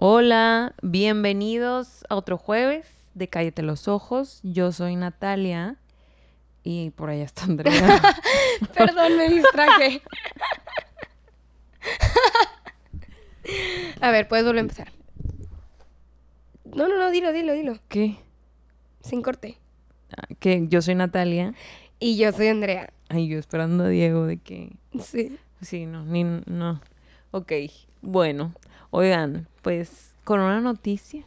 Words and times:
Hola, 0.00 0.76
bienvenidos 0.80 2.04
a 2.08 2.14
otro 2.14 2.38
jueves 2.38 2.86
de 3.14 3.26
Cállate 3.26 3.62
los 3.62 3.88
Ojos. 3.88 4.38
Yo 4.44 4.70
soy 4.70 4.94
Natalia 4.94 5.74
y 6.62 6.90
por 6.90 7.10
allá 7.10 7.24
está 7.24 7.46
Andrea. 7.46 8.00
Perdón, 8.74 9.16
me 9.16 9.28
distraje. 9.28 10.00
a 14.00 14.12
ver, 14.12 14.28
puedes 14.28 14.46
volver 14.46 14.58
a 14.58 14.60
empezar. 14.60 14.92
No, 16.64 16.86
no, 16.86 16.96
no, 16.96 17.10
dilo, 17.10 17.32
dilo, 17.32 17.52
dilo. 17.52 17.80
¿Qué? 17.88 18.18
Sin 19.00 19.20
corte. 19.20 19.58
Ah, 20.16 20.28
Que 20.38 20.68
yo 20.68 20.80
soy 20.80 20.94
Natalia. 20.94 21.54
Y 21.98 22.16
yo 22.18 22.30
soy 22.30 22.46
Andrea. 22.46 22.92
Ay, 23.08 23.26
yo 23.26 23.36
esperando 23.36 23.82
a 23.82 23.88
Diego 23.88 24.26
de 24.26 24.36
que... 24.36 24.76
Sí. 25.00 25.36
Sí, 25.60 25.86
no, 25.86 26.04
ni... 26.04 26.22
No. 26.22 26.80
Ok, 27.32 27.50
bueno. 28.02 28.52
Oigan, 28.90 29.48
pues 29.62 30.14
con 30.24 30.40
una 30.40 30.60
noticia 30.60 31.24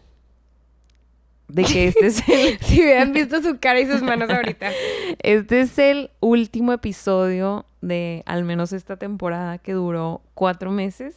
de 1.51 1.63
que 1.63 1.87
este 1.87 2.07
es 2.07 2.27
el... 2.27 2.59
Si 2.61 2.81
hubieran 2.81 3.13
visto 3.13 3.41
su 3.41 3.59
cara 3.59 3.79
y 3.79 3.85
sus 3.85 4.01
manos 4.01 4.29
ahorita. 4.29 4.71
Este 5.19 5.61
es 5.61 5.77
el 5.77 6.11
último 6.19 6.73
episodio 6.73 7.65
de 7.81 8.23
al 8.25 8.43
menos 8.43 8.73
esta 8.73 8.97
temporada 8.97 9.57
que 9.57 9.73
duró 9.73 10.21
cuatro 10.33 10.71
meses. 10.71 11.15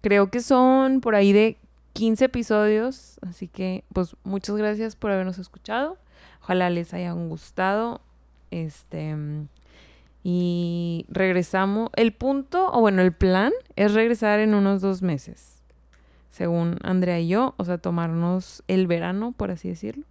Creo 0.00 0.30
que 0.30 0.40
son 0.40 1.00
por 1.00 1.14
ahí 1.14 1.32
de 1.32 1.58
15 1.94 2.26
episodios, 2.26 3.18
así 3.22 3.48
que 3.48 3.84
pues 3.92 4.16
muchas 4.24 4.56
gracias 4.56 4.96
por 4.96 5.10
habernos 5.10 5.38
escuchado. 5.38 5.98
Ojalá 6.42 6.70
les 6.70 6.94
hayan 6.94 7.28
gustado. 7.28 8.00
Este 8.50 9.16
y 10.22 11.06
regresamos. 11.08 11.90
El 11.94 12.12
punto, 12.12 12.70
o 12.72 12.80
bueno, 12.80 13.02
el 13.02 13.12
plan 13.12 13.52
es 13.76 13.92
regresar 13.94 14.40
en 14.40 14.54
unos 14.54 14.80
dos 14.80 15.02
meses. 15.02 15.58
Según 16.30 16.78
Andrea 16.82 17.20
y 17.20 17.28
yo, 17.28 17.54
o 17.58 17.64
sea, 17.64 17.78
tomarnos 17.78 18.62
el 18.68 18.86
verano, 18.86 19.32
por 19.32 19.50
así 19.50 19.68
decirlo, 19.68 20.04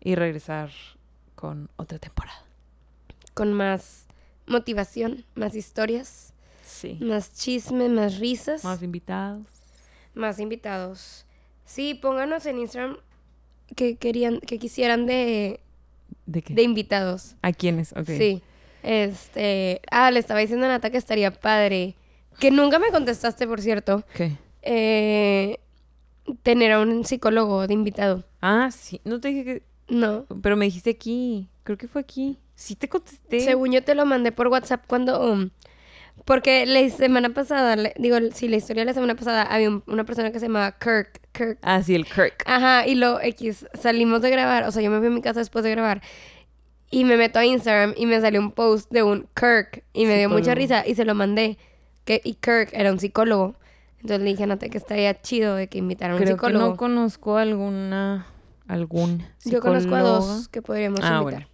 y 0.00 0.14
regresar 0.14 0.70
con 1.34 1.70
otra 1.76 1.98
temporada. 1.98 2.42
Con 3.34 3.52
más 3.52 4.06
motivación, 4.46 5.24
más 5.34 5.54
historias, 5.54 6.32
Sí. 6.62 6.98
más 7.00 7.32
chisme, 7.32 7.88
más 7.88 8.18
risas, 8.18 8.64
Más 8.64 8.82
invitados. 8.82 9.46
más 10.14 10.40
invitados. 10.40 11.24
Sí, 11.64 11.94
pónganos 11.94 12.44
en 12.46 12.58
Instagram 12.58 12.96
que 13.76 13.96
querían, 13.96 14.40
que 14.40 14.58
quisieran 14.58 15.06
de, 15.06 15.60
¿De 16.26 16.42
qué? 16.42 16.54
de 16.54 16.62
invitados. 16.62 17.36
¿A 17.42 17.52
quiénes? 17.52 17.92
Ok. 17.92 18.06
Sí. 18.06 18.42
Este. 18.86 19.80
Ah, 19.90 20.10
le 20.10 20.20
estaba 20.20 20.40
diciendo 20.40 20.66
a 20.66 20.68
Nata 20.68 20.90
que 20.90 20.96
estaría 20.98 21.30
padre. 21.32 21.94
Que 22.38 22.50
nunca 22.50 22.78
me 22.78 22.90
contestaste, 22.90 23.46
por 23.46 23.60
cierto. 23.60 24.04
¿Qué? 24.14 24.32
eh, 24.62 25.58
tener 26.42 26.72
a 26.72 26.80
un 26.80 27.04
psicólogo 27.04 27.66
de 27.66 27.74
invitado. 27.74 28.24
Ah, 28.40 28.70
sí. 28.72 29.00
No 29.04 29.20
te 29.20 29.28
dije 29.28 29.44
que... 29.44 29.62
No. 29.88 30.26
Pero 30.42 30.56
me 30.56 30.64
dijiste 30.64 30.90
aquí. 30.90 31.48
Creo 31.62 31.78
que 31.78 31.88
fue 31.88 32.00
aquí. 32.00 32.38
Sí 32.54 32.74
te 32.74 32.88
contesté. 32.88 33.40
Según 33.40 33.72
yo 33.72 33.82
te 33.84 33.94
lo 33.94 34.04
mandé 34.06 34.32
por 34.32 34.48
WhatsApp 34.48 34.84
cuando. 34.86 35.20
um, 35.32 35.50
porque 36.24 36.64
la 36.66 36.88
semana 36.88 37.28
pasada, 37.34 37.76
le- 37.76 37.94
digo, 37.98 38.16
sí, 38.32 38.48
la 38.48 38.56
historia 38.56 38.80
de 38.82 38.86
la 38.86 38.94
semana 38.94 39.14
pasada, 39.14 39.42
había 39.42 39.68
un- 39.68 39.84
una 39.86 40.04
persona 40.04 40.32
que 40.32 40.40
se 40.40 40.46
llamaba 40.46 40.72
Kirk. 40.78 41.20
Kirk. 41.32 41.58
Ah, 41.62 41.82
sí, 41.82 41.94
el 41.94 42.04
Kirk. 42.06 42.42
Ajá, 42.46 42.86
y 42.86 42.94
lo 42.94 43.20
X, 43.20 43.66
salimos 43.74 44.22
de 44.22 44.30
grabar, 44.30 44.64
o 44.64 44.72
sea, 44.72 44.82
yo 44.82 44.90
me 44.90 44.98
fui 44.98 45.08
a 45.08 45.10
mi 45.10 45.20
casa 45.20 45.40
después 45.40 45.62
de 45.62 45.70
grabar. 45.72 46.00
Y 46.90 47.04
me 47.04 47.16
meto 47.16 47.38
a 47.38 47.44
Instagram 47.44 47.94
y 47.96 48.06
me 48.06 48.20
salió 48.20 48.40
un 48.40 48.52
post 48.52 48.90
de 48.92 49.02
un 49.02 49.28
Kirk. 49.34 49.84
Y 49.92 50.06
me 50.06 50.16
dio 50.18 50.28
mucha 50.28 50.52
Psicólogo. 50.54 50.60
risa 50.60 50.86
y 50.86 50.94
se 50.94 51.04
lo 51.04 51.14
mandé. 51.14 51.58
Que, 52.04 52.20
y 52.24 52.34
Kirk 52.34 52.70
era 52.72 52.92
un 52.92 53.00
psicólogo. 53.00 53.56
Entonces 53.96 54.20
le 54.20 54.30
dije 54.30 54.46
Nata 54.46 54.68
que 54.68 54.78
estaría 54.78 55.20
chido 55.20 55.56
de 55.56 55.66
que 55.68 55.78
invitara 55.78 56.12
a 56.12 56.16
un 56.16 56.22
Creo 56.22 56.36
que 56.36 56.46
psicólogo. 56.46 56.70
no 56.70 56.76
conozco 56.76 57.36
alguna... 57.38 58.26
Algún 58.68 59.24
Yo 59.44 59.60
conozco 59.60 59.94
a 59.94 60.00
dos 60.02 60.48
que 60.48 60.60
podríamos 60.62 61.00
Ah, 61.02 61.18
invitar. 61.18 61.22
bueno. 61.22 61.46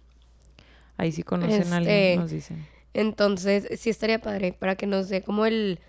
Ahí 0.97 1.11
sí 1.11 1.21
conocen 1.23 1.71
a 1.73 1.77
alguien, 1.77 1.95
Este, 1.95 2.17
nos 2.17 2.31
dicen. 2.31 2.67
Entonces, 2.93 3.67
sí 3.79 3.89
estaría 3.89 4.19
padre 4.19 4.53
para 4.53 4.75
que 4.75 4.85
nos 4.87 5.09
dé 5.09 5.21
como 5.23 5.45
el 5.45 5.79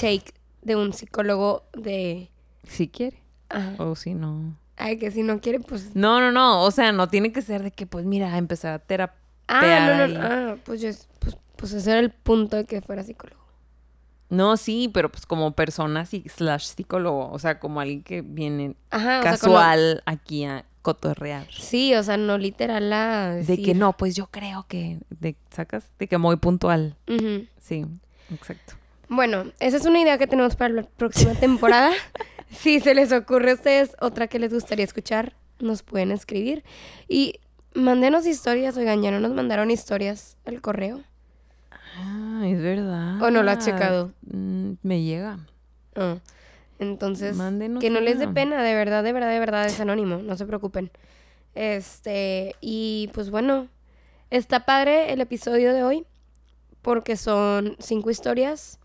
take 0.00 0.32
de 0.62 0.76
un 0.76 0.92
psicólogo 0.94 1.64
de... 1.74 2.30
Si 2.66 2.88
quiere. 2.88 3.18
Ajá. 3.50 3.74
O 3.78 3.94
si 3.96 4.14
no... 4.14 4.56
Ay, 4.76 4.98
que 4.98 5.10
si 5.10 5.22
no 5.22 5.40
quiere, 5.40 5.60
pues... 5.60 5.94
No, 5.94 6.20
no, 6.20 6.32
no. 6.32 6.62
O 6.62 6.70
sea, 6.70 6.92
no 6.92 7.08
tiene 7.08 7.32
que 7.32 7.42
ser 7.42 7.62
de 7.62 7.70
que, 7.70 7.86
pues, 7.86 8.04
mira, 8.04 8.36
empezar 8.38 8.72
a 8.74 8.78
terapiar 8.78 9.24
Ah, 9.46 10.06
no, 10.06 10.08
no. 10.08 10.20
Ah, 10.22 10.56
pues, 10.64 10.80
yo, 10.80 10.90
pues, 11.18 11.36
pues 11.56 11.72
ese 11.72 11.90
era 11.90 12.00
el 12.00 12.10
punto 12.10 12.56
de 12.56 12.64
que 12.64 12.80
fuera 12.80 13.02
psicólogo. 13.02 13.42
No, 14.30 14.56
sí, 14.56 14.90
pero 14.92 15.10
pues 15.12 15.26
como 15.26 15.52
persona 15.52 16.06
sí, 16.06 16.24
slash 16.28 16.64
psicólogo. 16.74 17.30
O 17.30 17.38
sea, 17.38 17.60
como 17.60 17.80
alguien 17.80 18.02
que 18.02 18.22
viene 18.22 18.74
Ajá, 18.90 19.20
o 19.20 19.22
sea, 19.22 19.38
como- 19.38 19.54
casual 19.54 20.02
aquí 20.06 20.44
a 20.44 20.64
cotorrear. 20.82 21.46
Sí, 21.52 21.94
o 21.94 22.02
sea, 22.02 22.16
no 22.16 22.36
literal 22.36 22.92
a 22.92 23.34
De 23.34 23.62
que 23.62 23.74
no, 23.74 23.96
pues 23.96 24.14
yo 24.16 24.26
creo 24.26 24.66
que... 24.68 24.98
De, 25.08 25.36
¿Sacas? 25.50 25.90
De 25.98 26.08
que 26.08 26.18
muy 26.18 26.36
puntual. 26.36 26.96
Sí, 27.60 27.86
exacto. 28.32 28.74
Bueno, 29.08 29.44
esa 29.60 29.76
es 29.76 29.84
una 29.86 30.00
idea 30.00 30.18
que 30.18 30.26
tenemos 30.26 30.56
para 30.56 30.74
la 30.74 30.82
próxima 30.82 31.34
temporada. 31.34 31.92
si 32.54 32.80
se 32.80 32.94
les 32.94 33.12
ocurre 33.12 33.52
a 33.52 33.54
ustedes 33.54 33.96
otra 34.00 34.28
que 34.28 34.38
les 34.38 34.52
gustaría 34.52 34.84
escuchar, 34.84 35.34
nos 35.58 35.82
pueden 35.82 36.10
escribir. 36.10 36.64
Y 37.08 37.40
mándenos 37.74 38.26
historias, 38.26 38.76
oigan, 38.76 39.02
ya 39.02 39.10
no 39.10 39.20
nos 39.20 39.32
mandaron 39.32 39.70
historias 39.70 40.36
al 40.46 40.60
correo. 40.60 41.02
Ah, 41.96 42.42
es 42.46 42.60
verdad. 42.60 43.22
¿O 43.22 43.30
no 43.30 43.42
lo 43.42 43.50
has 43.50 43.64
checado? 43.64 44.12
Mm, 44.26 44.72
me 44.82 45.02
llega. 45.02 45.38
Ah, 45.94 46.16
Entonces, 46.78 47.36
Mándenos 47.36 47.80
que 47.80 47.90
no 47.90 48.00
les 48.00 48.18
dé 48.18 48.26
pena, 48.28 48.62
de 48.62 48.74
verdad, 48.74 49.04
de 49.04 49.12
verdad, 49.12 49.30
de 49.30 49.38
verdad, 49.38 49.66
es 49.66 49.78
anónimo, 49.80 50.18
no 50.18 50.36
se 50.36 50.44
preocupen. 50.44 50.90
Este, 51.54 52.56
y 52.60 53.10
pues 53.14 53.30
bueno, 53.30 53.68
está 54.30 54.66
padre 54.66 55.12
el 55.12 55.20
episodio 55.20 55.72
de 55.72 55.84
hoy, 55.84 56.04
porque 56.82 57.16
son 57.16 57.76
cinco 57.78 58.10
historias. 58.10 58.80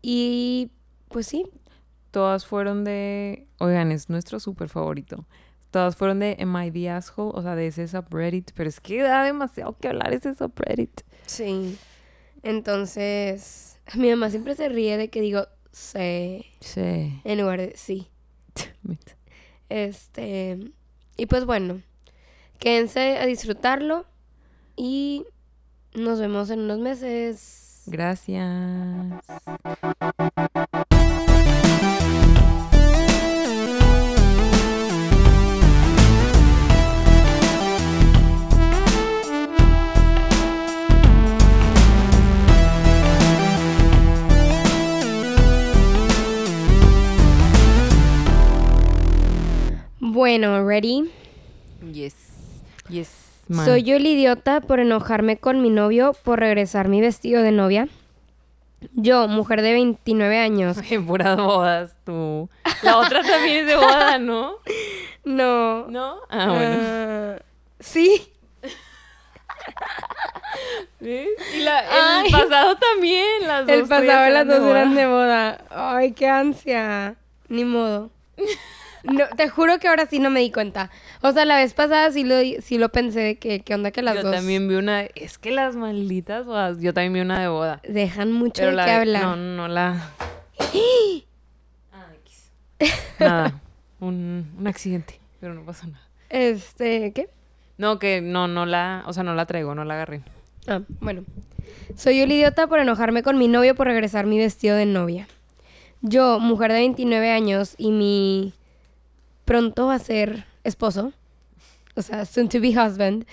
Y 0.00 0.70
pues 1.08 1.26
sí, 1.26 1.46
Todas 2.12 2.46
fueron 2.46 2.84
de... 2.84 3.48
Oigan, 3.58 3.90
es 3.90 4.08
nuestro 4.08 4.38
súper 4.38 4.68
favorito. 4.68 5.26
Todas 5.72 5.96
fueron 5.96 6.20
de 6.20 6.36
Am 6.40 6.54
I 6.62 6.70
the 6.70 6.90
Asshole? 6.90 7.32
O 7.34 7.42
sea, 7.42 7.56
de 7.56 7.66
ese 7.66 7.88
subreddit. 7.88 8.52
Pero 8.54 8.68
es 8.68 8.78
que 8.80 9.02
da 9.02 9.24
demasiado 9.24 9.76
que 9.78 9.88
hablar 9.88 10.12
ese 10.12 10.34
subreddit. 10.34 11.00
sí. 11.26 11.76
Entonces, 12.44 13.78
mi 13.94 14.10
mamá 14.10 14.28
siempre 14.28 14.54
se 14.56 14.68
ríe 14.68 14.96
de 14.96 15.08
que 15.10 15.20
digo 15.20 15.46
sí 15.70 16.44
Sí. 16.60 17.20
en 17.24 17.40
lugar 17.40 17.60
de 17.60 17.72
sí. 17.76 18.08
Este, 19.68 20.58
y 21.16 21.26
pues 21.26 21.46
bueno, 21.46 21.80
quédense 22.58 23.16
a 23.18 23.26
disfrutarlo 23.26 24.04
y 24.76 25.24
nos 25.94 26.20
vemos 26.20 26.50
en 26.50 26.60
unos 26.60 26.78
meses. 26.80 27.84
Gracias. 27.86 29.24
Bueno, 50.12 50.62
ready. 50.62 51.10
Yes. 51.90 52.14
Yes. 52.90 53.10
man. 53.48 53.64
Soy 53.64 53.82
yo 53.82 53.96
el 53.96 54.06
idiota 54.06 54.60
por 54.60 54.78
enojarme 54.78 55.38
con 55.38 55.62
mi 55.62 55.70
novio 55.70 56.14
por 56.22 56.38
regresar 56.38 56.88
mi 56.88 57.00
vestido 57.00 57.42
de 57.42 57.50
novia. 57.50 57.88
Yo, 58.92 59.26
mujer 59.26 59.62
de 59.62 59.72
29 59.72 60.38
años. 60.38 60.76
En 60.90 61.06
puras 61.06 61.38
bodas, 61.38 61.96
tú. 62.04 62.50
La 62.82 62.98
otra 62.98 63.22
también 63.22 63.60
es 63.60 63.66
de 63.66 63.76
boda, 63.76 64.18
¿no? 64.18 64.56
No. 65.24 65.86
¿No? 65.86 66.16
Ah, 66.28 66.48
bueno. 66.48 66.76
Ah, 66.78 67.38
sí. 67.80 68.28
¿Ves? 71.00 71.28
Y 71.56 71.60
la, 71.60 71.80
el 71.80 72.26
Ay. 72.26 72.32
pasado 72.32 72.76
también, 72.76 73.46
las 73.46 73.66
dos. 73.66 73.76
El 73.76 73.88
pasado 73.88 74.28
las 74.28 74.46
dos 74.46 74.60
eran 74.68 74.94
de 74.94 75.06
boda. 75.06 75.64
Ay, 75.70 76.12
qué 76.12 76.28
ansia. 76.28 77.14
Ni 77.48 77.64
modo. 77.64 78.10
No, 79.04 79.24
te 79.36 79.48
juro 79.48 79.78
que 79.78 79.88
ahora 79.88 80.06
sí 80.06 80.18
no 80.18 80.30
me 80.30 80.40
di 80.40 80.50
cuenta. 80.52 80.90
O 81.22 81.32
sea, 81.32 81.44
la 81.44 81.56
vez 81.56 81.74
pasada 81.74 82.10
sí 82.12 82.24
lo, 82.24 82.36
sí 82.62 82.78
lo 82.78 82.90
pensé 82.90 83.36
que, 83.38 83.60
¿qué 83.60 83.74
onda 83.74 83.90
que 83.90 84.02
las 84.02 84.14
yo 84.16 84.22
dos 84.22 84.32
también 84.34 84.68
vi 84.68 84.74
una. 84.76 85.02
Es 85.02 85.38
que 85.38 85.50
las 85.50 85.74
malditas 85.76 86.46
bodas. 86.46 86.78
Yo 86.80 86.94
también 86.94 87.12
vi 87.14 87.20
una 87.20 87.40
de 87.40 87.48
boda. 87.48 87.80
dejan 87.88 88.32
mucho 88.32 88.54
Pero 88.62 88.70
de 88.70 88.76
la 88.76 88.84
qué 88.84 88.90
de- 88.90 88.96
hablar? 88.96 89.22
No, 89.22 89.36
no 89.36 89.68
la. 89.68 90.10
Ah, 91.92 92.06
X. 92.24 92.50
Nada. 93.18 93.60
Un, 94.00 94.50
un 94.58 94.66
accidente. 94.66 95.20
Pero 95.40 95.54
no 95.54 95.64
pasa 95.64 95.86
nada. 95.86 96.02
Este, 96.28 97.12
¿qué? 97.12 97.28
No, 97.78 98.00
que 98.00 98.20
no, 98.20 98.48
no 98.48 98.66
la. 98.66 99.04
O 99.06 99.12
sea, 99.12 99.22
no 99.22 99.34
la 99.34 99.46
traigo, 99.46 99.74
no 99.76 99.84
la 99.84 99.94
agarré. 99.94 100.22
Ah, 100.66 100.80
bueno. 101.00 101.22
Soy 101.96 102.18
yo 102.18 102.24
el 102.24 102.32
idiota 102.32 102.66
por 102.66 102.80
enojarme 102.80 103.22
con 103.22 103.38
mi 103.38 103.46
novio 103.46 103.74
por 103.76 103.86
regresar 103.86 104.26
mi 104.26 104.38
vestido 104.38 104.74
de 104.76 104.86
novia. 104.86 105.28
Yo, 106.00 106.40
mujer 106.40 106.72
de 106.72 106.78
29 106.80 107.30
años 107.30 107.74
y 107.78 107.92
mi 107.92 108.54
pronto 109.52 109.90
a 109.90 109.98
ser 109.98 110.46
esposo, 110.64 111.12
o 111.94 112.00
sea, 112.00 112.24
soon 112.24 112.48
to 112.48 112.58
be 112.58 112.68
husband, 112.68 113.26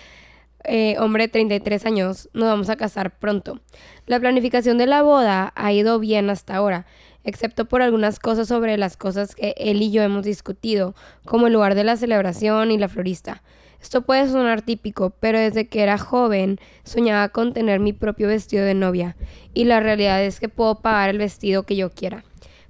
eh, 0.66 0.98
hombre 1.00 1.24
de 1.24 1.30
33 1.30 1.86
años, 1.86 2.28
nos 2.34 2.50
vamos 2.50 2.70
a 2.70 2.76
casar 2.76 3.18
pronto. 3.20 3.62
La 4.06 4.20
planificación 4.20 4.78
de 4.78 4.86
la 4.86 5.02
boda 5.02 5.54
ha 5.56 5.72
ido 5.72 5.98
bien 5.98 6.30
hasta 6.30 6.58
ahora, 6.58 6.86
excepto 7.24 7.70
por 7.70 7.82
algunas 7.82 8.20
cosas 8.20 8.50
sobre 8.50 8.78
las 8.78 8.98
cosas 8.98 9.34
que 9.34 9.56
él 9.56 9.82
y 9.82 9.92
yo 9.92 10.04
hemos 10.04 10.26
discutido, 10.26 10.94
como 11.24 11.48
el 11.48 11.54
lugar 11.54 11.74
de 11.74 11.86
la 11.86 11.96
celebración 11.96 12.72
y 12.72 12.78
la 12.78 12.90
florista. 12.90 13.42
Esto 13.82 14.02
puede 14.02 14.28
sonar 14.28 14.62
típico, 14.62 15.12
pero 15.22 15.40
desde 15.40 15.70
que 15.70 15.84
era 15.84 15.98
joven 15.98 16.60
soñaba 16.84 17.30
con 17.30 17.54
tener 17.54 17.80
mi 17.80 17.94
propio 17.94 18.28
vestido 18.28 18.66
de 18.66 18.74
novia, 18.74 19.16
y 19.54 19.64
la 19.64 19.80
realidad 19.80 20.22
es 20.22 20.42
que 20.42 20.50
puedo 20.50 20.82
pagar 20.82 21.12
el 21.12 21.18
vestido 21.18 21.64
que 21.64 21.78
yo 21.78 21.92
quiera. 21.92 22.26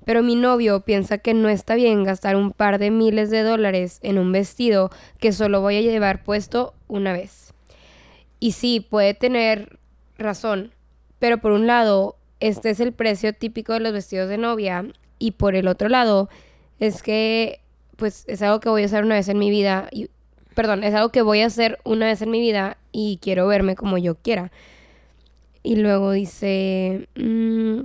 Pero 0.05 0.23
mi 0.23 0.35
novio 0.35 0.81
piensa 0.81 1.17
que 1.17 1.33
no 1.33 1.49
está 1.49 1.75
bien 1.75 2.03
gastar 2.03 2.35
un 2.35 2.51
par 2.51 2.79
de 2.79 2.91
miles 2.91 3.29
de 3.29 3.43
dólares 3.43 3.99
en 4.01 4.17
un 4.17 4.31
vestido 4.31 4.89
que 5.19 5.31
solo 5.31 5.61
voy 5.61 5.77
a 5.77 5.81
llevar 5.81 6.23
puesto 6.23 6.73
una 6.87 7.13
vez. 7.13 7.53
Y 8.39 8.53
sí, 8.53 8.79
puede 8.79 9.13
tener 9.13 9.79
razón, 10.17 10.71
pero 11.19 11.39
por 11.39 11.51
un 11.51 11.67
lado, 11.67 12.15
este 12.39 12.69
es 12.69 12.79
el 12.79 12.93
precio 12.93 13.33
típico 13.33 13.73
de 13.73 13.81
los 13.81 13.93
vestidos 13.93 14.29
de 14.29 14.37
novia, 14.37 14.85
y 15.19 15.31
por 15.31 15.55
el 15.55 15.67
otro 15.67 15.89
lado, 15.89 16.29
es 16.79 17.03
que 17.03 17.59
pues 17.97 18.23
es 18.27 18.41
algo 18.41 18.61
que 18.61 18.69
voy 18.69 18.83
a 18.83 18.85
hacer 18.85 19.03
una 19.03 19.15
vez 19.15 19.27
en 19.27 19.37
mi 19.37 19.49
vida 19.49 19.89
y 19.91 20.09
perdón, 20.55 20.83
es 20.83 20.93
algo 20.93 21.09
que 21.09 21.21
voy 21.21 21.41
a 21.41 21.47
hacer 21.47 21.77
una 21.83 22.05
vez 22.05 22.21
en 22.21 22.31
mi 22.31 22.39
vida 22.39 22.77
y 22.91 23.19
quiero 23.21 23.45
verme 23.47 23.75
como 23.75 23.97
yo 23.97 24.15
quiera. 24.15 24.51
Y 25.61 25.75
luego 25.75 26.11
dice, 26.11 27.07
mm, 27.15 27.81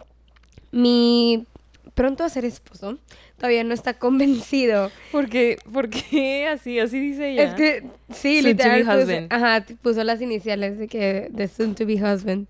mi 0.72 1.46
pronto 1.94 2.24
a 2.24 2.28
ser 2.28 2.44
esposo 2.44 2.98
todavía 3.36 3.64
no 3.64 3.74
está 3.74 3.94
convencido. 3.94 4.90
Porque, 5.12 5.58
porque 5.72 6.46
así, 6.50 6.78
así 6.78 7.00
dice 7.00 7.30
ella. 7.30 7.44
Es 7.44 7.54
que, 7.54 7.84
sí, 8.12 8.42
Soon 8.42 8.56
to 8.56 8.64
be 8.64 8.76
literal, 8.78 9.00
puso, 9.00 9.26
ajá, 9.30 9.66
puso 9.82 10.04
las 10.04 10.20
iniciales 10.20 10.78
de 10.78 10.88
que, 10.88 11.28
de 11.30 11.48
soon 11.48 11.74
to 11.74 11.86
be 11.86 11.94
husband. 11.94 12.48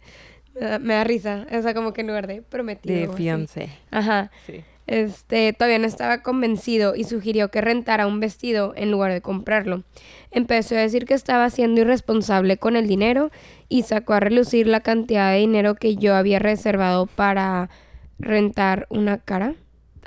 Me 0.54 0.60
da, 0.60 0.78
me 0.78 0.94
da 0.94 1.04
risa, 1.04 1.46
o 1.50 1.62
sea, 1.62 1.74
como 1.74 1.92
que 1.92 2.02
en 2.02 2.06
lugar 2.06 2.26
de 2.26 2.42
prometido. 2.42 3.10
de 3.10 3.16
fiancé. 3.16 3.70
Ajá. 3.90 4.30
Sí. 4.46 4.62
Este, 4.86 5.54
todavía 5.54 5.78
no 5.78 5.86
estaba 5.86 6.22
convencido 6.22 6.94
y 6.94 7.04
sugirió 7.04 7.50
que 7.50 7.62
rentara 7.62 8.06
un 8.06 8.20
vestido 8.20 8.74
en 8.76 8.90
lugar 8.90 9.12
de 9.12 9.22
comprarlo. 9.22 9.82
Empezó 10.30 10.76
a 10.76 10.80
decir 10.80 11.06
que 11.06 11.14
estaba 11.14 11.48
siendo 11.48 11.80
irresponsable 11.80 12.58
con 12.58 12.76
el 12.76 12.86
dinero 12.86 13.30
y 13.68 13.82
sacó 13.82 14.12
a 14.12 14.20
relucir 14.20 14.66
la 14.66 14.80
cantidad 14.80 15.32
de 15.32 15.38
dinero 15.38 15.74
que 15.74 15.96
yo 15.96 16.14
había 16.14 16.38
reservado 16.38 17.06
para 17.06 17.70
rentar 18.18 18.86
una 18.90 19.18
cara. 19.18 19.54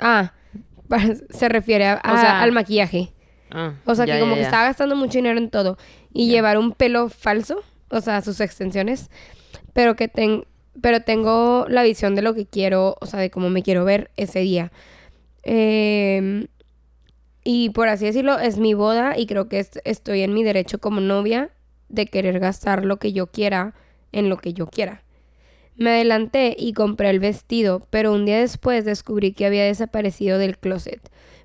Ah, 0.00 0.32
se 1.30 1.48
refiere 1.48 1.86
a- 1.86 1.94
a- 1.94 2.20
sea, 2.20 2.42
al 2.42 2.52
maquillaje. 2.52 3.12
Ah, 3.50 3.74
O 3.84 3.94
sea, 3.94 4.04
ya, 4.06 4.14
que 4.14 4.20
como 4.20 4.32
ya, 4.32 4.36
que 4.36 4.44
estaba 4.46 4.64
gastando 4.64 4.96
mucho 4.96 5.18
dinero 5.18 5.38
en 5.38 5.50
todo. 5.50 5.76
Y 6.12 6.28
llevar 6.28 6.58
un 6.58 6.72
pelo 6.72 7.08
falso, 7.08 7.60
o 7.90 8.00
sea, 8.00 8.20
sus 8.22 8.40
extensiones. 8.40 9.10
Pero 9.72 9.96
que 9.96 10.08
ten- 10.08 10.44
pero 10.80 11.00
tengo 11.02 11.66
la 11.68 11.82
visión 11.82 12.14
de 12.14 12.22
lo 12.22 12.34
que 12.34 12.46
quiero, 12.46 12.96
o 13.00 13.06
sea, 13.06 13.20
de 13.20 13.30
cómo 13.30 13.50
me 13.50 13.62
quiero 13.62 13.84
ver 13.84 14.10
ese 14.16 14.40
día. 14.40 14.70
Em, 15.42 16.46
y 17.44 17.70
por 17.70 17.88
así 17.88 18.04
decirlo, 18.04 18.38
es 18.38 18.58
mi 18.58 18.74
boda 18.74 19.16
y 19.18 19.26
creo 19.26 19.48
que 19.48 19.58
est- 19.60 19.78
estoy 19.84 20.20
en 20.22 20.34
mi 20.34 20.42
derecho 20.44 20.78
como 20.78 21.00
novia 21.00 21.50
de 21.88 22.06
querer 22.06 22.38
gastar 22.40 22.84
lo 22.84 22.98
que 22.98 23.12
yo 23.12 23.28
quiera 23.28 23.74
en 24.12 24.28
lo 24.28 24.36
que 24.36 24.52
yo 24.52 24.66
quiera. 24.66 25.02
Me 25.78 25.90
adelanté 25.90 26.56
y 26.58 26.72
compré 26.72 27.08
el 27.08 27.20
vestido, 27.20 27.86
pero 27.88 28.12
un 28.12 28.26
día 28.26 28.40
después 28.40 28.84
descubrí 28.84 29.30
que 29.32 29.46
había 29.46 29.64
desaparecido 29.64 30.36
del 30.36 30.58
closet. 30.58 31.00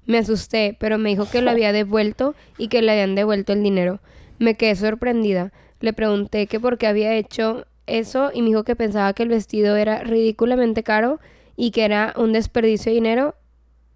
Me 0.07 0.17
asusté, 0.17 0.75
pero 0.79 0.97
me 0.97 1.09
dijo 1.09 1.29
que 1.29 1.43
lo 1.43 1.51
había 1.51 1.71
devuelto 1.71 2.33
y 2.57 2.67
que 2.67 2.81
le 2.81 2.91
habían 2.91 3.13
devuelto 3.13 3.53
el 3.53 3.61
dinero. 3.61 3.99
Me 4.39 4.55
quedé 4.55 4.75
sorprendida. 4.75 5.53
Le 5.81 5.93
pregunté 5.93 6.47
que 6.47 6.59
por 6.59 6.79
qué 6.79 6.87
había 6.87 7.13
hecho 7.13 7.67
eso 7.85 8.31
y 8.33 8.41
me 8.41 8.47
dijo 8.47 8.63
que 8.63 8.75
pensaba 8.75 9.13
que 9.13 9.21
el 9.21 9.29
vestido 9.29 9.75
era 9.75 9.99
ridículamente 10.03 10.81
caro 10.81 11.19
y 11.55 11.69
que 11.69 11.85
era 11.85 12.15
un 12.17 12.33
desperdicio 12.33 12.89
de 12.89 12.95
dinero 12.95 13.35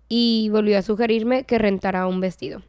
y 0.07 0.49
volvió 0.51 0.77
a 0.77 0.83
sugerirme 0.83 1.45
que 1.45 1.57
rentara 1.57 2.05
un 2.05 2.21
vestido. 2.21 2.61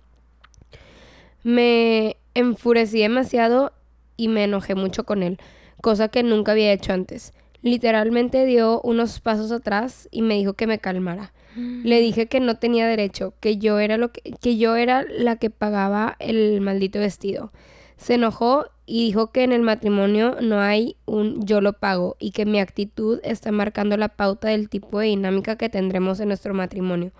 Me 1.42 2.16
enfurecí 2.32 3.00
demasiado 3.00 3.72
y 4.16 4.28
me 4.28 4.44
enojé 4.44 4.74
mucho 4.74 5.04
con 5.04 5.22
él, 5.22 5.38
cosa 5.82 6.08
que 6.08 6.22
nunca 6.22 6.52
había 6.52 6.72
hecho 6.72 6.94
antes. 6.94 7.34
Literalmente 7.62 8.44
dio 8.44 8.80
unos 8.82 9.20
pasos 9.20 9.50
atrás 9.50 10.08
y 10.10 10.22
me 10.22 10.34
dijo 10.34 10.54
que 10.54 10.66
me 10.66 10.78
calmara. 10.78 11.32
Le 11.56 12.00
dije 12.00 12.26
que 12.26 12.38
no 12.38 12.56
tenía 12.56 12.86
derecho, 12.86 13.34
que 13.40 13.56
yo 13.56 13.80
era 13.80 13.96
lo 13.96 14.12
que, 14.12 14.20
que 14.40 14.58
yo 14.58 14.76
era 14.76 15.04
la 15.08 15.36
que 15.36 15.50
pagaba 15.50 16.14
el 16.20 16.60
maldito 16.60 17.00
vestido. 17.00 17.50
Se 17.96 18.14
enojó 18.14 18.66
y 18.86 19.06
dijo 19.06 19.32
que 19.32 19.42
en 19.42 19.52
el 19.52 19.62
matrimonio 19.62 20.36
no 20.40 20.60
hay 20.60 20.96
un 21.04 21.44
yo 21.44 21.60
lo 21.60 21.72
pago 21.72 22.16
y 22.20 22.30
que 22.30 22.46
mi 22.46 22.60
actitud 22.60 23.18
está 23.24 23.50
marcando 23.50 23.96
la 23.96 24.08
pauta 24.08 24.48
del 24.48 24.68
tipo 24.68 25.00
de 25.00 25.06
dinámica 25.06 25.56
que 25.56 25.68
tendremos 25.68 26.20
en 26.20 26.28
nuestro 26.28 26.54
matrimonio. 26.54 27.10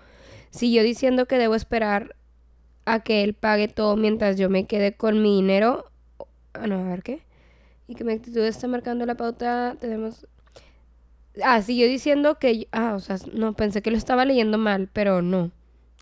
Siguió 0.51 0.83
diciendo 0.83 1.25
que 1.25 1.37
debo 1.37 1.55
esperar 1.55 2.15
a 2.85 3.01
que 3.01 3.23
él 3.23 3.33
pague 3.33 3.67
todo 3.67 3.97
mientras 3.97 4.37
yo 4.37 4.49
me 4.49 4.65
quede 4.67 4.93
con 4.93 5.21
mi 5.21 5.35
dinero. 5.35 5.85
Ah, 6.53 6.65
no, 6.65 6.79
a 6.79 6.89
ver 6.89 7.03
qué. 7.03 7.21
Y 7.89 7.95
que 7.95 8.03
mi 8.05 8.13
actitud 8.13 8.39
está 8.45 8.67
marcando 8.67 9.05
la 9.05 9.15
pauta. 9.15 9.75
Tenemos. 9.79 10.25
Ah, 11.43 11.61
siguió 11.61 11.87
diciendo 11.87 12.37
que. 12.39 12.67
Ah, 12.71 12.93
o 12.95 12.99
sea, 12.99 13.17
no, 13.33 13.53
pensé 13.53 13.81
que 13.81 13.91
lo 13.91 13.97
estaba 13.97 14.23
leyendo 14.25 14.57
mal, 14.57 14.89
pero 14.93 15.21
no. 15.21 15.51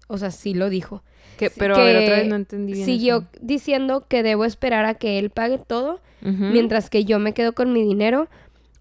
O 0.07 0.17
sea, 0.17 0.31
sí 0.31 0.53
lo 0.53 0.69
dijo. 0.69 1.01
Que- 1.37 1.49
pero 1.49 1.75
a 1.75 1.83
ver, 1.83 1.97
otra 1.97 2.15
vez 2.17 2.27
no 2.27 2.35
entendí 2.35 2.73
bien 2.73 2.85
Siguió 2.85 3.17
eso. 3.17 3.27
diciendo 3.41 4.05
que 4.07 4.23
debo 4.23 4.43
esperar 4.45 4.85
a 4.85 4.95
que 4.95 5.19
él 5.19 5.29
pague 5.29 5.57
todo 5.59 6.01
mientras 6.21 6.89
que 6.89 7.05
yo 7.05 7.19
me 7.19 7.33
quedo 7.33 7.53
con 7.53 7.71
mi 7.71 7.83
dinero 7.83 8.27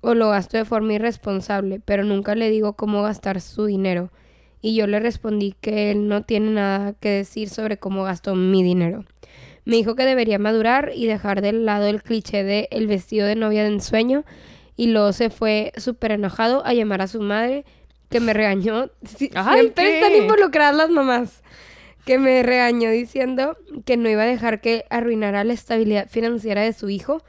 o 0.00 0.14
lo 0.14 0.31
gasto 0.31 0.56
de 0.56 0.64
forma 0.64 0.94
irresponsable, 0.94 1.81
pero 1.85 2.03
nunca 2.03 2.35
le 2.35 2.50
digo 2.50 2.73
cómo 2.73 3.03
gastar 3.03 3.41
su 3.41 3.67
dinero. 3.67 4.11
Y 4.62 4.75
yo 4.75 4.87
le 4.87 4.99
respondí 5.00 5.55
que 5.61 5.91
él 5.93 6.08
no 6.08 6.23
tiene 6.23 6.50
nada 6.53 6.94
que 6.94 7.11
decir 7.11 7.50
sobre 7.50 7.76
cómo 7.76 8.03
gasto 8.05 8.35
mi 8.35 8.62
dinero. 8.64 9.05
Me 9.67 9.77
dijo 9.77 9.95
que 9.97 10.05
debería 10.07 10.39
madurar 10.39 10.93
y 10.95 11.07
dejar 11.07 11.43
de 11.43 11.53
lado 11.53 11.87
el 11.89 12.03
cliché 12.03 12.43
de 12.45 12.69
el 12.71 12.87
vestido 12.87 13.27
de 13.27 13.37
novia 13.37 13.63
de 13.63 13.69
ensueño 13.69 14.25
y 14.77 14.87
luego 14.87 15.13
se 15.13 15.29
fue 15.29 15.73
súper 15.77 16.13
enojado 16.13 16.65
a 16.65 16.73
llamar 16.73 17.03
a 17.03 17.07
su 17.09 17.21
madre 17.21 17.65
que 18.09 18.21
me 18.21 18.33
regañó. 18.33 18.91
Si- 19.05 19.31
Ay, 19.35 19.61
Siempre 19.61 19.85
¿qué? 19.85 19.99
están 20.01 20.15
involucradas 20.17 20.75
las 20.77 20.89
mamás. 20.91 21.43
Que 22.07 22.19
me 22.19 22.43
regañó 22.45 22.89
diciendo 22.91 23.56
que 23.85 23.96
no 23.96 24.08
iba 24.08 24.23
a 24.23 24.27
dejar 24.27 24.61
que 24.61 24.85
arruinara 24.89 25.43
la 25.43 25.53
estabilidad 25.55 26.08
financiera 26.08 26.63
de 26.63 26.73
su 26.73 26.89
hijo 26.89 27.23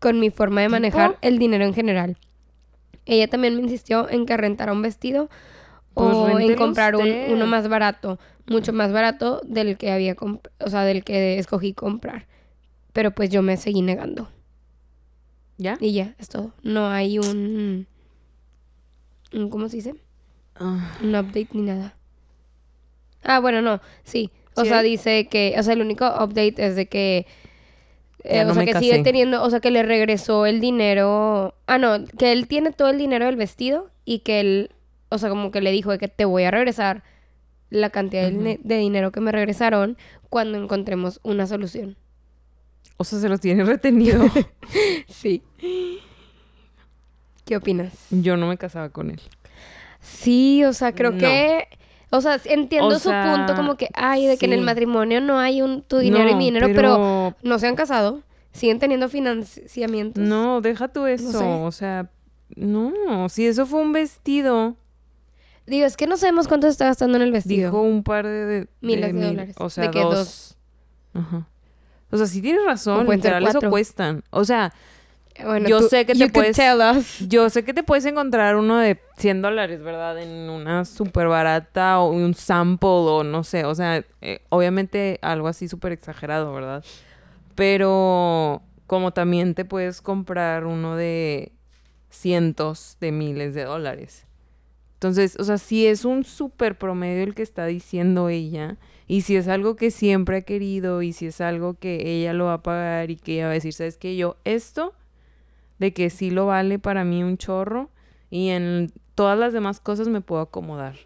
con 0.00 0.18
mi 0.18 0.30
forma 0.30 0.60
de 0.60 0.68
manejar 0.68 1.10
¿Tipo? 1.12 1.18
el 1.22 1.38
dinero 1.38 1.64
en 1.64 1.72
general. 1.74 2.18
Ella 3.06 3.28
también 3.28 3.54
me 3.54 3.62
insistió 3.62 4.08
en 4.10 4.26
que 4.26 4.36
rentara 4.36 4.72
un 4.72 4.82
vestido 4.82 5.30
Pues 5.94 6.16
o 6.16 6.38
en 6.40 6.56
comprar 6.56 6.96
un- 6.96 7.08
uno 7.30 7.46
más 7.46 7.68
barato, 7.68 8.18
mucho 8.46 8.72
más 8.72 8.92
barato 8.92 9.40
del 9.44 9.76
que 9.78 9.90
había, 9.92 10.16
o 10.60 10.68
sea, 10.70 10.82
del 10.84 11.04
que 11.04 11.38
escogí 11.38 11.72
comprar. 11.72 12.26
Pero 12.92 13.12
pues 13.12 13.30
yo 13.30 13.42
me 13.42 13.56
seguí 13.56 13.82
negando. 13.82 14.28
¿Ya? 15.56 15.76
Y 15.80 15.92
ya, 15.92 16.14
es 16.18 16.28
todo. 16.28 16.52
No 16.62 16.88
hay 16.88 17.18
un, 17.18 17.86
un 19.32 19.50
¿cómo 19.50 19.68
se 19.68 19.76
dice? 19.76 19.94
Ah, 20.56 20.96
Un 21.02 21.10
update 21.14 21.48
ni 21.52 21.62
nada. 21.62 21.94
Ah, 23.22 23.40
bueno, 23.40 23.62
no, 23.62 23.80
sí. 24.04 24.30
O 24.56 24.62
¿Sí 24.62 24.68
sea, 24.68 24.82
dice 24.82 25.26
que, 25.28 25.54
o 25.58 25.62
sea, 25.62 25.72
el 25.74 25.80
único 25.80 26.06
update 26.06 26.54
es 26.58 26.76
de 26.76 26.86
que, 26.86 27.26
eh, 28.22 28.42
o 28.42 28.46
no 28.48 28.54
sea, 28.54 28.64
que 28.64 28.72
casé. 28.72 28.84
sigue 28.84 29.02
teniendo, 29.02 29.42
o 29.42 29.50
sea, 29.50 29.60
que 29.60 29.70
le 29.70 29.82
regresó 29.82 30.46
el 30.46 30.60
dinero. 30.60 31.54
Ah, 31.66 31.78
no, 31.78 32.04
que 32.18 32.32
él 32.32 32.46
tiene 32.46 32.70
todo 32.72 32.88
el 32.88 32.98
dinero 32.98 33.26
del 33.26 33.36
vestido 33.36 33.90
y 34.04 34.20
que 34.20 34.40
él, 34.40 34.70
o 35.08 35.18
sea, 35.18 35.28
como 35.28 35.50
que 35.50 35.60
le 35.60 35.70
dijo 35.72 35.90
de 35.90 35.98
que 35.98 36.08
te 36.08 36.24
voy 36.24 36.44
a 36.44 36.50
regresar 36.50 37.02
la 37.70 37.90
cantidad 37.90 38.22
de 38.22 38.30
dine- 38.32 38.60
de 38.62 38.76
dinero 38.76 39.10
que 39.12 39.20
me 39.20 39.32
regresaron 39.32 39.96
cuando 40.30 40.58
encontremos 40.58 41.20
una 41.22 41.46
solución. 41.46 41.96
o 42.96 43.04
sea, 43.04 43.18
se 43.18 43.28
los 43.28 43.40
tiene 43.40 43.64
retenido. 43.64 44.24
Sí. 45.08 45.42
¿Qué 47.44 47.56
opinas? 47.56 47.92
Yo 48.10 48.36
no 48.36 48.46
me 48.48 48.56
casaba 48.56 48.88
con 48.88 49.10
él. 49.10 49.20
Sí, 50.00 50.64
o 50.64 50.72
sea, 50.72 50.92
creo 50.94 51.10
No. 51.12 51.18
que... 51.18 51.66
O 52.10 52.20
sea, 52.20 52.40
entiendo 52.44 52.88
O 52.88 52.98
su 52.98 53.10
punto 53.10 53.56
como 53.56 53.76
que, 53.76 53.88
ay, 53.94 54.26
de 54.26 54.38
que 54.38 54.46
en 54.46 54.52
el 54.52 54.60
matrimonio 54.60 55.20
no 55.20 55.38
hay 55.40 55.62
un 55.62 55.82
tu 55.82 55.98
dinero 55.98 56.28
y 56.28 56.32
No, 56.32 56.38
mi 56.38 56.44
dinero, 56.44 56.68
pero... 56.74 57.34
no 57.42 57.58
se 57.58 57.66
han 57.66 57.74
casado, 57.74 58.22
siguen 58.52 58.78
teniendo 58.78 59.08
financiamientos. 59.08 60.22
No, 60.22 60.60
deja 60.60 60.86
tú 60.88 61.06
eso. 61.06 61.32
sé. 61.32 61.44
O 61.44 61.72
sea, 61.72 62.08
no. 62.54 63.28
Si 63.28 63.44
eso 63.46 63.66
fue 63.66 63.80
un 63.80 63.92
vestido, 63.92 64.76
Digo, 65.66 65.86
es 65.86 65.96
que 65.96 66.06
no 66.06 66.16
sabemos 66.16 66.46
cuánto 66.48 66.66
se 66.66 66.72
está 66.72 66.86
gastando 66.86 67.16
en 67.16 67.22
el 67.22 67.32
vestido. 67.32 67.68
dijo 67.70 67.80
un 67.82 68.02
par 68.02 68.26
de... 68.26 68.44
de- 68.46 68.68
Miles 68.80 69.06
de 69.08 69.12
mil- 69.14 69.26
dólares. 69.28 69.56
O 69.58 69.70
sea, 69.70 69.84
De 69.84 69.90
que 69.90 70.00
dos. 70.00 70.56
Ajá. 71.14 71.46
O 72.10 72.16
sea, 72.16 72.26
sí 72.26 72.42
tienes 72.42 72.64
razón. 72.64 73.08
Literal, 73.08 73.46
eso 73.46 73.60
cuestan. 73.70 74.22
O 74.30 74.44
sea, 74.44 74.72
Bueno, 75.42 75.68
Yo 75.68 75.80
tú- 75.80 75.88
sé 75.88 76.06
que 76.06 76.14
te 76.14 76.28
puedes-. 76.28 76.56
Yo 77.28 77.50
sé 77.50 77.64
que 77.64 77.74
te 77.74 77.82
puedes 77.82 78.04
encontrar 78.04 78.54
uno 78.56 78.78
de 78.78 79.00
100 79.16 79.42
dólares, 79.42 79.82
¿verdad? 79.82 80.16
En 80.22 80.48
una 80.50 80.84
súper 80.84 81.26
barata 81.26 81.98
o 81.98 82.10
un 82.10 82.34
sample 82.34 82.88
o 82.90 83.24
no 83.24 83.42
sé. 83.42 83.64
O 83.64 83.74
sea, 83.74 84.04
eh, 84.20 84.42
obviamente 84.50 85.18
algo 85.22 85.48
así 85.48 85.66
súper 85.66 85.90
exagerado, 85.92 86.52
¿verdad? 86.54 86.84
Pero 87.54 88.62
como 88.86 89.12
también 89.12 89.54
te 89.54 89.64
puedes 89.64 90.00
comprar 90.02 90.66
uno 90.66 90.94
de 90.96 91.52
cientos 92.10 92.96
de 93.00 93.10
miles 93.12 93.54
de 93.54 93.64
dólares. 93.64 94.26
Entonces, 94.94 95.36
o 95.38 95.44
sea, 95.44 95.58
si 95.58 95.86
es 95.86 96.04
un 96.04 96.24
súper 96.24 96.78
promedio 96.78 97.24
el 97.24 97.34
que 97.34 97.42
está 97.42 97.66
diciendo 97.66 98.28
ella, 98.28 98.78
y 99.06 99.22
si 99.22 99.36
es 99.36 99.48
algo 99.48 99.76
que 99.76 99.90
siempre 99.90 100.38
ha 100.38 100.42
querido, 100.42 101.02
y 101.02 101.12
si 101.12 101.26
es 101.26 101.40
algo 101.40 101.74
que 101.74 102.20
ella 102.20 102.32
lo 102.32 102.46
va 102.46 102.54
a 102.54 102.62
pagar 102.62 103.10
y 103.10 103.16
que 103.16 103.34
ella 103.34 103.46
va 103.46 103.50
a 103.50 103.54
decir, 103.54 103.72
¿sabes 103.74 103.98
qué? 103.98 104.16
Yo, 104.16 104.36
esto 104.44 104.94
de 105.78 105.92
que 105.92 106.08
sí 106.10 106.30
lo 106.30 106.46
vale 106.46 106.78
para 106.78 107.04
mí 107.04 107.22
un 107.22 107.36
chorro 107.36 107.90
y 108.30 108.48
en 108.48 108.92
todas 109.14 109.38
las 109.38 109.52
demás 109.52 109.80
cosas 109.80 110.08
me 110.08 110.20
puedo 110.20 110.42
acomodar. 110.42 110.96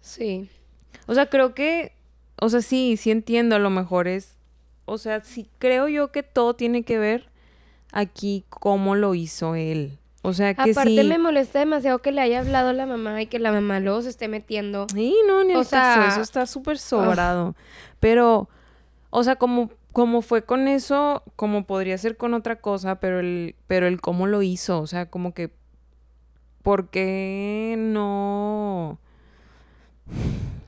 Sí. 0.00 0.48
O 1.06 1.14
sea, 1.14 1.26
creo 1.26 1.54
que, 1.54 1.92
o 2.40 2.48
sea, 2.48 2.62
sí, 2.62 2.96
sí 2.96 3.10
entiendo, 3.10 3.56
a 3.56 3.60
lo 3.60 3.70
mejor 3.70 4.08
es, 4.08 4.36
o 4.84 4.98
sea, 4.98 5.22
sí 5.22 5.48
creo 5.58 5.88
yo 5.88 6.10
que 6.10 6.22
todo 6.22 6.54
tiene 6.54 6.82
que 6.82 6.98
ver 6.98 7.30
aquí 7.92 8.44
cómo 8.48 8.96
lo 8.96 9.14
hizo 9.14 9.54
él. 9.54 9.98
O 10.26 10.32
sea, 10.32 10.54
que 10.54 10.70
Aparte 10.70 11.02
sí. 11.02 11.04
me 11.04 11.18
molesta 11.18 11.58
demasiado 11.58 11.98
que 11.98 12.10
le 12.10 12.22
haya 12.22 12.40
hablado 12.40 12.70
a 12.70 12.72
la 12.72 12.86
mamá 12.86 13.20
y 13.20 13.26
que 13.26 13.38
la 13.38 13.52
mamá 13.52 13.78
luego 13.78 14.00
se 14.00 14.08
esté 14.08 14.26
metiendo. 14.26 14.86
Sí, 14.90 15.14
no, 15.28 15.44
ni 15.44 15.54
O 15.54 15.60
el 15.60 15.68
caso, 15.68 16.00
eso 16.00 16.22
está 16.22 16.46
súper 16.46 16.78
sobrado. 16.78 17.54
Pero, 18.00 18.48
o 19.10 19.22
sea, 19.22 19.36
como, 19.36 19.70
como 19.92 20.22
fue 20.22 20.42
con 20.42 20.66
eso, 20.66 21.22
como 21.36 21.66
podría 21.66 21.98
ser 21.98 22.16
con 22.16 22.32
otra 22.32 22.56
cosa, 22.56 23.00
pero 23.00 23.20
el, 23.20 23.54
pero 23.66 23.86
el 23.86 24.00
cómo 24.00 24.26
lo 24.26 24.40
hizo, 24.40 24.80
o 24.80 24.86
sea, 24.86 25.10
como 25.10 25.34
que, 25.34 25.50
¿por 26.62 26.88
qué 26.88 27.74
no? 27.76 28.98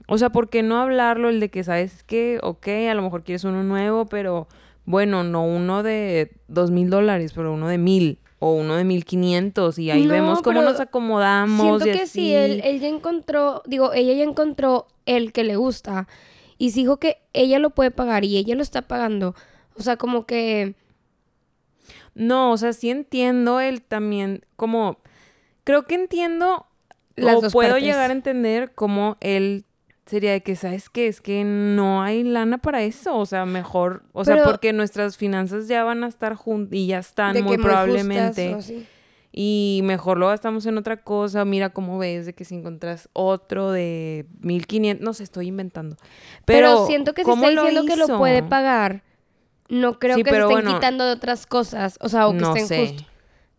O 0.07 0.19
sea, 0.19 0.29
¿por 0.29 0.51
qué 0.51 0.63
no 0.63 0.83
hablarlo? 0.83 1.31
El 1.31 1.41
de 1.41 1.49
que, 1.49 1.65
¿sabes 1.65 2.03
qué? 2.03 2.41
Ok, 2.43 2.69
a 2.91 2.95
lo 2.95 3.01
mejor 3.01 3.25
quieres 3.25 3.45
uno 3.45 3.63
nuevo, 3.63 4.05
pero 4.05 4.49
bueno, 4.85 5.25
no 5.25 5.47
uno 5.47 5.83
de 5.83 6.37
dos 6.47 6.71
mil 6.71 6.91
dólares, 6.91 7.33
pero 7.35 7.55
uno 7.55 7.69
de 7.69 7.79
mil 7.79 8.19
o 8.39 8.53
uno 8.53 8.77
de 8.77 8.85
mil 8.85 9.05
quinientos 9.05 9.79
y 9.79 9.91
ahí 9.91 10.05
No, 10.05 10.13
vemos 10.13 10.43
cómo 10.43 10.63
nos 10.63 10.81
acomodamos. 10.81 11.83
Siento 11.83 11.89
y 11.89 12.01
que 12.01 12.07
sí, 12.07 12.35
él, 12.35 12.61
él 12.65 12.81
ya 12.81 12.89
encontró, 12.89 13.63
digo, 13.67 13.93
ella 13.93 14.13
ya 14.13 14.25
encontró 14.25 14.87
el 15.07 15.33
que 15.33 15.45
le 15.45 15.57
gusta. 15.57 16.07
Y 16.59 16.71
dijo 16.73 16.99
que 16.99 17.19
ella 17.33 17.59
lo 17.59 17.71
puede 17.71 17.91
pagar 17.91 18.25
y 18.25 18.37
ella 18.37 18.55
lo 18.55 18.63
está 18.63 18.83
pagando. 18.83 19.35
O 19.79 19.83
sea, 19.83 19.97
como 19.97 20.27
que... 20.27 20.75
No, 22.15 22.53
o 22.53 22.57
sea, 22.57 22.73
sí 22.73 22.89
entiendo 22.89 23.61
el 23.61 23.83
también, 23.83 24.45
como, 24.57 24.99
creo 25.65 25.87
que 25.87 25.95
entiendo, 25.97 26.67
Las 27.15 27.37
o 27.37 27.41
dos 27.43 27.53
puedo 27.53 27.73
partes. 27.73 27.85
llegar 27.87 28.11
a 28.11 28.15
entender 28.15 28.73
cómo 28.75 29.19
él 29.21 29.65
sería 30.07 30.33
de 30.33 30.43
que, 30.43 30.57
¿sabes 30.57 30.89
qué? 30.89 31.09
Es 31.09 31.21
que 31.21 31.45
no 31.45 32.03
hay 32.03 32.23
lana 32.23 32.59
para 32.59 32.83
eso, 32.83 33.17
o 33.17 33.27
sea, 33.27 33.45
mejor, 33.45 34.05
o 34.13 34.25
sea, 34.25 34.45
porque 34.45 34.73
nuestras 34.73 35.17
finanzas 35.17 35.69
ya 35.69 35.85
van 35.85 36.05
a 36.05 36.09
estar 36.09 36.35
juntas 36.35 36.75
y 36.75 36.87
ya 36.87 36.99
están 36.99 37.43
muy 37.43 37.59
probablemente, 37.59 38.55
justas 38.55 38.73
y 39.39 39.83
mejor 39.85 40.17
lo 40.17 40.29
gastamos 40.29 40.65
en 40.65 40.79
otra 40.79 40.97
cosa, 40.97 41.45
mira 41.45 41.69
cómo 41.69 41.99
ves 41.99 42.25
de 42.25 42.33
que 42.35 42.47
si 42.47 42.55
encuentras 42.55 43.11
otro 43.13 43.71
de 43.71 44.25
1500, 44.41 45.05
no 45.05 45.13
sé, 45.13 45.25
estoy 45.25 45.49
inventando. 45.49 45.97
Pero, 46.47 46.69
Pero, 46.69 46.87
siento 46.87 47.13
que 47.13 47.23
si 47.23 47.29
¿cómo 47.29 47.47
está 47.47 47.61
diciendo 47.63 47.85
que 47.85 47.97
lo 47.97 48.17
puede 48.17 48.43
pagar, 48.43 49.03
no 49.69 49.99
creo 49.99 50.17
Sí, 50.17 50.23
que 50.23 50.31
se 50.31 50.37
estén 50.37 50.51
bueno, 50.51 50.75
quitando 50.75 51.05
de 51.05 51.13
otras 51.13 51.47
cosas. 51.47 51.99
O 52.01 52.09
sea, 52.09 52.29
o 52.29 52.33
que 52.33 52.39
no 52.39 52.57
estén 52.57 52.67
sé. 52.67 52.87
justo. 52.87 53.05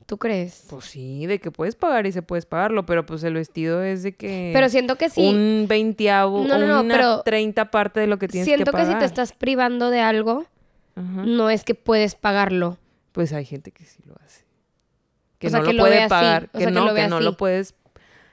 ¿Tú 0.07 0.17
crees? 0.17 0.65
Pues 0.69 0.85
sí, 0.85 1.25
de 1.27 1.37
que 1.39 1.51
puedes 1.51 1.75
pagar 1.75 2.07
y 2.07 2.11
se 2.13 2.21
puedes 2.21 2.45
pagarlo, 2.45 2.85
pero 2.85 3.05
pues 3.05 3.23
el 3.23 3.33
vestido 3.33 3.83
es 3.83 4.03
de 4.03 4.15
que... 4.15 4.51
Pero 4.53 4.69
siento 4.69 4.95
que 4.95 5.09
sí. 5.09 5.27
Un 5.27 5.65
veintiavo 5.67 6.45
No, 6.47 6.57
no, 6.57 6.65
no, 6.65 6.79
una 6.81 6.93
pero 6.95 7.21
treinta 7.23 7.69
parte 7.71 7.99
de 7.99 8.07
lo 8.07 8.17
que 8.17 8.29
tienes 8.29 8.45
siento 8.47 8.71
que 8.71 8.77
que, 8.77 8.83
pagar. 8.83 8.93
si 8.93 8.99
te 8.99 9.05
estás 9.05 9.33
privando 9.33 9.89
de 9.89 9.99
algo, 9.99 10.45
Ajá. 10.95 11.23
no 11.25 11.49
es 11.49 11.63
que 11.65 11.75
puedes 11.75 12.15
pagarlo. 12.15 12.77
Pues 13.11 13.33
hay 13.33 13.43
gente 13.45 13.71
que 13.71 13.83
sí 13.83 13.99
lo 14.07 14.15
hace. 14.25 14.45
Que 15.39 15.47
O 15.47 15.49
sea, 15.49 15.59
no 15.59 15.65
que 15.67 15.73
lo 15.73 15.83
puede 15.83 16.07
pagar. 16.07 16.43
o 16.45 16.51
que 16.53 16.57
sea, 16.59 16.67
que 16.67 16.73
no, 16.73 16.85
lo 16.85 16.93
que 16.95 17.07
no 17.09 17.19
lo 17.19 17.35
puedes... 17.37 17.75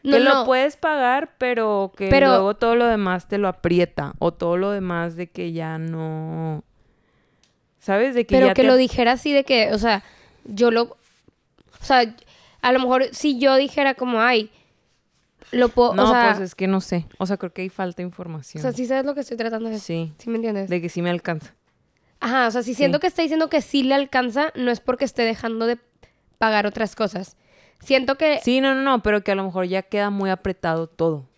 Que 0.05 0.21
no. 0.21 0.21
lo 0.21 0.45
puedes 0.45 0.77
pagar, 0.77 1.35
pero 1.39 1.93
que 1.97 2.09
Pero- 2.09 2.29
luego 2.29 2.55
todo 2.55 2.77
lo 2.77 2.87
demás 2.87 3.27
te 3.27 3.39
lo 3.39 3.49
aprieta. 3.49 4.13
O 4.21 4.33
todo 4.33 4.57
lo 4.59 4.71
demás 4.71 5.17
de 5.17 5.27
que 5.29 5.53
ya 5.53 5.79
no... 5.79 6.63
¿Sabes? 7.81 8.15
De 8.15 8.25
que 8.27 8.37
Pero 8.37 8.47
ya 8.47 8.55
que 8.55 8.63
te- 8.63 8.69
lo 8.69 8.77
dijera 8.77 9.13
así 9.13 9.33
de 9.33 9.43
que, 9.45 9.73
o 9.73 9.79
sea, 9.79 10.05
yo 10.45 10.71
lo... 10.71 10.97
O 11.85 11.87
sea, 11.87 12.17
a 12.63 12.73
lo 12.73 12.81
mejor 12.81 13.05
si 13.13 13.39
yo 13.39 13.57
dijera 13.57 13.95
como, 13.95 14.23
ay, 14.23 14.51
lo 15.53 15.69
puedo... 15.69 15.95
No, 15.95 16.05
o 16.05 16.11
sea, 16.11 16.31
pues 16.31 16.41
es 16.41 16.55
que 16.55 16.67
no 16.67 16.81
sé. 16.81 17.07
O 17.19 17.27
sea, 17.27 17.37
creo 17.37 17.53
que 17.53 17.61
hay 17.61 17.69
falta 17.69 17.99
de 17.99 18.05
o 18.05 18.07
información. 18.07 18.63
sea, 18.63 18.73
sí 18.73 18.87
sabes 18.87 19.05
lo 19.05 19.15
que 19.15 19.21
estoy 19.21 19.37
tratando 19.37 19.69
de 19.69 19.75
decir. 19.75 20.09
Sí. 20.09 20.15
¿Sí 20.17 20.31
me 20.31 20.37
entiendes? 20.37 20.71
De 20.71 20.81
que 20.81 20.89
sí 20.89 21.03
me 21.03 21.11
alcanza. 21.11 21.55
Ajá, 22.21 22.49
o 22.49 22.51
sea, 22.51 22.63
si 22.63 22.73
siento 22.73 23.01
que 23.01 23.07
está 23.07 23.21
diciendo 23.21 23.51
que 23.51 23.61
sí 23.61 23.83
le 23.83 23.95
alcanza, 23.95 24.51
no 24.55 24.71
es 24.71 24.81
porque 24.81 25.05
esté 25.05 25.25
dejando 25.25 25.67
de 25.67 25.79
pagar 26.39 26.67
otras 26.67 26.97
cosas. 26.97 27.37
Siento 27.81 28.15
que... 28.15 28.41
Sí, 28.43 28.63
no, 28.63 28.75
no, 28.75 28.81
no, 28.81 29.03
pero 29.03 29.23
que 29.23 29.33
a 29.33 29.35
lo 29.35 29.45
mejor 29.45 29.67
ya 29.67 29.83
queda 29.83 30.09
muy 30.09 30.31
apretado 30.31 30.87
todo. 30.87 31.29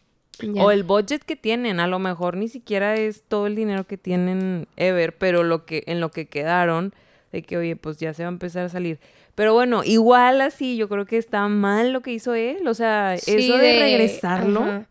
O 0.58 0.70
el 0.70 0.84
budget 0.84 1.24
que 1.24 1.34
tienen, 1.34 1.80
a 1.80 1.86
lo 1.86 1.98
mejor 1.98 2.36
ni 2.36 2.48
siquiera 2.48 2.94
es 2.94 3.22
todo 3.26 3.46
el 3.46 3.56
dinero 3.56 3.84
que 3.84 3.96
tienen 3.96 4.68
ever, 4.76 5.16
pero 5.16 5.42
lo 5.42 5.64
que 5.64 5.82
en 5.86 5.98
lo 5.98 6.10
que 6.10 6.26
quedaron 6.26 6.94
de 7.32 7.42
que 7.42 7.56
oye, 7.56 7.76
pues 7.76 7.98
ya 7.98 8.12
se 8.14 8.22
va 8.22 8.28
a 8.28 8.32
empezar 8.32 8.66
a 8.66 8.68
salir. 8.68 9.00
Pero 9.36 9.54
bueno, 9.54 9.84
igual 9.84 10.40
así 10.40 10.76
yo 10.76 10.88
creo 10.88 11.06
que 11.06 11.18
está 11.18 11.46
mal 11.46 11.92
lo 11.92 12.00
que 12.00 12.12
hizo 12.12 12.34
él, 12.34 12.66
o 12.66 12.74
sea, 12.74 13.16
Sí, 13.18 13.36
eso 13.36 13.58
de, 13.58 13.78
regresarlo. 13.78 14.62
ajá. 14.62 14.88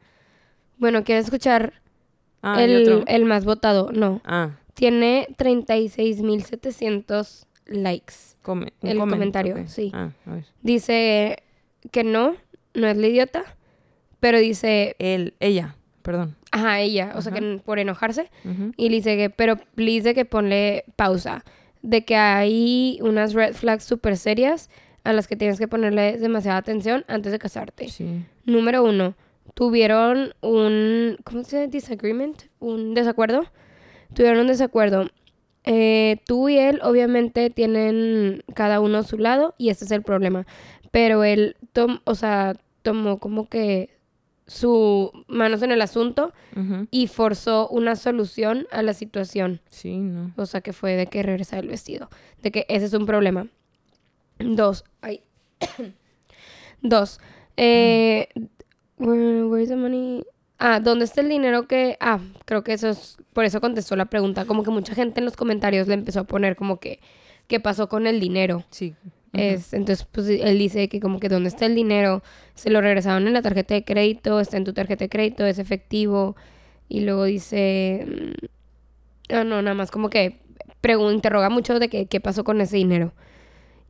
Bueno, 0.78 1.04
¿quieres 1.04 1.26
escuchar 1.26 1.74
Ah, 2.42 2.62
¿y 2.62 2.64
el, 2.64 3.04
el 3.08 3.26
más 3.26 3.44
votado? 3.44 3.92
No. 3.92 4.22
Ah, 4.24 4.52
Tiene 4.76 5.28
36.700 5.38 7.46
likes. 7.66 8.14
come- 8.42 8.74
el 8.82 8.98
comment, 8.98 9.10
comentario, 9.12 9.68
sí. 9.68 9.92
Ah, 9.94 10.12
a 10.26 10.34
ver. 10.36 10.46
Dice 10.62 11.44
que 11.92 12.04
no, 12.04 12.36
no 12.74 12.88
es 12.88 12.98
la 12.98 13.08
idiota, 13.08 13.44
pero 14.20 14.38
dice, 14.40 14.96
Él, 15.00 15.34
ella, 15.40 15.76
perdón. 16.02 16.36
ajá, 16.52 16.80
ella, 16.82 17.14
o 17.16 17.22
sea, 17.22 17.32
que 17.34 17.62
por 17.66 17.80
enojarse, 17.80 18.30
y 18.78 18.90
le 18.90 18.96
dice 18.98 19.18
que, 19.18 19.30
pero 19.30 19.58
please 19.76 20.04
de 20.10 20.14
que 20.14 20.26
ponle 20.26 20.84
pausa, 20.96 21.44
de 21.86 22.04
que 22.04 22.16
hay 22.16 23.00
unas 23.02 23.34
red 23.34 23.54
flags 23.54 23.84
súper 23.84 24.18
serias 24.18 24.70
a 25.04 25.14
las 25.14 25.28
que 25.28 25.36
tienes 25.36 25.60
que 25.60 25.68
ponerle 25.68 26.18
demasiada 26.18 26.58
atención 26.58 27.06
antes 27.08 27.32
de 27.32 27.38
casarte. 27.40 27.88
Sí. 27.90 28.26
Número 28.46 28.84
uno, 28.84 29.16
tuvieron 29.54 30.34
un, 30.42 31.18
¿cómo 31.24 31.44
se 31.44 31.68
dice? 31.68 31.68
Disagreement, 31.96 32.44
un 32.60 32.94
desacuerdo. 32.96 33.46
Tuvieron 34.14 34.40
un 34.40 34.48
desacuerdo. 34.48 35.08
Eh, 35.64 36.18
tú 36.26 36.50
y 36.50 36.58
él 36.58 36.80
obviamente 36.84 37.50
tienen 37.50 38.44
cada 38.56 38.80
uno 38.80 39.04
su 39.04 39.18
lado 39.18 39.54
y 39.58 39.70
este 39.70 39.86
es 39.86 39.92
el 39.92 40.02
problema. 40.02 40.46
Pero 40.92 41.24
él, 41.24 41.56
tom- 41.74 42.00
o 42.06 42.16
sea, 42.16 42.56
tomó 42.82 43.20
como 43.20 43.48
que 43.48 43.95
su 44.48 45.12
manos 45.28 45.62
en 45.64 45.72
el 45.72 45.82
asunto 45.82 46.32
y 46.92 47.08
forzó 47.08 47.68
una 47.70 47.96
solución 47.96 48.68
a 48.72 48.82
la 48.84 48.94
situación. 48.94 49.60
Sí, 49.70 49.98
no. 49.98 50.34
O 50.38 50.46
sea, 50.46 50.62
que 50.62 50.72
fue 50.74 50.94
de 50.96 51.08
que 51.08 51.24
regresar 51.24 51.60
el 51.64 51.70
vestido. 51.70 52.10
De 52.42 52.52
que 52.52 52.66
ese 52.70 52.86
es 52.86 52.94
un 52.94 53.06
problema. 53.06 53.48
Dos. 54.40 54.84
Ay. 55.02 55.22
Dos. 56.82 57.20
Eh, 57.58 58.28
where- 58.98 59.46
where's 59.48 59.70
the 59.70 59.76
money? 59.76 60.24
Ah, 60.58 60.80
¿dónde 60.80 61.06
está 61.06 61.22
el 61.22 61.30
dinero 61.30 61.68
que...? 61.68 61.98
Ah, 62.00 62.20
creo 62.46 62.64
que 62.64 62.74
eso 62.74 62.88
es... 62.90 63.18
Por 63.34 63.44
eso 63.46 63.60
contestó 63.60 63.96
la 63.96 64.06
pregunta. 64.06 64.46
Como 64.46 64.64
que 64.64 64.72
mucha 64.72 64.96
gente 64.96 65.20
en 65.20 65.26
los 65.26 65.36
comentarios 65.36 65.88
le 65.88 65.94
empezó 65.96 66.22
a 66.22 66.24
poner 66.26 66.56
como 66.56 66.80
que... 66.80 67.00
¿Qué 67.48 67.60
pasó 67.60 67.90
con 67.90 68.08
el 68.08 68.20
dinero? 68.20 68.64
Sí. 68.70 68.96
Entonces, 69.38 70.08
pues 70.12 70.28
él 70.28 70.58
dice 70.58 70.88
que 70.88 71.00
como 71.00 71.20
que 71.20 71.30
dónde 71.30 71.50
está 71.50 71.66
el 71.66 71.76
dinero, 71.76 72.24
se 72.54 72.70
lo 72.70 72.82
regresaron 72.82 73.28
en 73.28 73.34
la 73.34 73.42
tarjeta 73.42 73.74
de 73.74 73.84
crédito, 73.84 74.40
está 74.40 74.58
en 74.58 74.64
tu 74.64 74.74
tarjeta 74.74 75.06
de 75.06 75.10
crédito, 75.10 75.46
es 75.46 75.60
efectivo. 75.60 76.36
Y 76.88 77.02
luego 77.02 77.26
dice, 77.26 78.06
mm, 78.08 79.34
ah, 79.34 79.44
no, 79.44 79.62
nada 79.62 79.76
más 79.76 79.92
como 79.92 80.10
que 80.10 80.40
interroga 81.12 81.50
mucho 81.50 81.80
de 81.80 81.90
que, 81.90 82.06
qué 82.06 82.20
pasó 82.20 82.44
con 82.44 82.62
ese 82.62 82.78
dinero. 82.78 83.14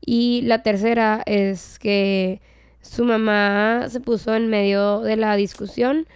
Y 0.05 0.41
la 0.43 0.63
tercera 0.63 1.23
es 1.25 1.79
que 1.79 2.41
su 2.81 3.03
mamá 3.03 3.87
se 3.89 3.99
puso 3.99 4.35
en 4.35 4.47
medio 4.47 5.01
de 5.01 5.15
la 5.17 5.35
discusión 5.35 6.07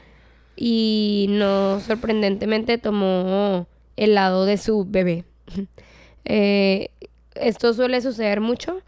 y 0.56 1.28
no 1.30 1.80
sorprendentemente 1.80 2.78
tomó 2.78 3.68
el 3.98 4.16
lado 4.16 4.46
de 4.46 4.58
su 4.58 4.86
bebé. 4.86 5.26
Eh, 6.32 6.92
esto 7.34 7.74
suele 7.74 8.02
suceder 8.02 8.40
mucho 8.40 8.82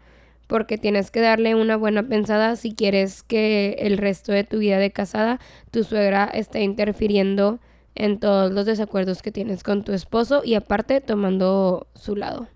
porque 0.52 0.76
tienes 0.76 1.10
que 1.10 1.22
darle 1.22 1.54
una 1.54 1.78
buena 1.78 2.02
pensada 2.02 2.56
si 2.56 2.74
quieres 2.74 3.22
que 3.22 3.74
el 3.78 3.96
resto 3.96 4.32
de 4.32 4.44
tu 4.44 4.58
vida 4.58 4.76
de 4.76 4.90
casada 4.90 5.40
tu 5.70 5.82
suegra 5.82 6.24
esté 6.24 6.60
interfiriendo 6.60 7.58
en 7.94 8.20
todos 8.20 8.52
los 8.52 8.66
desacuerdos 8.66 9.22
que 9.22 9.32
tienes 9.32 9.62
con 9.62 9.82
tu 9.82 9.94
esposo 9.94 10.42
y 10.44 10.52
aparte 10.52 11.00
tomando 11.00 11.86
su 11.94 12.16
lado. 12.16 12.48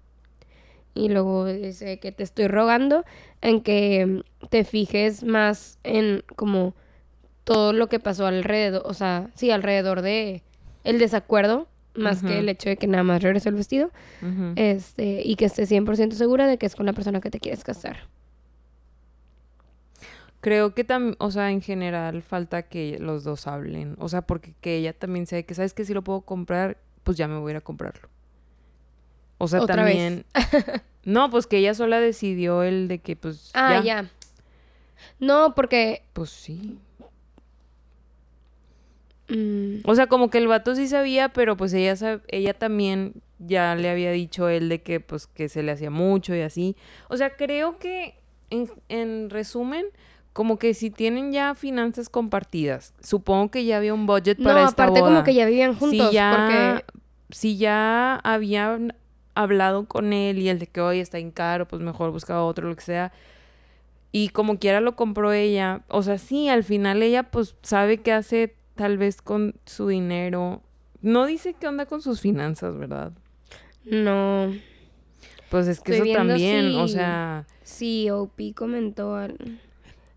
Y 0.92 1.08
luego 1.08 1.46
dice 1.46 1.98
que 1.98 2.12
te 2.12 2.22
estoy 2.22 2.48
rogando 2.48 3.06
en 3.40 3.62
que 3.62 4.22
te 4.50 4.64
fijes 4.64 5.24
más 5.24 5.78
en 5.82 6.22
como 6.36 6.74
todo 7.44 7.72
lo 7.72 7.86
que 7.86 7.98
pasó 7.98 8.26
alrededor, 8.26 8.82
o 8.84 8.92
sea, 8.92 9.30
sí, 9.36 9.50
alrededor 9.50 10.02
de 10.02 10.42
el 10.84 10.98
desacuerdo, 10.98 11.66
más 11.96 12.22
que 12.22 12.38
el 12.38 12.48
hecho 12.48 12.68
de 12.68 12.76
que 12.76 12.86
nada 12.86 13.04
más 13.04 13.22
regresó 13.22 13.48
el 13.48 13.54
vestido, 13.54 13.90
este, 14.56 15.22
y 15.24 15.36
que 15.36 15.46
estés 15.46 15.70
100% 15.70 16.12
segura 16.12 16.46
de 16.46 16.58
que 16.58 16.66
es 16.66 16.76
con 16.76 16.86
la 16.86 16.92
persona 16.92 17.20
que 17.20 17.30
te 17.30 17.40
quieres 17.40 17.64
casar. 17.64 18.08
Creo 20.40 20.74
que 20.74 20.84
también, 20.84 21.16
o 21.18 21.30
sea, 21.30 21.50
en 21.50 21.60
general 21.60 22.22
falta 22.22 22.62
que 22.62 22.98
los 23.00 23.24
dos 23.24 23.48
hablen. 23.48 23.96
O 23.98 24.08
sea, 24.08 24.22
porque 24.22 24.54
que 24.60 24.76
ella 24.76 24.92
también 24.92 25.26
sabe 25.26 25.44
que, 25.44 25.54
¿sabes 25.54 25.74
que 25.74 25.84
Si 25.84 25.92
lo 25.92 26.02
puedo 26.02 26.20
comprar, 26.20 26.78
pues 27.02 27.16
ya 27.16 27.26
me 27.26 27.36
voy 27.38 27.50
a 27.50 27.52
ir 27.52 27.56
a 27.56 27.60
comprarlo. 27.62 28.08
O 29.38 29.48
sea, 29.48 29.66
también... 29.66 30.24
no, 31.04 31.30
pues 31.30 31.46
que 31.46 31.58
ella 31.58 31.74
sola 31.74 31.98
decidió 31.98 32.62
el 32.62 32.86
de 32.86 33.00
que, 33.00 33.16
pues... 33.16 33.50
Ah, 33.54 33.82
ya. 33.84 34.08
No, 35.18 35.54
porque... 35.54 36.04
Pues 36.12 36.30
sí. 36.30 36.78
Mm. 39.28 39.78
O 39.85 39.95
sea, 39.95 40.06
como 40.06 40.30
que 40.30 40.38
el 40.38 40.49
vato 40.49 40.75
sí 40.75 40.87
sabía, 40.88 41.30
pero 41.30 41.56
pues 41.56 41.73
ella, 41.73 42.21
ella 42.28 42.54
también 42.54 43.14
ya 43.38 43.75
le 43.75 43.90
había 43.90 44.11
dicho 44.12 44.49
él 44.49 44.68
de 44.68 44.83
que, 44.83 45.00
pues, 45.00 45.26
que 45.26 45.49
se 45.49 45.62
le 45.62 45.73
hacía 45.73 45.90
mucho 45.90 46.35
y 46.35 46.40
así. 46.40 46.76
O 47.09 47.16
sea, 47.16 47.37
creo 47.37 47.78
que, 47.78 48.14
en, 48.50 48.71
en 48.88 49.30
resumen, 49.30 49.87
como 50.33 50.59
que 50.59 50.75
si 50.75 50.90
tienen 50.90 51.33
ya 51.33 51.54
finanzas 51.54 52.09
compartidas, 52.09 52.95
supongo 53.00 53.50
que 53.50 53.64
ya 53.64 53.78
había 53.78 53.95
un 53.95 54.06
budget 54.06 54.42
para 54.42 54.62
no, 54.62 54.68
aparte 54.68 55.00
como 55.00 55.25
que 55.25 55.35
ya 55.35 55.47
vivían 55.47 55.75
juntos, 55.75 56.09
si 56.11 56.14
ya, 56.14 56.85
Si 57.30 57.56
ya 57.56 58.16
habían 58.16 58.95
hablado 59.35 59.87
con 59.87 60.12
él 60.12 60.38
y 60.38 60.49
el 60.49 60.59
de 60.59 60.66
que 60.66 60.80
hoy 60.80 61.00
está 61.00 61.18
en 61.18 61.30
caro, 61.30 61.66
pues 61.66 61.83
mejor 61.83 62.11
buscaba 62.11 62.45
otro, 62.45 62.68
lo 62.68 62.76
que 62.76 62.83
sea. 62.83 63.12
Y 64.12 64.28
como 64.28 64.59
quiera 64.59 64.80
lo 64.80 64.95
compró 64.95 65.33
ella. 65.33 65.83
O 65.88 66.02
sea, 66.02 66.18
sí, 66.18 66.49
al 66.49 66.64
final 66.64 67.02
ella 67.02 67.25
pues 67.25 67.56
sabe 67.62 67.99
qué 67.99 68.12
hace 68.12 68.54
tal 68.76 68.99
vez 68.99 69.21
con 69.23 69.54
su 69.64 69.88
dinero. 69.88 70.62
No 71.02 71.26
dice 71.26 71.54
qué 71.59 71.66
onda 71.66 71.87
con 71.87 72.02
sus 72.02 72.21
finanzas, 72.21 72.76
¿verdad? 72.76 73.12
No. 73.85 74.52
Pues 75.50 75.68
es 75.68 75.80
que 75.80 75.97
eso 75.97 76.04
también, 76.12 76.75
o 76.76 76.88
sea... 76.88 77.47
Sí, 77.62 78.11
OP 78.11 78.54
comentó... 78.54 79.18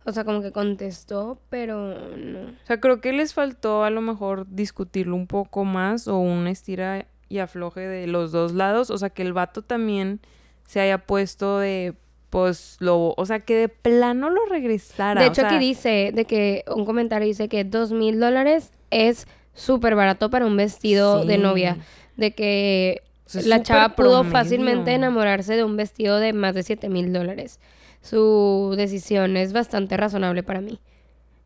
O 0.05 0.11
sea, 0.11 0.23
como 0.23 0.41
que 0.41 0.51
contestó, 0.51 1.39
pero 1.49 1.93
no. 2.17 2.39
O 2.39 2.65
sea, 2.65 2.79
creo 2.79 2.99
que 2.99 3.13
les 3.13 3.33
faltó 3.33 3.83
a 3.83 3.89
lo 3.89 4.01
mejor 4.01 4.47
discutirlo 4.49 5.15
un 5.15 5.27
poco 5.27 5.65
más 5.65 6.07
o 6.07 6.17
un 6.17 6.47
estira 6.47 7.05
y 7.27 7.39
afloje 7.39 7.81
de 7.81 8.07
los 8.07 8.31
dos 8.31 8.53
lados. 8.53 8.89
O 8.89 8.97
sea, 8.97 9.11
que 9.11 9.21
el 9.21 9.33
vato 9.33 9.61
también 9.61 10.19
se 10.65 10.79
haya 10.79 11.05
puesto 11.05 11.59
de, 11.59 11.95
pues, 12.29 12.77
lo... 12.79 13.13
O 13.17 13.25
sea, 13.25 13.39
que 13.39 13.55
de 13.55 13.69
plano 13.69 14.29
lo 14.29 14.45
regresara. 14.45 15.21
De 15.21 15.27
hecho, 15.27 15.45
aquí 15.45 15.57
dice, 15.57 16.11
de 16.13 16.25
que 16.25 16.63
un 16.73 16.85
comentario 16.85 17.27
dice 17.27 17.49
que 17.49 17.63
dos 17.63 17.91
mil 17.91 18.19
dólares 18.19 18.71
es 18.91 19.27
súper 19.53 19.95
barato 19.95 20.29
para 20.29 20.45
un 20.45 20.57
vestido 20.57 21.25
de 21.25 21.37
novia. 21.37 21.77
De 22.17 22.31
que 22.31 23.03
la 23.45 23.61
chava 23.63 23.95
pudo 23.95 24.23
fácilmente 24.23 24.93
enamorarse 24.93 25.55
de 25.55 25.63
un 25.63 25.77
vestido 25.77 26.17
de 26.19 26.33
más 26.33 26.55
de 26.55 26.63
siete 26.63 26.89
mil 26.89 27.13
dólares 27.13 27.59
su 28.01 28.73
decisión 28.77 29.37
es 29.37 29.53
bastante 29.53 29.97
razonable 29.97 30.43
para 30.43 30.61
mí. 30.61 30.79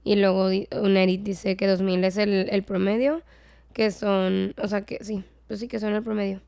Y 0.03 0.15
luego 0.15 0.49
Unerit 0.81 1.23
dice 1.23 1.55
que 1.55 1.67
2000 1.67 2.03
es 2.03 2.17
el, 2.17 2.47
el 2.49 2.63
promedio, 2.63 3.21
que 3.73 3.91
son, 3.91 4.53
o 4.61 4.67
sea 4.67 4.81
que 4.81 5.03
sí, 5.03 5.23
pues 5.47 5.59
sí 5.59 5.67
que 5.67 5.79
son 5.79 5.93
el 5.93 6.03
promedio. 6.03 6.41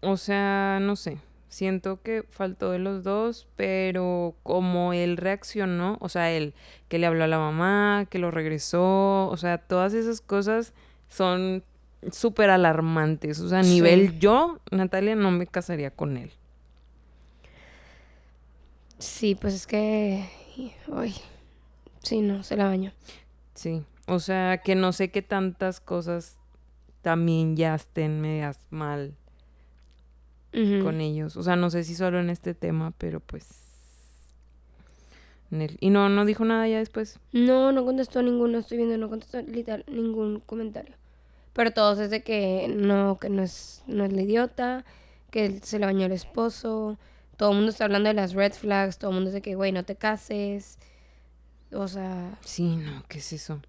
O 0.00 0.16
sea, 0.16 0.78
no 0.80 0.96
sé. 0.96 1.18
Siento 1.48 2.00
que 2.00 2.24
faltó 2.30 2.70
de 2.70 2.78
los 2.78 3.02
dos, 3.02 3.48
pero 3.56 4.36
como 4.44 4.92
él 4.92 5.16
reaccionó, 5.16 5.98
o 6.00 6.08
sea, 6.08 6.30
él 6.30 6.54
que 6.88 6.98
le 7.00 7.06
habló 7.06 7.24
a 7.24 7.26
la 7.26 7.38
mamá, 7.38 8.06
que 8.08 8.20
lo 8.20 8.30
regresó, 8.30 9.26
o 9.26 9.36
sea, 9.36 9.58
todas 9.58 9.92
esas 9.94 10.20
cosas 10.20 10.72
son 11.08 11.64
súper 12.12 12.50
alarmantes. 12.50 13.40
O 13.40 13.48
sea, 13.48 13.60
a 13.60 13.62
nivel 13.62 14.18
yo, 14.20 14.60
Natalia, 14.70 15.16
no 15.16 15.32
me 15.32 15.46
casaría 15.46 15.90
con 15.90 16.16
él. 16.16 16.30
Sí, 18.98 19.34
pues 19.34 19.54
es 19.54 19.66
que. 19.66 20.28
Ay. 20.94 21.14
Sí, 22.02 22.20
no, 22.20 22.42
se 22.42 22.56
la 22.56 22.64
baño. 22.66 22.92
Sí. 23.54 23.82
O 24.06 24.20
sea, 24.20 24.58
que 24.58 24.74
no 24.74 24.92
sé 24.92 25.10
qué 25.10 25.22
tantas 25.22 25.80
cosas 25.80 26.38
también 27.02 27.56
ya 27.56 27.74
estén 27.74 28.20
medias 28.20 28.64
mal 28.70 29.16
con 30.52 31.00
ellos. 31.00 31.36
O 31.36 31.42
sea, 31.42 31.56
no 31.56 31.70
sé 31.70 31.84
si 31.84 31.94
solo 31.94 32.20
en 32.20 32.30
este 32.30 32.54
tema, 32.54 32.92
pero 32.98 33.20
pues. 33.20 33.46
Y 35.80 35.90
no, 35.90 36.08
no 36.08 36.24
dijo 36.24 36.44
nada 36.44 36.68
ya 36.68 36.78
después. 36.78 37.18
No, 37.32 37.72
no 37.72 37.84
contestó 37.84 38.22
ninguno. 38.22 38.58
Estoy 38.58 38.78
viendo, 38.78 38.96
no 38.96 39.08
contestó 39.08 39.42
literal 39.42 39.84
ningún 39.88 40.40
comentario. 40.40 40.94
Pero 41.52 41.72
todos 41.72 41.98
es 41.98 42.10
de 42.10 42.22
que 42.22 42.72
no, 42.74 43.18
que 43.20 43.28
no 43.28 43.42
es, 43.42 43.82
no 43.86 44.04
es 44.04 44.12
la 44.12 44.22
idiota, 44.22 44.84
que 45.30 45.60
se 45.62 45.78
le 45.78 45.86
bañó 45.86 46.06
el 46.06 46.12
esposo, 46.12 46.98
todo 47.36 47.50
el 47.50 47.56
mundo 47.56 47.70
está 47.70 47.84
hablando 47.84 48.08
de 48.08 48.14
las 48.14 48.34
red 48.34 48.52
flags, 48.52 48.98
todo 48.98 49.10
el 49.10 49.16
mundo 49.16 49.30
dice 49.30 49.42
que, 49.42 49.56
güey, 49.56 49.72
no 49.72 49.84
te 49.84 49.96
cases. 49.96 50.78
O 51.72 51.88
sea... 51.88 52.38
Sí, 52.44 52.76
no, 52.76 53.04
¿qué 53.08 53.18
es 53.18 53.32
eso? 53.32 53.60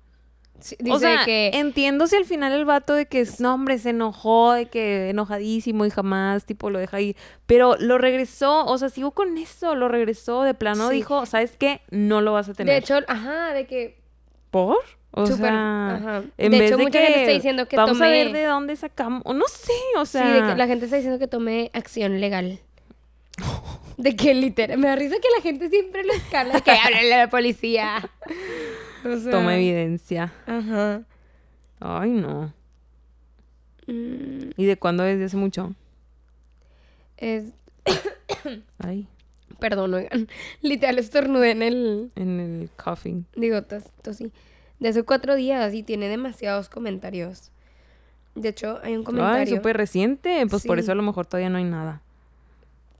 Dice 0.79 0.91
o 0.91 0.99
sea, 0.99 1.25
que... 1.25 1.51
entiendo 1.53 2.07
si 2.07 2.15
al 2.15 2.25
final 2.25 2.53
el 2.53 2.65
vato 2.65 2.93
de 2.93 3.05
que, 3.05 3.27
no, 3.39 3.53
hombre, 3.53 3.77
se 3.77 3.89
enojó, 3.89 4.53
de 4.53 4.67
que 4.67 5.09
enojadísimo 5.09 5.85
y 5.85 5.89
jamás, 5.89 6.45
tipo, 6.45 6.69
lo 6.69 6.79
deja 6.79 6.97
ahí. 6.97 7.15
Pero 7.45 7.75
lo 7.79 7.97
regresó, 7.97 8.65
o 8.65 8.77
sea, 8.77 8.89
sigo 8.89 9.11
con 9.11 9.37
eso, 9.37 9.75
lo 9.75 9.87
regresó, 9.87 10.43
de 10.43 10.53
plano 10.53 10.89
dijo, 10.89 11.25
¿sabes 11.25 11.57
qué? 11.57 11.81
No 11.89 12.21
lo 12.21 12.33
vas 12.33 12.49
a 12.49 12.53
tener. 12.53 12.73
De 12.73 12.79
hecho, 12.79 12.99
ajá, 13.07 13.53
de 13.53 13.65
que... 13.65 14.01
¿Por? 14.49 14.77
O 15.11 15.25
sea, 15.25 15.95
ajá. 15.95 16.23
en 16.37 16.51
de 16.51 16.59
vez 16.59 16.69
hecho, 16.69 16.77
de 16.77 16.83
mucha 16.83 16.99
que 16.99 17.05
gente 17.05 17.19
está 17.21 17.33
diciendo 17.33 17.67
que 17.67 17.75
vamos 17.75 17.99
a 17.99 18.07
ver 18.07 18.31
de 18.31 18.45
dónde 18.45 18.75
sacamos, 18.75 19.23
no 19.25 19.47
sé, 19.47 19.73
o 19.97 20.05
sea... 20.05 20.23
Sí, 20.23 20.41
de 20.41 20.47
que 20.47 20.55
la 20.55 20.67
gente 20.67 20.85
está 20.85 20.95
diciendo 20.97 21.19
que 21.19 21.27
tome 21.27 21.69
acción 21.73 22.21
legal. 22.21 22.59
De 23.97 24.15
que 24.15 24.33
literal, 24.33 24.77
me 24.77 24.87
da 24.87 24.95
risa 24.95 25.15
que 25.21 25.27
la 25.35 25.41
gente 25.41 25.69
siempre 25.69 26.03
lo 26.03 26.13
escala, 26.13 26.59
que 26.61 26.71
háblale 26.71 27.13
a 27.13 27.17
la 27.19 27.29
policía. 27.29 28.09
Toma 29.31 29.55
evidencia. 29.55 30.33
Ajá. 30.45 31.03
Ay, 31.79 32.11
no. 32.11 32.53
Mm. 33.87 34.51
¿Y 34.55 34.65
de 34.65 34.77
cuándo 34.77 35.03
es? 35.03 35.19
¿De 35.19 35.25
hace 35.25 35.37
mucho? 35.37 35.73
Es... 37.17 37.45
Ay. 38.79 39.07
Perdón, 39.59 39.93
oigan. 39.93 40.27
Literal 40.61 40.99
estornudé 40.99 41.51
en 41.51 41.63
el... 41.63 42.11
En 42.15 42.39
el 42.39 42.69
coughing. 42.77 43.25
Digo, 43.35 43.61
tosí. 43.63 44.31
De 44.79 44.89
hace 44.89 45.03
cuatro 45.03 45.35
días 45.35 45.73
y 45.73 45.83
tiene 45.83 46.07
demasiados 46.07 46.69
comentarios. 46.69 47.51
De 48.35 48.49
hecho, 48.49 48.79
hay 48.83 48.95
un 48.95 49.03
comentario... 49.03 49.53
Ay, 49.53 49.57
súper 49.57 49.77
reciente. 49.77 50.45
Pues 50.49 50.65
por 50.65 50.79
eso 50.79 50.91
a 50.91 50.95
lo 50.95 51.03
mejor 51.03 51.25
todavía 51.25 51.49
no 51.49 51.57
hay 51.57 51.65
nada. 51.65 52.01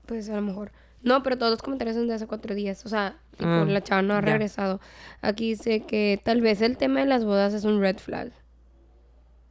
Pues 0.06 0.28
a 0.28 0.36
lo 0.36 0.42
mejor. 0.42 0.72
No, 1.02 1.22
pero 1.22 1.36
todos 1.36 1.50
los 1.50 1.62
comentarios 1.62 1.96
son 1.96 2.06
de 2.06 2.14
hace 2.14 2.26
cuatro 2.26 2.54
días. 2.54 2.84
O 2.86 2.88
sea, 2.88 3.16
ah, 3.40 3.64
la 3.66 3.82
chava 3.82 4.02
no 4.02 4.14
ha 4.14 4.20
regresado. 4.20 4.80
Aquí 5.20 5.50
dice 5.50 5.80
que 5.80 6.20
tal 6.22 6.40
vez 6.40 6.62
el 6.62 6.76
tema 6.76 7.00
de 7.00 7.06
las 7.06 7.24
bodas 7.24 7.54
es 7.54 7.64
un 7.64 7.80
red 7.80 7.98
flag. 7.98 8.32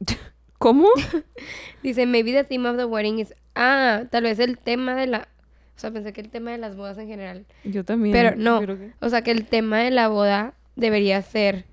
¿Cómo? 0.58 0.88
dice, 1.82 2.06
maybe 2.06 2.32
the 2.32 2.44
theme 2.44 2.68
of 2.68 2.76
the 2.76 2.84
wedding 2.84 3.18
is... 3.18 3.34
Ah, 3.54 4.04
tal 4.10 4.22
vez 4.24 4.38
el 4.38 4.58
tema 4.58 4.94
de 4.94 5.06
la... 5.08 5.28
O 5.76 5.80
sea, 5.82 5.90
pensé 5.90 6.12
que 6.12 6.20
el 6.20 6.30
tema 6.30 6.52
de 6.52 6.58
las 6.58 6.76
bodas 6.76 6.96
en 6.98 7.08
general. 7.08 7.44
Yo 7.64 7.84
también. 7.84 8.12
Pero 8.12 8.36
no. 8.36 8.62
O 9.00 9.08
sea, 9.08 9.22
que 9.22 9.32
el 9.32 9.46
tema 9.46 9.80
de 9.80 9.90
la 9.90 10.08
boda 10.08 10.54
debería 10.76 11.20
ser 11.22 11.64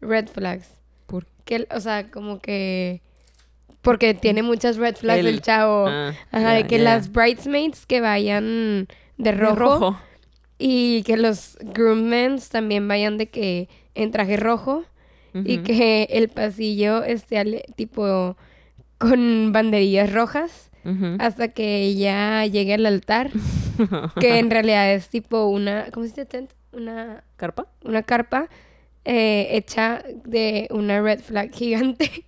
red 0.00 0.28
flags. 0.28 0.80
¿Por 1.06 1.26
qué? 1.44 1.66
O 1.74 1.80
sea, 1.80 2.10
como 2.10 2.40
que... 2.40 3.02
Porque 3.82 4.14
tiene 4.14 4.42
muchas 4.42 4.76
red 4.76 4.96
flags 4.96 5.24
el, 5.24 5.42
chavo. 5.42 5.86
Ah, 5.88 6.12
Ajá, 6.30 6.52
de 6.52 6.66
que 6.66 6.78
las 6.78 7.12
bridesmaids 7.12 7.86
que 7.86 8.00
vayan 8.00 8.88
de 9.16 9.32
rojo, 9.32 9.98
Y 10.58 11.02
que 11.02 11.16
los 11.16 11.58
groommen 11.60 12.38
también 12.50 12.88
vayan 12.88 13.18
de 13.18 13.28
que 13.28 13.68
en 13.94 14.10
traje 14.10 14.36
rojo. 14.36 14.84
Y 15.44 15.58
que 15.58 16.04
el 16.12 16.30
pasillo 16.30 17.04
esté 17.04 17.66
tipo 17.76 18.38
con 18.96 19.52
banderillas 19.52 20.10
rojas. 20.12 20.70
Hasta 21.18 21.48
que 21.48 21.82
ella 21.82 22.46
llegue 22.46 22.74
al 22.74 22.86
altar. 22.86 23.30
que 24.20 24.38
en 24.38 24.50
realidad 24.50 24.94
es 24.94 25.08
tipo 25.08 25.44
una. 25.46 25.90
¿Cómo 25.92 26.06
se 26.06 26.24
dice? 26.24 26.48
Una. 26.72 27.22
¿Carpa? 27.36 27.66
Una 27.84 28.02
carpa. 28.02 28.48
Eh, 29.04 29.48
hecha 29.50 30.02
de 30.24 30.68
una 30.70 31.02
red 31.02 31.20
flag 31.20 31.52
gigante. 31.52 32.24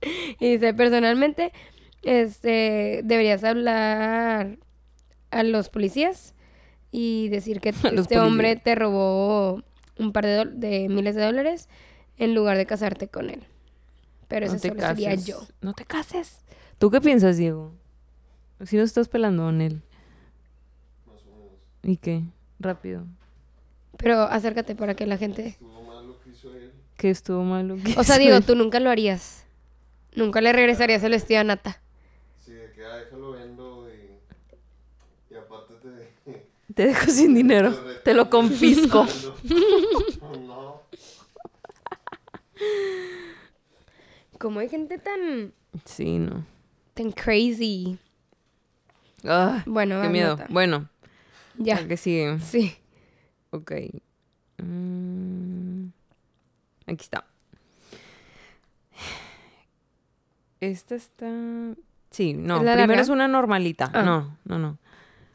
y 0.40 0.52
dice, 0.52 0.72
personalmente, 0.72 1.52
este, 2.02 3.00
deberías 3.04 3.42
hablar 3.44 4.56
a 5.30 5.42
los 5.42 5.68
policías 5.68 6.34
y 6.90 7.28
decir 7.28 7.60
que 7.60 7.70
este 7.92 8.18
hombre 8.18 8.56
te 8.56 8.74
robó 8.74 9.62
un 9.98 10.12
par 10.12 10.26
de, 10.26 10.44
de, 10.46 10.88
miles 10.88 11.14
de 11.14 11.24
dólares 11.24 11.68
en 12.16 12.34
lugar 12.34 12.56
de 12.56 12.66
casarte 12.66 13.08
con 13.08 13.30
él. 13.30 13.42
Pero 14.28 14.46
no 14.46 14.52
te 14.58 14.68
solo 14.68 14.80
sería 14.80 15.10
cases. 15.10 15.26
yo. 15.26 15.40
No 15.60 15.72
te 15.72 15.84
cases. 15.84 16.44
¿Tú 16.78 16.90
qué 16.90 17.00
piensas, 17.00 17.36
Diego? 17.36 17.72
Si 18.64 18.76
no 18.76 18.82
estás 18.82 19.08
pelando 19.08 19.44
con 19.44 19.60
él. 19.60 19.82
Más 21.06 21.22
o 21.22 21.30
menos. 21.36 21.52
¿Y 21.82 21.96
qué? 21.96 22.22
Rápido. 22.58 23.06
Pero 23.96 24.20
acércate 24.22 24.74
para 24.74 24.94
que 24.94 25.06
la 25.06 25.16
gente... 25.16 25.48
Estuvo 25.48 25.82
mal 25.82 26.06
lo 26.06 26.20
que 26.20 26.30
hizo 26.30 26.54
él. 26.54 26.72
Que 26.96 27.10
estuvo 27.10 27.42
malo. 27.42 27.76
que 27.82 27.98
O 27.98 28.04
sea, 28.04 28.16
él. 28.16 28.44
tú 28.44 28.54
nunca 28.54 28.80
lo 28.80 28.90
harías. 28.90 29.44
Nunca 30.14 30.40
le 30.40 30.52
regresarías 30.52 31.02
el 31.02 31.12
vestido 31.12 31.40
a 31.40 31.44
Nata. 31.44 31.80
Sí, 32.44 32.52
de 32.52 32.72
que, 32.72 32.84
ah, 32.84 32.96
déjalo 32.96 33.32
vendo 33.32 33.88
y... 33.88 35.34
Y 35.34 35.36
aparte 35.36 35.74
te... 36.78 36.86
Dejo 36.86 37.10
sin 37.10 37.34
dinero. 37.34 37.74
Te 38.04 38.14
lo 38.14 38.30
confisco. 38.30 39.04
Como 44.38 44.60
hay 44.60 44.68
gente 44.68 44.98
tan... 44.98 45.52
Sí, 45.84 46.18
no. 46.18 46.44
tan 46.94 47.10
crazy. 47.12 47.98
Ah, 49.24 49.62
Bueno, 49.66 50.00
qué 50.02 50.08
miedo. 50.08 50.38
Bueno, 50.48 50.88
Ya. 51.56 51.78
¿a 51.78 51.88
qué 51.88 51.96
sigue? 51.96 52.38
Sí. 52.40 52.76
Ok. 53.50 53.72
Mm, 54.58 55.88
aquí 56.86 57.02
está. 57.02 57.24
Esta 60.60 60.94
está... 60.94 61.26
Sí, 62.10 62.32
no. 62.34 62.58
¿Es 62.58 62.62
la 62.62 62.72
Primero 62.72 62.86
larga? 62.88 63.02
es 63.02 63.08
una 63.08 63.28
normalita. 63.28 63.90
Ah. 63.92 64.02
No, 64.02 64.36
no, 64.44 64.58
no. 64.58 64.78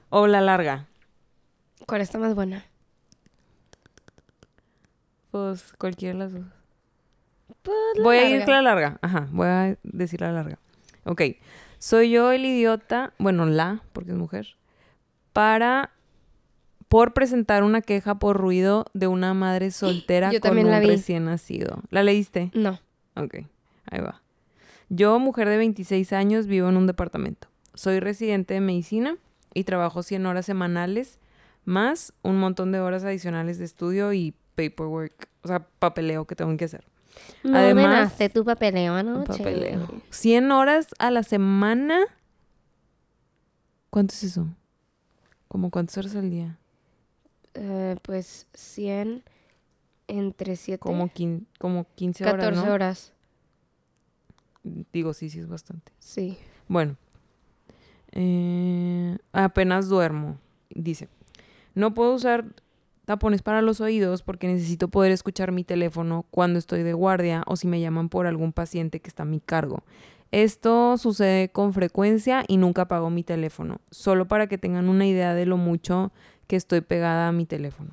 O 0.09 0.27
la 0.27 0.41
larga. 0.41 0.87
¿Cuál 1.87 2.01
está 2.01 2.17
más 2.17 2.35
buena? 2.35 2.65
Pues 5.31 5.73
cualquiera 5.77 6.13
de 6.13 6.19
las 6.19 6.33
dos. 6.33 6.45
Pues 7.61 7.77
la 7.95 8.03
Voy 8.03 8.17
a 8.17 8.29
ir 8.29 8.45
con 8.45 8.53
la 8.53 8.61
larga. 8.61 8.99
Ajá, 9.01 9.27
voy 9.31 9.47
a 9.47 9.77
decir 9.83 10.21
la 10.21 10.31
larga. 10.31 10.59
Ok. 11.05 11.21
Soy 11.79 12.11
yo 12.11 12.31
el 12.31 12.45
idiota, 12.45 13.13
bueno, 13.17 13.45
la, 13.45 13.83
porque 13.93 14.11
es 14.11 14.17
mujer, 14.17 14.55
para 15.33 15.91
por 16.87 17.13
presentar 17.13 17.63
una 17.63 17.81
queja 17.81 18.15
por 18.19 18.37
ruido 18.37 18.85
de 18.93 19.07
una 19.07 19.33
madre 19.33 19.71
soltera 19.71 20.31
Yo 20.31 20.39
con 20.39 20.55
la 20.55 20.77
un 20.77 20.79
vi. 20.81 20.87
recién 20.87 21.25
nacido. 21.25 21.81
¿La 21.89 22.03
leíste? 22.03 22.51
No. 22.53 22.79
Ok, 23.15 23.37
ahí 23.89 23.99
va. 23.99 24.21
Yo, 24.89 25.17
mujer 25.17 25.49
de 25.49 25.57
26 25.57 26.13
años, 26.13 26.45
vivo 26.45 26.69
en 26.69 26.77
un 26.77 26.85
departamento. 26.85 27.47
Soy 27.73 27.99
residente 27.99 28.53
de 28.53 28.61
medicina 28.61 29.17
y 29.55 29.63
trabajo 29.63 30.03
100 30.03 30.25
horas 30.27 30.45
semanales, 30.45 31.19
más 31.65 32.13
un 32.21 32.37
montón 32.39 32.71
de 32.71 32.79
horas 32.79 33.03
adicionales 33.03 33.57
de 33.59 33.65
estudio 33.65 34.13
y 34.13 34.33
paperwork, 34.55 35.29
o 35.43 35.47
sea, 35.47 35.67
papeleo 35.79 36.25
que 36.25 36.35
tengo 36.35 36.55
que 36.57 36.65
hacer. 36.65 36.85
No 37.43 37.57
Además- 37.57 37.85
ordenaste 37.85 38.29
tu 38.29 38.43
papeleo 38.45 38.93
anoche. 38.95 39.37
papeleo. 39.37 39.87
100 40.09 40.51
horas 40.51 40.87
a 40.99 41.11
la 41.11 41.23
semana. 41.23 41.99
¿Cuánto 43.89 44.13
es 44.13 44.23
eso? 44.23 44.47
¿Como 45.47 45.69
cuántas 45.69 45.97
horas 45.99 46.15
al 46.15 46.29
día? 46.31 46.57
Eh, 47.53 47.95
pues 48.01 48.47
100 48.53 49.23
entre 50.07 50.55
7. 50.55 50.79
Como, 50.79 51.07
quin- 51.09 51.45
como 51.59 51.85
15 51.95 52.23
14 52.23 52.47
horas, 52.47 52.65
¿no? 52.65 52.73
horas. 52.73 53.13
Digo, 54.91 55.13
sí, 55.13 55.29
sí 55.29 55.39
es 55.39 55.47
bastante. 55.47 55.91
Sí. 55.99 56.37
Bueno, 56.67 56.95
eh, 58.11 59.17
apenas 59.33 59.89
duermo, 59.89 60.39
dice. 60.69 61.09
No 61.75 61.93
puedo 61.93 62.13
usar 62.13 62.45
tapones 63.05 63.41
para 63.41 63.61
los 63.61 63.81
oídos 63.81 64.23
porque 64.23 64.47
necesito 64.47 64.87
poder 64.87 65.11
escuchar 65.11 65.51
mi 65.51 65.63
teléfono 65.63 66.25
cuando 66.31 66.59
estoy 66.59 66.83
de 66.83 66.93
guardia 66.93 67.43
o 67.47 67.55
si 67.55 67.67
me 67.67 67.81
llaman 67.81 68.09
por 68.09 68.27
algún 68.27 68.53
paciente 68.53 68.99
que 68.99 69.09
está 69.09 69.23
a 69.23 69.27
mi 69.27 69.39
cargo. 69.39 69.83
Esto 70.31 70.97
sucede 70.97 71.49
con 71.49 71.73
frecuencia 71.73 72.43
y 72.47 72.57
nunca 72.57 72.83
apago 72.83 73.09
mi 73.09 73.23
teléfono, 73.23 73.81
solo 73.91 74.27
para 74.27 74.47
que 74.47 74.57
tengan 74.57 74.89
una 74.89 75.05
idea 75.05 75.35
de 75.35 75.45
lo 75.45 75.57
mucho 75.57 76.11
que 76.47 76.55
estoy 76.55 76.81
pegada 76.81 77.27
a 77.27 77.31
mi 77.31 77.45
teléfono. 77.45 77.91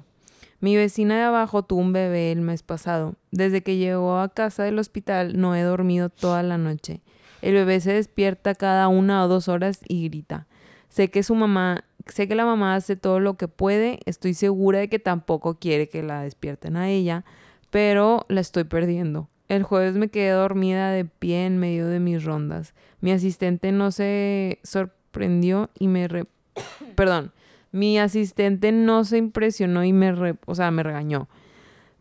Mi 0.61 0.77
vecina 0.77 1.17
de 1.17 1.23
abajo 1.23 1.63
tuvo 1.63 1.81
un 1.81 1.93
bebé 1.93 2.33
el 2.33 2.43
mes 2.43 2.63
pasado. 2.63 3.15
Desde 3.31 3.63
que 3.63 3.77
llegó 3.77 4.19
a 4.19 4.29
casa 4.29 4.63
del 4.63 4.79
hospital 4.79 5.39
no 5.39 5.55
he 5.55 5.63
dormido 5.63 6.11
toda 6.11 6.43
la 6.43 6.59
noche. 6.59 7.01
El 7.41 7.55
bebé 7.55 7.81
se 7.81 7.95
despierta 7.95 8.55
cada 8.55 8.89
una 8.89 9.25
o 9.25 9.29
dos 9.29 9.49
horas 9.49 9.81
y 9.89 10.09
grita. 10.09 10.47
Sé 10.91 11.11
que 11.11 11.23
su 11.23 11.35
mamá, 11.35 11.85
sé 12.11 12.29
que 12.29 12.35
la 12.35 12.45
mamá 12.45 12.75
hace 12.75 12.97
todo 12.97 13.19
lo 13.21 13.37
que 13.37 13.49
puede, 13.49 14.01
estoy 14.05 14.35
segura 14.35 14.79
de 14.81 14.89
que 14.89 14.99
tampoco 14.99 15.59
quiere 15.59 15.89
que 15.89 16.03
la 16.03 16.23
despierten 16.23 16.77
a 16.77 16.89
ella, 16.91 17.25
pero 17.71 18.27
la 18.29 18.41
estoy 18.41 18.65
perdiendo. 18.65 19.29
El 19.49 19.63
jueves 19.63 19.95
me 19.95 20.09
quedé 20.09 20.31
dormida 20.31 20.91
de 20.91 21.05
pie 21.05 21.47
en 21.47 21.59
medio 21.59 21.87
de 21.89 21.99
mis 22.01 22.25
rondas. 22.25 22.75
Mi 23.01 23.11
asistente 23.13 23.73
no 23.73 23.91
se 23.91 24.61
sorprendió 24.63 25.71
y 25.79 25.89
me 25.89 26.07
re- 26.07 26.27
perdón, 26.95 27.33
mi 27.73 27.99
asistente 27.99 28.71
no 28.73 29.05
se 29.05 29.17
impresionó 29.19 29.85
y 29.85 29.93
me 29.93 30.13
re- 30.13 30.37
o 30.47 30.55
sea, 30.55 30.71
me 30.71 30.83
regañó. 30.83 31.29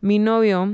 Mi 0.00 0.18
novio 0.18 0.66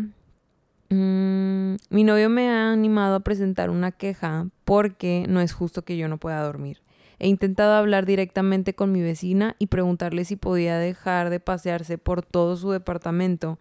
mm, 0.90 1.74
mi 1.90 2.04
novio 2.04 2.28
me 2.30 2.48
ha 2.50 2.72
animado 2.72 3.16
a 3.16 3.20
presentar 3.20 3.70
una 3.70 3.92
queja 3.92 4.46
porque 4.64 5.26
no 5.28 5.40
es 5.40 5.52
justo 5.52 5.82
que 5.82 5.96
yo 5.96 6.08
no 6.08 6.18
pueda 6.18 6.42
dormir. 6.42 6.82
He 7.18 7.28
intentado 7.28 7.74
hablar 7.74 8.04
directamente 8.06 8.74
con 8.74 8.92
mi 8.92 9.02
vecina 9.02 9.56
y 9.58 9.66
preguntarle 9.68 10.24
si 10.24 10.36
podía 10.36 10.78
dejar 10.78 11.30
de 11.30 11.40
pasearse 11.40 11.96
por 11.98 12.22
todo 12.22 12.56
su 12.56 12.70
departamento. 12.70 13.58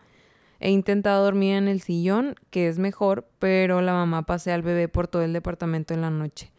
He 0.59 0.71
intentado 0.71 1.23
dormir 1.23 1.55
en 1.55 1.67
el 1.67 1.81
sillón, 1.81 2.35
que 2.49 2.67
es 2.67 2.79
mejor, 2.79 3.27
pero 3.39 3.81
la 3.81 3.93
mamá 3.93 4.23
pasea 4.25 4.55
al 4.55 4.61
bebé 4.61 4.87
por 4.87 5.07
todo 5.07 5.21
el 5.21 5.33
departamento 5.33 5.93
en 5.93 6.01
la 6.01 6.09
noche. 6.09 6.51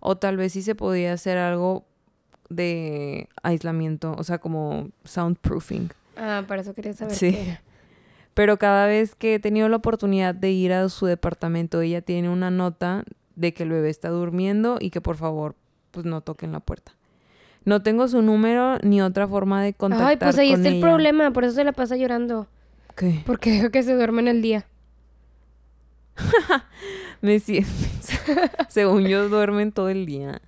O 0.00 0.16
tal 0.16 0.36
vez 0.36 0.52
sí 0.52 0.62
se 0.62 0.74
podía 0.74 1.12
hacer 1.12 1.38
algo 1.38 1.84
de 2.48 3.28
aislamiento, 3.42 4.14
o 4.18 4.24
sea, 4.24 4.38
como 4.38 4.90
soundproofing. 5.04 5.90
Ah, 6.16 6.44
para 6.46 6.60
eso 6.62 6.74
quería 6.74 6.92
saber 6.92 7.14
Sí. 7.14 7.30
qué. 7.32 7.58
Pero 8.34 8.58
cada 8.58 8.86
vez 8.86 9.14
que 9.14 9.34
he 9.34 9.38
tenido 9.38 9.68
la 9.68 9.76
oportunidad 9.76 10.34
de 10.34 10.50
ir 10.50 10.72
a 10.72 10.88
su 10.88 11.06
departamento, 11.06 11.80
ella 11.82 12.00
tiene 12.00 12.28
una 12.30 12.50
nota 12.50 13.04
de 13.36 13.52
que 13.54 13.62
el 13.62 13.70
bebé 13.70 13.90
está 13.90 14.08
durmiendo 14.08 14.78
y 14.80 14.90
que 14.90 15.00
por 15.00 15.16
favor, 15.16 15.54
pues 15.92 16.04
no 16.04 16.20
toquen 16.20 16.50
la 16.50 16.60
puerta. 16.60 16.92
No 17.64 17.82
tengo 17.82 18.08
su 18.08 18.22
número 18.22 18.78
ni 18.82 19.00
otra 19.00 19.28
forma 19.28 19.62
de 19.62 19.72
contactar 19.72 20.08
Ay, 20.08 20.16
pues 20.16 20.36
ahí 20.38 20.50
con 20.50 20.60
está 20.60 20.74
el 20.74 20.80
problema. 20.80 21.32
Por 21.32 21.44
eso 21.44 21.54
se 21.54 21.64
la 21.64 21.72
pasa 21.72 21.96
llorando. 21.96 22.48
¿Qué? 22.96 23.22
Porque 23.24 23.50
deja 23.52 23.70
que 23.70 23.82
se 23.84 23.94
duerme 23.94 24.22
en 24.22 24.28
el 24.28 24.42
día. 24.42 24.66
Me 27.20 27.38
siento, 27.38 27.70
según 28.68 29.06
yo 29.06 29.28
duermen 29.28 29.70
todo 29.72 29.88
el 29.88 30.06
día. 30.06 30.42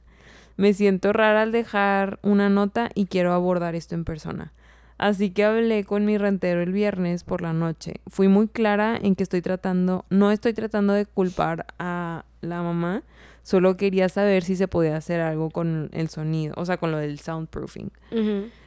Me 0.57 0.73
siento 0.73 1.13
rara 1.13 1.43
al 1.43 1.53
dejar 1.53 2.19
una 2.23 2.49
nota 2.49 2.91
y 2.95 3.07
quiero 3.07 3.33
abordar 3.33 3.75
esto 3.75 3.95
en 3.95 4.05
persona. 4.05 4.53
Así 4.99 5.31
que 5.31 5.45
hablé 5.45 5.85
con 5.85 6.05
mi 6.05 6.19
rentero 6.19 6.63
el 6.63 6.73
viernes 6.73 7.25
por 7.25 7.43
la 7.43 7.53
noche. 7.53 7.95
Fui 8.07 8.29
muy 8.29 8.47
clara 8.47 8.97
en 9.01 9.17
que 9.17 9.25
estoy 9.25 9.43
tratando, 9.43 10.05
no 10.11 10.31
estoy 10.31 10.53
tratando 10.53 10.93
de 10.93 11.07
culpar 11.07 11.67
a 11.79 12.25
la 12.41 12.63
mamá, 12.63 13.03
solo 13.45 13.77
quería 13.77 14.09
saber 14.09 14.43
si 14.43 14.57
se 14.57 14.67
podía 14.67 14.97
hacer 14.97 15.21
algo 15.21 15.51
con 15.51 15.91
el 15.93 16.09
sonido, 16.09 16.55
o 16.57 16.65
sea, 16.65 16.79
con 16.79 16.91
lo 16.91 16.99
del 16.99 17.21
soundproofing. 17.21 17.93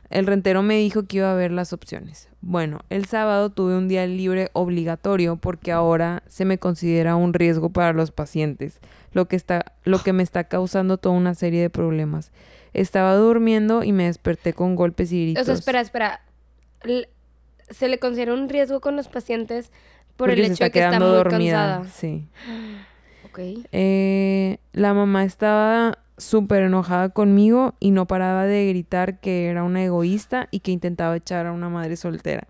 El 0.09 0.25
rentero 0.25 0.61
me 0.61 0.77
dijo 0.77 1.03
que 1.03 1.17
iba 1.17 1.31
a 1.31 1.35
ver 1.35 1.51
las 1.51 1.73
opciones. 1.73 2.29
Bueno, 2.39 2.79
el 2.89 3.05
sábado 3.05 3.49
tuve 3.49 3.75
un 3.75 3.89
día 3.89 4.07
libre 4.07 4.49
obligatorio 4.53 5.35
porque 5.35 5.73
ahora 5.73 6.23
se 6.27 6.45
me 6.45 6.59
considera 6.59 7.17
un 7.17 7.33
riesgo 7.33 7.71
para 7.71 7.91
los 7.91 8.11
pacientes, 8.11 8.79
lo 9.11 9.27
que 9.27 9.35
está 9.35 9.73
lo 9.83 9.99
que 10.01 10.13
me 10.13 10.23
está 10.23 10.45
causando 10.45 10.97
toda 10.97 11.15
una 11.15 11.33
serie 11.33 11.61
de 11.61 11.69
problemas. 11.69 12.31
Estaba 12.73 13.15
durmiendo 13.15 13.83
y 13.83 13.91
me 13.91 14.05
desperté 14.05 14.53
con 14.53 14.75
golpes 14.75 15.11
y 15.11 15.23
gritos. 15.23 15.41
O 15.41 15.45
sea, 15.45 15.55
espera, 15.55 15.81
espera. 15.81 16.21
Se 17.69 17.89
le 17.89 17.97
considera 17.97 18.33
un 18.33 18.47
riesgo 18.47 18.79
con 18.79 18.95
los 18.95 19.09
pacientes 19.09 19.71
por 20.15 20.29
porque 20.29 20.33
el 20.45 20.51
hecho 20.51 20.63
de 20.63 20.71
que 20.71 20.79
está 20.79 20.99
muy 20.99 21.09
dormida. 21.09 21.79
cansada. 21.79 21.89
Sí. 21.89 22.27
Eh, 23.71 24.57
la 24.73 24.93
mamá 24.93 25.23
estaba 25.23 25.99
súper 26.17 26.63
enojada 26.63 27.09
conmigo 27.09 27.75
y 27.79 27.91
no 27.91 28.07
paraba 28.07 28.45
de 28.45 28.67
gritar 28.67 29.19
que 29.19 29.47
era 29.47 29.63
una 29.63 29.83
egoísta 29.83 30.47
y 30.51 30.61
que 30.61 30.71
intentaba 30.71 31.15
echar 31.15 31.45
a 31.45 31.51
una 31.51 31.69
madre 31.69 31.95
soltera. 31.95 32.47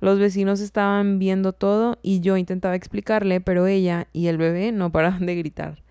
Los 0.00 0.18
vecinos 0.18 0.60
estaban 0.60 1.18
viendo 1.18 1.52
todo 1.52 1.98
y 2.02 2.20
yo 2.20 2.36
intentaba 2.36 2.74
explicarle, 2.74 3.40
pero 3.40 3.66
ella 3.66 4.06
y 4.12 4.28
el 4.28 4.38
bebé 4.38 4.72
no 4.72 4.90
paraban 4.90 5.26
de 5.26 5.36
gritar. 5.36 5.82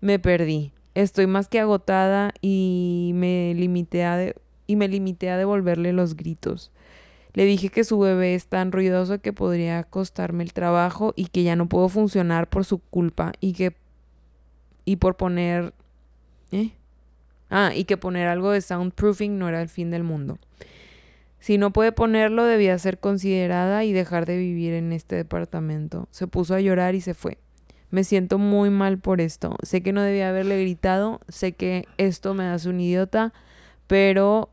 Me 0.00 0.18
perdí. 0.18 0.72
Estoy 0.94 1.26
más 1.26 1.48
que 1.48 1.60
agotada 1.60 2.32
y 2.40 3.12
me 3.14 3.54
limité 3.54 4.04
a, 4.04 4.32
y 4.66 4.76
me 4.76 4.88
limité 4.88 5.30
a 5.30 5.36
devolverle 5.36 5.92
los 5.92 6.16
gritos. 6.16 6.70
Le 7.32 7.44
dije 7.44 7.68
que 7.68 7.84
su 7.84 7.98
bebé 7.98 8.34
es 8.34 8.46
tan 8.46 8.72
ruidoso 8.72 9.20
que 9.20 9.32
podría 9.32 9.84
costarme 9.84 10.42
el 10.42 10.52
trabajo 10.52 11.12
y 11.16 11.26
que 11.26 11.42
ya 11.42 11.56
no 11.56 11.68
puedo 11.68 11.88
funcionar 11.88 12.48
por 12.48 12.64
su 12.64 12.78
culpa 12.78 13.32
y 13.40 13.52
que 13.52 13.74
y 14.84 14.96
por 14.96 15.16
poner 15.16 15.72
¿eh? 16.50 16.72
Ah, 17.50 17.72
y 17.74 17.84
que 17.84 17.96
poner 17.96 18.28
algo 18.28 18.50
de 18.50 18.60
soundproofing 18.60 19.38
no 19.38 19.48
era 19.48 19.60
el 19.60 19.68
fin 19.68 19.90
del 19.90 20.04
mundo. 20.04 20.38
Si 21.40 21.58
no 21.58 21.72
puede 21.72 21.90
ponerlo, 21.90 22.44
debía 22.44 22.78
ser 22.78 22.98
considerada 22.98 23.84
y 23.84 23.92
dejar 23.92 24.26
de 24.26 24.36
vivir 24.36 24.74
en 24.74 24.92
este 24.92 25.16
departamento. 25.16 26.06
Se 26.10 26.26
puso 26.26 26.54
a 26.54 26.60
llorar 26.60 26.94
y 26.94 27.00
se 27.00 27.14
fue. 27.14 27.38
Me 27.90 28.04
siento 28.04 28.38
muy 28.38 28.70
mal 28.70 28.98
por 28.98 29.20
esto. 29.20 29.56
Sé 29.62 29.82
que 29.82 29.92
no 29.92 30.02
debía 30.02 30.28
haberle 30.28 30.60
gritado, 30.60 31.20
sé 31.28 31.52
que 31.52 31.86
esto 31.96 32.34
me 32.34 32.44
hace 32.44 32.68
un 32.68 32.78
idiota, 32.80 33.32
pero 33.88 34.50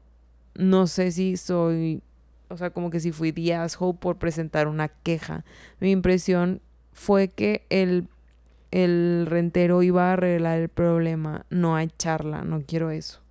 no 0.56 0.88
sé 0.88 1.12
si 1.12 1.38
soy, 1.38 2.02
o 2.50 2.58
sea, 2.58 2.70
como 2.70 2.90
que 2.90 3.00
si 3.00 3.12
fui 3.12 3.32
the 3.32 3.54
asshole 3.56 3.98
por 3.98 4.18
presentar 4.18 4.68
una 4.68 4.88
queja. 4.90 5.44
Mi 5.80 5.92
impresión 5.92 6.62
fue 6.94 7.28
que 7.30 7.66
el, 7.70 8.08
el 8.72 9.26
rentero 9.28 9.84
iba 9.84 10.10
a 10.10 10.14
arreglar 10.14 10.60
el 10.60 10.70
problema, 10.70 11.46
no 11.50 11.76
a 11.76 11.84
echarla, 11.84 12.44
no 12.44 12.62
quiero 12.62 12.92
eso. 12.92 13.22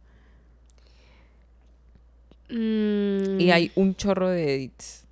Mm, 2.48 3.40
Y 3.40 3.50
hay 3.50 3.72
un 3.74 3.94
chorro 3.96 4.28
de 4.28 4.54
edits. 4.54 5.04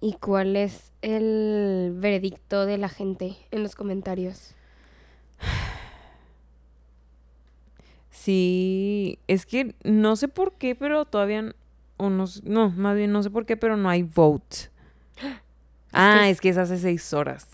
¿Y 0.00 0.14
cuál 0.14 0.56
es 0.56 0.92
el 1.02 1.92
veredicto 1.96 2.66
de 2.66 2.76
la 2.78 2.88
gente 2.88 3.36
en 3.50 3.62
los 3.62 3.74
comentarios? 3.74 4.54
Sí, 8.10 9.18
es 9.26 9.44
que 9.44 9.74
no 9.82 10.16
sé 10.16 10.28
por 10.28 10.54
qué, 10.54 10.74
pero 10.74 11.04
todavía, 11.04 11.54
o 11.96 12.10
no, 12.10 12.70
más 12.70 12.96
bien 12.96 13.12
no 13.12 13.22
sé 13.22 13.30
por 13.30 13.46
qué, 13.46 13.56
pero 13.56 13.76
no 13.76 13.88
hay 13.88 14.02
vote. 14.02 14.56
Ah, 15.96 16.24
es- 16.28 16.32
es 16.36 16.40
que 16.40 16.48
es 16.48 16.56
hace 16.58 16.76
seis 16.78 17.12
horas. 17.14 17.46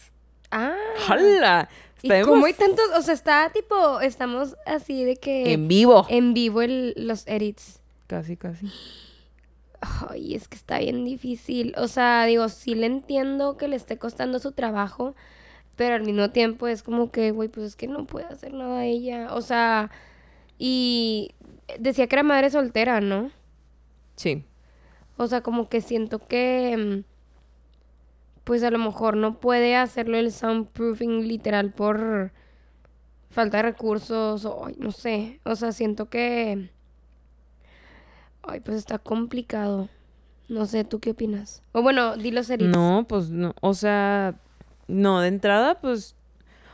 Ah. 0.51 0.75
¡Hala! 1.09 1.69
¿Y 2.03 2.07
Está 2.11 2.23
cómo 2.27 2.47
hay 2.47 2.55
tantos? 2.55 2.87
O 2.97 3.03
sea, 3.03 3.13
está 3.13 3.51
tipo, 3.53 4.01
estamos 4.01 4.57
así 4.65 5.05
de 5.05 5.17
que 5.17 5.53
En 5.53 5.69
vivo. 5.69 6.07
en 6.09 6.33
vivo 6.33 6.63
el- 6.63 6.95
los 6.97 7.27
edits. 7.27 7.81
Casi, 8.07 8.39
casi. 8.39 8.67
Ay, 10.09 10.35
es 10.35 10.49
que 10.49 10.57
está 10.57 10.79
bien 10.79 11.05
difícil. 11.05 11.75
O 11.77 11.87
sea, 11.89 12.25
digo, 12.25 12.49
sí 12.49 12.75
le 12.75 12.87
entiendo 12.87 13.57
que 13.59 13.69
le 13.69 13.77
esté 13.77 13.99
costando 13.99 14.39
su 14.39 14.53
trabajo, 14.53 15.15
pero 15.77 15.95
al 15.95 16.03
mismo 16.05 16.31
tiempo 16.31 16.67
es 16.67 16.83
como 16.83 17.11
que, 17.11 17.31
güey, 17.33 17.49
pues 17.51 17.67
es 17.67 17.77
que 17.77 17.87
no 17.89 18.07
puede 18.07 18.27
hacer 18.27 18.53
nada 18.55 18.85
ella. 18.87 19.35
O 19.35 19.43
sea, 19.43 19.91
y 20.59 21.33
decía 21.79 22.07
que 22.07 22.15
era 22.17 22.23
madre 22.23 22.49
soltera, 22.51 23.01
¿no? 23.03 23.31
Sí. 24.21 24.45
O 25.17 25.27
sea, 25.29 25.41
como 25.41 25.71
que 25.71 25.81
siento 25.81 26.19
que, 26.19 26.77
mm, 26.77 28.45
pues 28.45 28.63
a 28.63 28.71
lo 28.71 28.79
mejor 28.79 29.17
no 29.17 29.41
puede 29.41 29.77
hacerlo 29.77 30.19
el 30.19 30.31
soundproofing 30.31 31.27
literal 31.27 31.73
por 31.73 32.31
falta 33.31 33.57
de 33.57 33.63
recursos 33.63 34.45
o 34.45 34.69
no 34.77 34.93
sé. 34.93 35.41
O 35.45 35.57
sea, 35.57 35.73
siento 35.73 36.11
que, 36.11 36.71
ay, 38.43 38.61
pues 38.61 38.77
está 38.77 38.99
complicado. 38.99 39.89
No 40.51 40.67
sé, 40.67 40.85
¿tú 40.85 41.01
qué 41.01 41.13
opinas? 41.13 41.63
O 41.73 41.81
bueno, 41.81 42.19
di 42.19 42.31
los 42.31 42.51
edits. 42.51 42.69
No, 42.69 43.07
pues 43.09 43.31
no. 43.31 43.55
O 43.63 43.73
sea, 43.73 44.39
no, 44.87 45.21
de 45.21 45.29
entrada, 45.29 45.81
pues. 45.81 46.15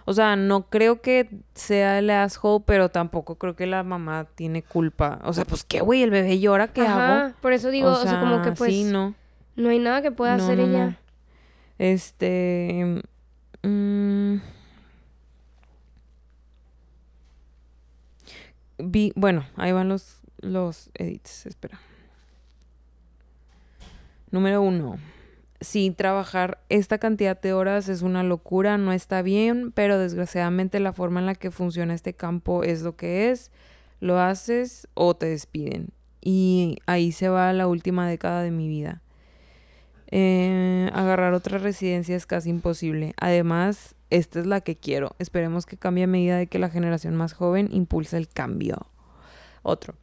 O 0.08 0.12
sea, 0.12 0.36
no 0.36 0.70
creo 0.70 1.02
que 1.02 1.28
sea 1.54 1.98
el 1.98 2.08
asshole, 2.10 2.62
pero 2.66 2.88
tampoco 2.90 3.34
creo 3.34 3.56
que 3.56 3.66
la 3.66 3.82
mamá 3.82 4.26
tiene 4.36 4.62
culpa. 4.62 5.18
O 5.24 5.32
sea, 5.32 5.44
pues 5.44 5.64
qué, 5.64 5.80
güey, 5.80 6.02
el 6.04 6.10
bebé 6.10 6.38
llora, 6.38 6.68
¿qué 6.68 6.82
hago? 6.86 7.34
Por 7.42 7.52
eso 7.52 7.70
digo, 7.70 7.90
o 7.90 7.96
sea, 7.96 8.20
como 8.20 8.40
que 8.42 8.52
pues 8.52 8.72
Sí, 8.72 8.84
no. 8.84 9.14
no 9.56 9.68
hay 9.68 9.80
nada 9.80 10.02
que 10.02 10.12
pueda 10.12 10.36
No, 10.36 10.44
hacer 10.44 10.58
no, 10.58 10.64
ella. 10.64 10.86
no. 10.86 10.96
Este. 11.78 13.02
mm, 13.62 14.36
vi, 18.78 19.12
bueno, 19.16 19.44
ahí 19.56 19.72
van 19.72 19.88
los, 19.88 20.20
los 20.40 20.90
edits. 20.94 21.46
Espera. 21.46 21.80
Número 24.30 24.62
uno. 24.62 24.98
Sí, 25.60 25.90
trabajar 25.90 26.58
esta 26.68 26.98
cantidad 26.98 27.40
de 27.40 27.52
horas 27.52 27.88
es 27.88 28.02
una 28.02 28.22
locura, 28.22 28.76
no 28.76 28.92
está 28.92 29.22
bien, 29.22 29.72
pero 29.72 29.98
desgraciadamente 29.98 30.80
la 30.80 30.92
forma 30.92 31.20
en 31.20 31.26
la 31.26 31.34
que 31.34 31.50
funciona 31.50 31.94
este 31.94 32.12
campo 32.12 32.62
es 32.62 32.82
lo 32.82 32.96
que 32.96 33.30
es. 33.30 33.50
Lo 34.00 34.20
haces 34.20 34.88
o 34.94 35.16
te 35.16 35.26
despiden. 35.26 35.88
Y 36.20 36.78
ahí 36.86 37.12
se 37.12 37.28
va 37.28 37.52
la 37.52 37.68
última 37.68 38.08
década 38.08 38.42
de 38.42 38.50
mi 38.50 38.68
vida. 38.68 39.02
Eh, 40.10 40.90
agarrar 40.92 41.32
otra 41.32 41.58
residencia 41.58 42.16
es 42.16 42.26
casi 42.26 42.50
imposible. 42.50 43.14
Además, 43.18 43.94
esta 44.10 44.40
es 44.40 44.46
la 44.46 44.60
que 44.60 44.76
quiero. 44.76 45.16
Esperemos 45.18 45.66
que 45.66 45.76
cambie 45.76 46.04
a 46.04 46.08
medida 46.08 46.36
de 46.36 46.46
que 46.46 46.58
la 46.58 46.70
generación 46.70 47.16
más 47.16 47.32
joven 47.32 47.68
impulsa 47.72 48.18
el 48.18 48.28
cambio. 48.28 48.88
Otro. 49.62 49.94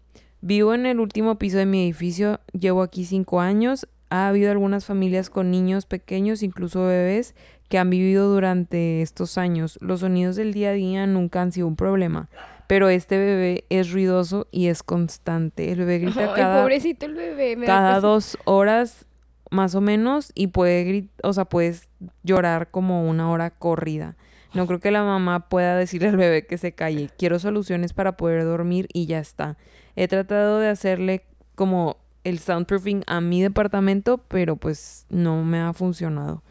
Vivo 0.42 0.74
en 0.74 0.86
el 0.86 1.00
último 1.00 1.38
piso 1.38 1.58
de 1.58 1.66
mi 1.66 1.84
edificio. 1.84 2.42
Llevo 2.52 2.82
aquí 2.82 3.06
cinco 3.06 3.40
años. 3.40 3.88
Ha 4.14 4.28
habido 4.28 4.52
algunas 4.52 4.86
familias 4.86 5.32
con 5.32 5.50
niños 5.50 5.88
pequeños, 5.88 6.44
incluso 6.44 6.86
bebés, 6.86 7.34
que 7.68 7.80
han 7.80 7.90
vivido 7.90 8.32
durante 8.32 9.02
estos 9.02 9.40
años. 9.40 9.80
Los 9.82 10.02
sonidos 10.02 10.36
del 10.36 10.54
día 10.54 10.70
a 10.70 10.74
día 10.74 11.08
nunca 11.08 11.42
han 11.42 11.52
sido 11.52 11.66
un 11.66 11.76
problema. 11.76 12.30
Pero 12.68 12.90
este 12.90 13.18
bebé 13.18 13.66
es 13.70 13.92
ruidoso 13.92 14.46
y 14.52 14.68
es 14.68 14.84
constante. 14.84 15.72
El 15.72 15.80
bebé 15.80 15.98
grita 16.06 16.32
cada 16.36 16.62
pobrecito 16.62 17.08
el 17.08 17.16
bebé. 17.16 17.56
me 17.56 17.66
cada 17.66 18.00
dos 18.02 18.38
horas 18.46 19.08
más 19.50 19.74
o 19.74 19.82
menos 19.82 20.32
y 20.36 20.46
puede 20.46 20.84
gritar, 20.84 21.28
o 21.28 21.34
sea, 21.34 21.46
puedes 21.46 21.90
llorar 22.22 22.70
como 22.70 23.10
una 23.10 23.32
hora 23.32 23.50
corrida. 23.50 24.16
No 24.54 24.68
creo 24.68 24.80
que 24.80 24.92
la 24.92 25.04
mamá 25.04 25.50
pueda 25.50 25.76
decirle 25.76 26.10
al 26.10 26.18
bebé 26.18 26.46
que 26.46 26.60
se 26.60 26.74
calle. 26.74 27.10
Quiero 27.18 27.40
soluciones 27.40 27.94
para 27.94 28.16
poder 28.16 28.44
dormir 28.44 28.90
y 28.94 29.08
ya 29.08 29.18
está. 29.18 29.58
He 29.96 30.08
tratado 30.08 30.60
de 30.60 30.70
hacerle 30.70 31.26
como 31.56 32.03
el 32.24 32.40
soundproofing 32.40 33.04
a 33.08 33.22
mi 33.22 33.42
departamento, 33.42 34.18
pero 34.18 34.56
pues 34.56 35.06
no 35.10 35.44
me 35.44 35.60
ha 35.60 35.74
funcionado. 35.74 36.44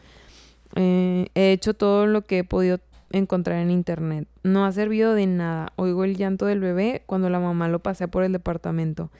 Eh, 0.75 1.27
he 1.35 1.51
hecho 1.51 1.73
todo 1.73 2.07
lo 2.07 2.23
que 2.23 2.39
he 2.39 2.43
podido 2.43 2.79
encontrar 3.11 3.59
en 3.59 3.71
internet. 3.71 4.27
No 4.43 4.65
ha 4.65 4.71
servido 4.71 5.13
de 5.13 5.27
nada. 5.27 5.71
Oigo 5.75 6.03
el 6.03 6.17
llanto 6.17 6.45
del 6.45 6.59
bebé 6.59 7.03
cuando 7.05 7.29
la 7.29 7.39
mamá 7.39 7.67
lo 7.67 7.79
pasea 7.79 8.07
por 8.07 8.23
el 8.23 8.31
departamento. 8.31 9.11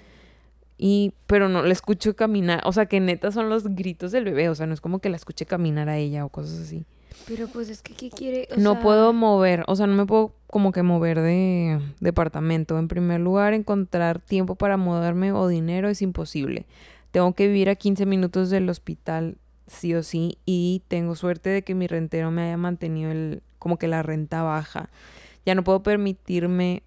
Y, 0.78 1.14
pero 1.28 1.48
no 1.50 1.62
la 1.62 1.72
escucho 1.72 2.16
caminar. 2.16 2.62
O 2.66 2.74
sea, 2.74 2.88
que 2.88 3.00
neta 3.00 3.32
son 3.32 3.50
los 3.50 3.76
gritos 3.76 4.12
del 4.12 4.26
bebé. 4.26 4.50
O 4.50 4.56
sea, 4.56 4.66
no 4.66 4.74
es 4.74 4.82
como 4.82 5.00
que 5.00 5.10
la 5.10 5.16
escuche 5.16 5.46
caminar 5.46 5.90
a 5.90 5.98
ella 5.98 6.26
o 6.26 6.30
cosas 6.30 6.60
así. 6.60 6.86
Pero 7.28 7.48
pues 7.48 7.70
es 7.70 7.82
que, 7.82 7.94
¿qué 7.94 8.10
quiere? 8.10 8.48
O 8.52 8.60
no 8.60 8.74
sea, 8.74 8.82
puedo 8.82 9.14
mover. 9.14 9.64
O 9.68 9.76
sea, 9.76 9.88
no 9.88 9.96
me 9.96 10.06
puedo 10.06 10.34
como 10.48 10.72
que 10.72 10.84
mover 10.84 11.22
de 11.22 11.80
departamento. 12.00 12.78
En 12.78 12.88
primer 12.88 13.22
lugar, 13.22 13.54
encontrar 13.54 14.20
tiempo 14.20 14.56
para 14.56 14.78
mudarme 14.78 15.32
o 15.32 15.48
dinero 15.48 15.90
es 15.90 16.02
imposible. 16.02 16.66
Tengo 17.12 17.34
que 17.34 17.48
vivir 17.48 17.70
a 17.70 17.76
15 17.76 18.06
minutos 18.06 18.50
del 18.50 18.70
hospital, 18.70 19.38
sí 19.68 19.94
o 19.96 20.04
sí. 20.04 20.38
Y 20.46 20.84
tengo 20.88 21.16
suerte 21.16 21.50
de 21.50 21.64
que 21.64 21.76
mi 21.76 21.88
rentero 21.88 22.32
me 22.32 22.44
haya 22.44 22.58
mantenido 22.58 23.12
el, 23.12 23.42
como 23.60 23.78
que 23.78 23.88
la 23.88 24.04
renta 24.04 24.44
baja. 24.44 24.90
Ya 25.46 25.56
no 25.56 25.64
puedo 25.64 25.84
permitirme, 25.84 26.84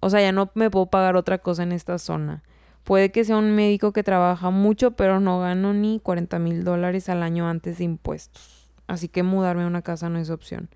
o 0.00 0.10
sea, 0.10 0.20
ya 0.20 0.32
no 0.32 0.50
me 0.54 0.70
puedo 0.70 0.86
pagar 0.86 1.16
otra 1.16 1.38
cosa 1.38 1.62
en 1.62 1.72
esta 1.72 1.98
zona. 1.98 2.42
Puede 2.84 3.12
que 3.12 3.24
sea 3.24 3.36
un 3.36 3.54
médico 3.54 3.92
que 3.92 4.02
trabaja 4.02 4.50
mucho, 4.50 4.92
pero 4.92 5.20
no 5.20 5.40
gano 5.40 5.72
ni 5.74 6.00
40 6.00 6.38
mil 6.38 6.64
dólares 6.64 7.08
al 7.08 7.22
año 7.22 7.48
antes 7.48 7.78
de 7.78 7.84
impuestos. 7.84 8.59
Así 8.90 9.06
que 9.06 9.22
mudarme 9.22 9.62
a 9.62 9.68
una 9.68 9.82
casa 9.82 10.08
no 10.08 10.18
es 10.18 10.30
opción. 10.30 10.68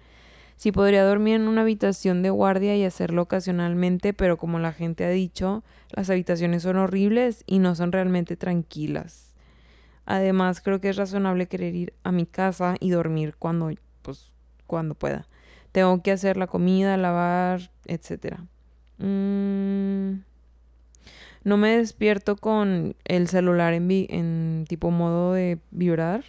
Sí 0.56 0.70
podría 0.70 1.04
dormir 1.04 1.34
en 1.34 1.48
una 1.48 1.62
habitación 1.62 2.22
de 2.22 2.30
guardia 2.30 2.76
y 2.76 2.84
hacerlo 2.84 3.22
ocasionalmente, 3.22 4.12
pero 4.12 4.36
como 4.36 4.60
la 4.60 4.72
gente 4.72 5.04
ha 5.04 5.10
dicho, 5.10 5.64
las 5.90 6.10
habitaciones 6.10 6.62
son 6.62 6.76
horribles 6.76 7.42
y 7.44 7.58
no 7.58 7.74
son 7.74 7.90
realmente 7.90 8.36
tranquilas. 8.36 9.34
Además, 10.06 10.60
creo 10.60 10.80
que 10.80 10.90
es 10.90 10.96
razonable 10.96 11.48
querer 11.48 11.74
ir 11.74 11.92
a 12.04 12.12
mi 12.12 12.24
casa 12.24 12.76
y 12.78 12.90
dormir 12.90 13.34
cuando, 13.36 13.72
pues, 14.02 14.30
cuando 14.68 14.94
pueda. 14.94 15.26
Tengo 15.72 16.00
que 16.00 16.12
hacer 16.12 16.36
la 16.36 16.46
comida, 16.46 16.96
lavar, 16.96 17.72
etcétera. 17.86 18.44
Mm, 18.98 20.20
no 21.42 21.56
me 21.56 21.78
despierto 21.78 22.36
con 22.36 22.94
el 23.04 23.26
celular 23.26 23.74
en, 23.74 23.90
en 23.90 24.66
tipo 24.68 24.92
modo 24.92 25.32
de 25.32 25.58
vibrar. 25.72 26.24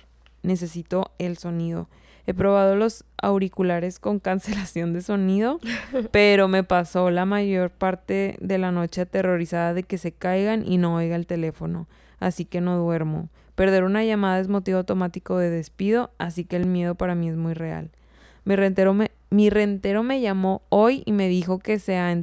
Necesito 0.45 1.11
el 1.17 1.37
sonido. 1.37 1.89
He 2.27 2.33
probado 2.33 2.75
los 2.75 3.03
auriculares 3.17 3.99
con 3.99 4.19
cancelación 4.21 4.93
de 4.93 5.01
sonido, 5.01 5.59
pero 6.11 6.47
me 6.47 6.63
pasó 6.63 7.11
la 7.11 7.25
mayor 7.25 7.69
parte 7.71 8.37
de 8.39 8.57
la 8.57 8.71
noche 8.71 9.01
aterrorizada 9.01 9.73
de 9.73 9.83
que 9.83 9.97
se 9.97 10.11
caigan 10.11 10.65
y 10.65 10.77
no 10.77 10.95
oiga 10.95 11.15
el 11.15 11.27
teléfono, 11.27 11.87
así 12.19 12.45
que 12.45 12.61
no 12.61 12.77
duermo. 12.77 13.29
Perder 13.55 13.85
una 13.85 14.03
llamada 14.03 14.39
es 14.39 14.49
motivo 14.49 14.79
automático 14.79 15.37
de 15.37 15.49
despido, 15.49 16.11
así 16.17 16.43
que 16.43 16.57
el 16.57 16.65
miedo 16.65 16.95
para 16.95 17.15
mí 17.15 17.29
es 17.29 17.37
muy 17.37 17.53
real. 17.53 17.89
Mi 18.43 18.55
rentero 18.55 18.93
me, 18.93 19.11
mi 19.29 19.49
rentero 19.49 20.03
me 20.03 20.19
llamó 20.19 20.61
hoy 20.69 21.03
y 21.05 21.13
me 21.13 21.29
dijo 21.29 21.59
que 21.59 21.79
se 21.79 21.97
ha, 21.97 22.21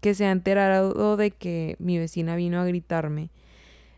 que 0.00 0.14
se 0.14 0.24
ha 0.26 0.30
enterado 0.30 1.16
de 1.16 1.32
que 1.32 1.76
mi 1.78 1.98
vecina 1.98 2.36
vino 2.36 2.60
a 2.60 2.64
gritarme. 2.64 3.30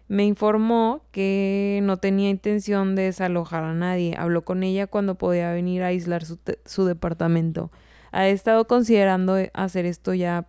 Me 0.08 0.24
informó 0.24 1.02
que 1.12 1.80
no 1.82 1.98
tenía 1.98 2.30
intención 2.30 2.94
de 2.94 3.02
desalojar 3.02 3.62
a 3.62 3.74
nadie. 3.74 4.14
Habló 4.16 4.42
con 4.42 4.62
ella 4.62 4.86
cuando 4.86 5.16
podía 5.16 5.52
venir 5.52 5.82
a 5.82 5.88
aislar 5.88 6.24
su, 6.24 6.84
departamento. 6.86 7.70
Ha 8.10 8.28
estado 8.28 8.66
considerando 8.66 9.36
hacer 9.52 9.84
esto 9.84 10.14
ya, 10.14 10.48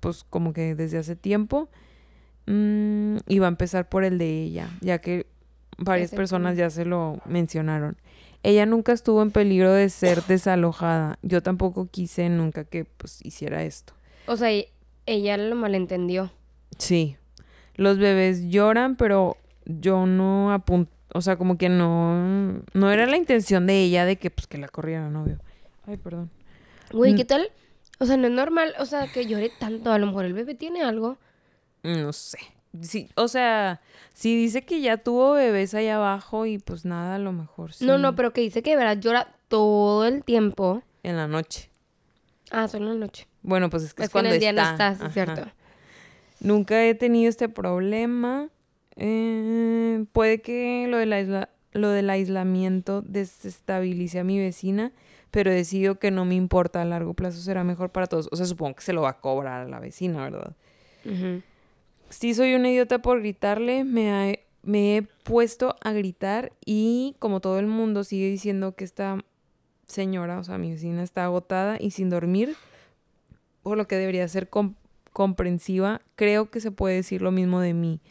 pues 0.00 0.24
como 0.24 0.54
que 0.54 0.74
desde 0.74 0.96
hace 0.96 1.14
tiempo. 1.14 1.68
Mm, 2.46 3.18
y 3.28 3.38
va 3.38 3.46
a 3.46 3.48
empezar 3.48 3.88
por 3.88 4.04
el 4.04 4.18
de 4.18 4.42
ella, 4.42 4.70
ya 4.80 5.00
que 5.00 5.26
varias 5.76 6.12
personas 6.12 6.56
ya 6.56 6.70
se 6.70 6.86
lo 6.86 7.20
mencionaron. 7.26 7.98
Ella 8.42 8.64
nunca 8.64 8.92
estuvo 8.92 9.22
en 9.22 9.30
peligro 9.30 9.72
de 9.72 9.90
ser 9.90 10.22
desalojada. 10.22 11.18
Yo 11.22 11.42
tampoco 11.42 11.88
quise 11.90 12.28
nunca 12.28 12.64
que 12.64 12.84
pues 12.84 13.18
hiciera 13.24 13.64
esto. 13.64 13.92
O 14.26 14.36
sea, 14.36 14.48
ella 15.04 15.36
lo 15.36 15.56
malentendió. 15.56 16.32
Sí. 16.78 17.16
Los 17.76 17.98
bebés 17.98 18.48
lloran, 18.48 18.96
pero 18.96 19.36
yo 19.64 20.06
no 20.06 20.52
apunto, 20.52 20.90
o 21.14 21.20
sea, 21.20 21.36
como 21.36 21.56
que 21.58 21.68
no 21.68 22.60
no 22.74 22.90
era 22.90 23.06
la 23.06 23.16
intención 23.16 23.66
de 23.66 23.82
ella 23.82 24.04
de 24.04 24.16
que 24.16 24.30
pues 24.30 24.46
que 24.46 24.58
la 24.58 24.68
corriera, 24.68 25.08
novio. 25.08 25.38
Ay, 25.86 25.96
perdón. 25.96 26.30
Güey, 26.92 27.12
Mm. 27.12 27.16
¿qué 27.16 27.24
tal? 27.24 27.48
O 27.98 28.06
sea, 28.06 28.16
no 28.16 28.26
es 28.26 28.32
normal, 28.32 28.74
o 28.78 28.84
sea, 28.86 29.06
que 29.12 29.26
llore 29.26 29.50
tanto. 29.58 29.90
A 29.92 29.98
lo 29.98 30.06
mejor 30.06 30.24
el 30.26 30.32
bebé 30.34 30.54
tiene 30.54 30.82
algo. 30.82 31.16
No 31.82 32.12
sé. 32.12 32.38
Sí, 32.82 33.08
o 33.14 33.26
sea, 33.28 33.80
si 34.12 34.36
dice 34.36 34.62
que 34.62 34.80
ya 34.82 34.98
tuvo 34.98 35.32
bebés 35.32 35.72
ahí 35.74 35.88
abajo 35.88 36.44
y 36.44 36.58
pues 36.58 36.84
nada, 36.84 37.14
a 37.14 37.18
lo 37.18 37.32
mejor 37.32 37.72
sí. 37.72 37.86
No, 37.86 37.96
no, 37.96 38.14
pero 38.14 38.32
que 38.34 38.42
dice 38.42 38.62
que 38.62 38.70
de 38.70 38.76
verdad 38.76 38.98
llora 39.00 39.34
todo 39.48 40.04
el 40.06 40.24
tiempo. 40.24 40.82
En 41.02 41.16
la 41.16 41.26
noche. 41.26 41.70
Ah, 42.50 42.68
solo 42.68 42.90
en 42.92 43.00
la 43.00 43.06
noche. 43.06 43.26
Bueno, 43.42 43.70
pues 43.70 43.82
es 43.84 43.94
que 43.94 44.02
es, 44.02 44.08
Es 44.08 44.12
que 44.12 44.18
en 44.18 44.26
el 44.26 44.38
día 44.40 44.52
no 44.52 44.60
está. 44.62 44.72
estás, 44.90 45.00
Ajá. 45.00 45.10
cierto. 45.12 45.50
Nunca 46.40 46.84
he 46.84 46.94
tenido 46.94 47.28
este 47.28 47.48
problema. 47.48 48.48
Eh, 48.96 50.04
puede 50.12 50.40
que 50.40 50.86
lo, 50.88 50.98
del 50.98 51.12
aisla- 51.12 51.48
lo 51.72 51.90
del 51.90 52.08
aislamiento 52.10 53.02
desestabilice 53.02 54.18
a 54.20 54.24
mi 54.24 54.38
vecina, 54.38 54.92
pero 55.30 55.50
decido 55.50 55.98
que 55.98 56.10
no 56.10 56.24
me 56.24 56.34
importa. 56.34 56.82
A 56.82 56.84
largo 56.84 57.14
plazo 57.14 57.40
será 57.40 57.64
mejor 57.64 57.90
para 57.90 58.06
todos. 58.06 58.28
O 58.32 58.36
sea, 58.36 58.46
supongo 58.46 58.76
que 58.76 58.82
se 58.82 58.92
lo 58.92 59.02
va 59.02 59.10
a 59.10 59.20
cobrar 59.20 59.62
a 59.66 59.68
la 59.68 59.80
vecina, 59.80 60.22
¿verdad? 60.24 60.54
Sí, 62.08 62.34
soy 62.34 62.54
una 62.54 62.70
idiota 62.70 63.00
por 63.00 63.20
gritarle. 63.20 63.84
Me, 63.84 64.10
ha- 64.12 64.38
me 64.62 64.96
he 64.96 65.02
puesto 65.02 65.76
a 65.82 65.92
gritar 65.92 66.52
y 66.64 67.16
como 67.18 67.40
todo 67.40 67.58
el 67.58 67.66
mundo 67.66 68.04
sigue 68.04 68.28
diciendo 68.28 68.74
que 68.74 68.84
esta 68.84 69.24
señora, 69.86 70.38
o 70.38 70.44
sea, 70.44 70.58
mi 70.58 70.70
vecina 70.72 71.02
está 71.02 71.24
agotada 71.24 71.76
y 71.78 71.92
sin 71.92 72.10
dormir, 72.10 72.56
por 73.62 73.76
lo 73.76 73.86
que 73.86 73.96
debería 73.96 74.26
ser 74.26 74.48
comprensiva, 75.16 76.02
creo 76.14 76.50
que 76.50 76.60
se 76.60 76.70
puede 76.70 76.96
decir 76.96 77.22
lo 77.22 77.30
mismo 77.32 77.62
de 77.62 77.72
mí. 77.72 78.02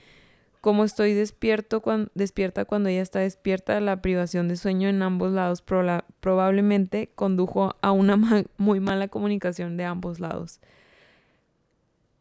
Como 0.60 0.84
estoy 0.84 1.14
despierto 1.14 1.84
despierta 2.16 2.66
cuando 2.66 2.90
ella 2.90 3.04
está 3.04 3.20
despierta, 3.20 3.80
la 3.80 4.02
privación 4.02 4.48
de 4.48 4.58
sueño 4.58 4.90
en 4.90 5.04
ambos 5.04 5.32
lados 5.32 5.62
probablemente 5.62 7.12
condujo 7.14 7.76
a 7.84 7.92
una 7.92 8.18
ma- 8.18 8.44
muy 8.58 8.80
mala 8.80 9.08
comunicación 9.08 9.78
de 9.78 9.84
ambos 9.86 10.20
lados. 10.20 10.60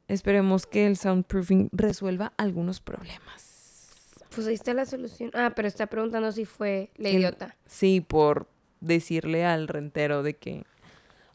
Esperemos 0.07 0.67
que 0.67 0.87
el 0.87 0.99
soundproofing 0.99 1.71
resuelva 1.73 2.35
algunos 2.37 2.81
problemas. 2.83 4.11
Pues 4.35 4.47
ahí 4.47 4.55
está 4.55 4.75
la 4.75 4.85
solución. 4.85 5.31
Ah, 5.33 5.55
pero 5.57 5.67
está 5.67 5.87
preguntando 5.87 6.31
si 6.31 6.45
fue 6.45 6.91
la 6.99 7.09
El- 7.09 7.17
idiota. 7.21 7.57
Sí, 7.67 8.03
por 8.03 8.49
decirle 8.81 9.47
al 9.47 9.67
rentero 9.67 10.23
de 10.23 10.35
que... 10.37 10.65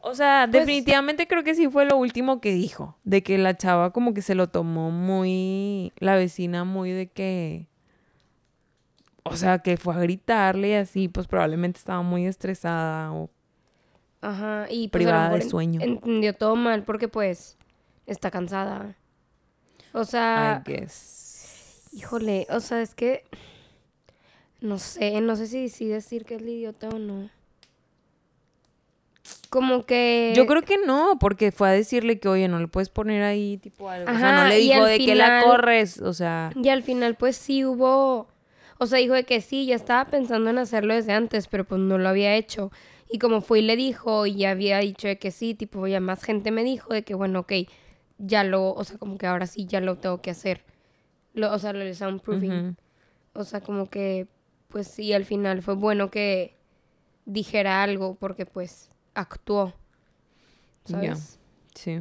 O 0.02 0.14
sea, 0.14 0.48
Pues- 0.50 0.66
definitivamente 0.66 1.26
creo 1.28 1.44
que 1.44 1.54
sí 1.54 1.68
fue 1.68 1.84
lo 1.84 1.96
último 1.96 2.40
que 2.40 2.52
dijo. 2.52 2.96
De 3.04 3.22
que 3.22 3.36
la 3.38 3.56
chava 3.56 3.92
como 3.92 4.14
que 4.14 4.22
se 4.22 4.34
lo 4.34 4.48
tomó 4.48 4.90
muy... 4.90 5.92
La 5.98 6.16
vecina 6.16 6.64
muy 6.64 6.90
de 6.92 7.08
que... 7.08 7.66
O 9.24 9.36
sea, 9.36 9.58
que 9.58 9.76
fue 9.76 9.94
a 9.94 9.98
gritarle 9.98 10.70
y 10.70 10.74
así, 10.74 11.08
pues 11.08 11.26
probablemente 11.26 11.78
estaba 11.78 12.02
muy 12.02 12.26
estresada 12.26 13.12
o... 13.12 13.30
Ajá, 14.22 14.66
y 14.70 14.88
pues 14.88 15.04
Privada 15.04 15.30
de 15.34 15.42
sueño. 15.42 15.80
entendió 15.82 16.34
todo 16.34 16.56
mal 16.56 16.82
porque 16.84 17.08
pues 17.08 17.56
está 18.06 18.30
cansada. 18.30 18.96
O 19.92 20.04
sea, 20.04 20.62
I 20.66 20.70
guess. 20.70 21.88
híjole, 21.92 22.46
o 22.50 22.60
sea, 22.60 22.82
es 22.82 22.94
que 22.94 23.24
no 24.60 24.78
sé, 24.78 25.20
no 25.22 25.36
sé 25.36 25.46
si, 25.46 25.68
si 25.70 25.86
decir 25.88 26.24
que 26.26 26.34
es 26.34 26.42
la 26.42 26.50
idiota 26.50 26.88
o 26.90 26.98
no. 26.98 27.30
Como 29.50 29.84
que 29.84 30.32
Yo 30.36 30.46
creo 30.46 30.62
que 30.62 30.78
no, 30.78 31.18
porque 31.18 31.50
fue 31.52 31.68
a 31.68 31.72
decirle 31.72 32.18
que, 32.20 32.28
oye, 32.28 32.46
no 32.48 32.58
le 32.60 32.68
puedes 32.68 32.88
poner 32.88 33.22
ahí 33.22 33.58
tipo 33.58 33.90
algo. 33.90 34.10
o 34.10 34.14
sea, 34.14 34.32
no 34.32 34.38
Ajá, 34.42 34.48
le 34.48 34.56
dijo 34.58 34.84
de 34.84 34.98
que 34.98 35.14
la 35.16 35.24
final- 35.26 35.44
corres, 35.44 36.00
o 36.00 36.12
sea... 36.14 36.52
Y 36.54 36.68
al 36.68 36.82
final, 36.84 37.16
pues 37.16 37.36
sí 37.36 37.64
hubo. 37.64 38.28
O 38.78 38.86
sea, 38.86 38.98
dijo 39.00 39.12
de 39.14 39.24
que 39.24 39.40
sí, 39.40 39.66
ya 39.66 39.74
estaba 39.74 40.04
pensando 40.08 40.48
en 40.50 40.58
hacerlo 40.58 40.94
desde 40.94 41.12
antes, 41.12 41.48
pero 41.48 41.64
pues 41.64 41.80
no 41.80 41.98
lo 41.98 42.08
había 42.08 42.36
hecho. 42.36 42.70
Y 43.10 43.18
como 43.18 43.40
fue 43.40 43.58
y 43.58 43.62
le 43.62 43.74
dijo, 43.76 44.24
y 44.24 44.36
ya 44.36 44.52
había 44.52 44.78
dicho 44.78 45.08
de 45.08 45.18
que 45.18 45.32
sí, 45.32 45.54
tipo, 45.54 45.84
ya 45.88 45.98
más 46.00 46.22
gente 46.22 46.52
me 46.52 46.62
dijo 46.62 46.94
de 46.94 47.02
que, 47.02 47.14
bueno, 47.14 47.40
ok, 47.40 47.52
ya 48.18 48.44
lo. 48.44 48.72
O 48.72 48.84
sea, 48.84 48.98
como 48.98 49.18
que 49.18 49.26
ahora 49.26 49.46
sí 49.48 49.66
ya 49.66 49.80
lo 49.80 49.96
tengo 49.98 50.22
que 50.22 50.30
hacer. 50.30 50.62
Lo, 51.34 51.52
o 51.52 51.58
sea, 51.58 51.72
lo 51.72 51.80
del 51.80 51.94
soundproofing. 51.96 52.52
ujú. 52.52 52.74
O 53.34 53.42
sea, 53.44 53.60
como 53.60 53.90
que, 53.90 54.28
pues 54.68 54.86
sí, 54.86 55.12
al 55.12 55.24
final 55.24 55.60
fue 55.60 55.74
bueno 55.74 56.10
que 56.10 56.54
dijera 57.26 57.82
algo, 57.82 58.14
porque 58.14 58.46
pues 58.46 58.90
actuó. 59.14 59.74
¿Sabes? 60.84 61.38
Sí. 61.74 61.98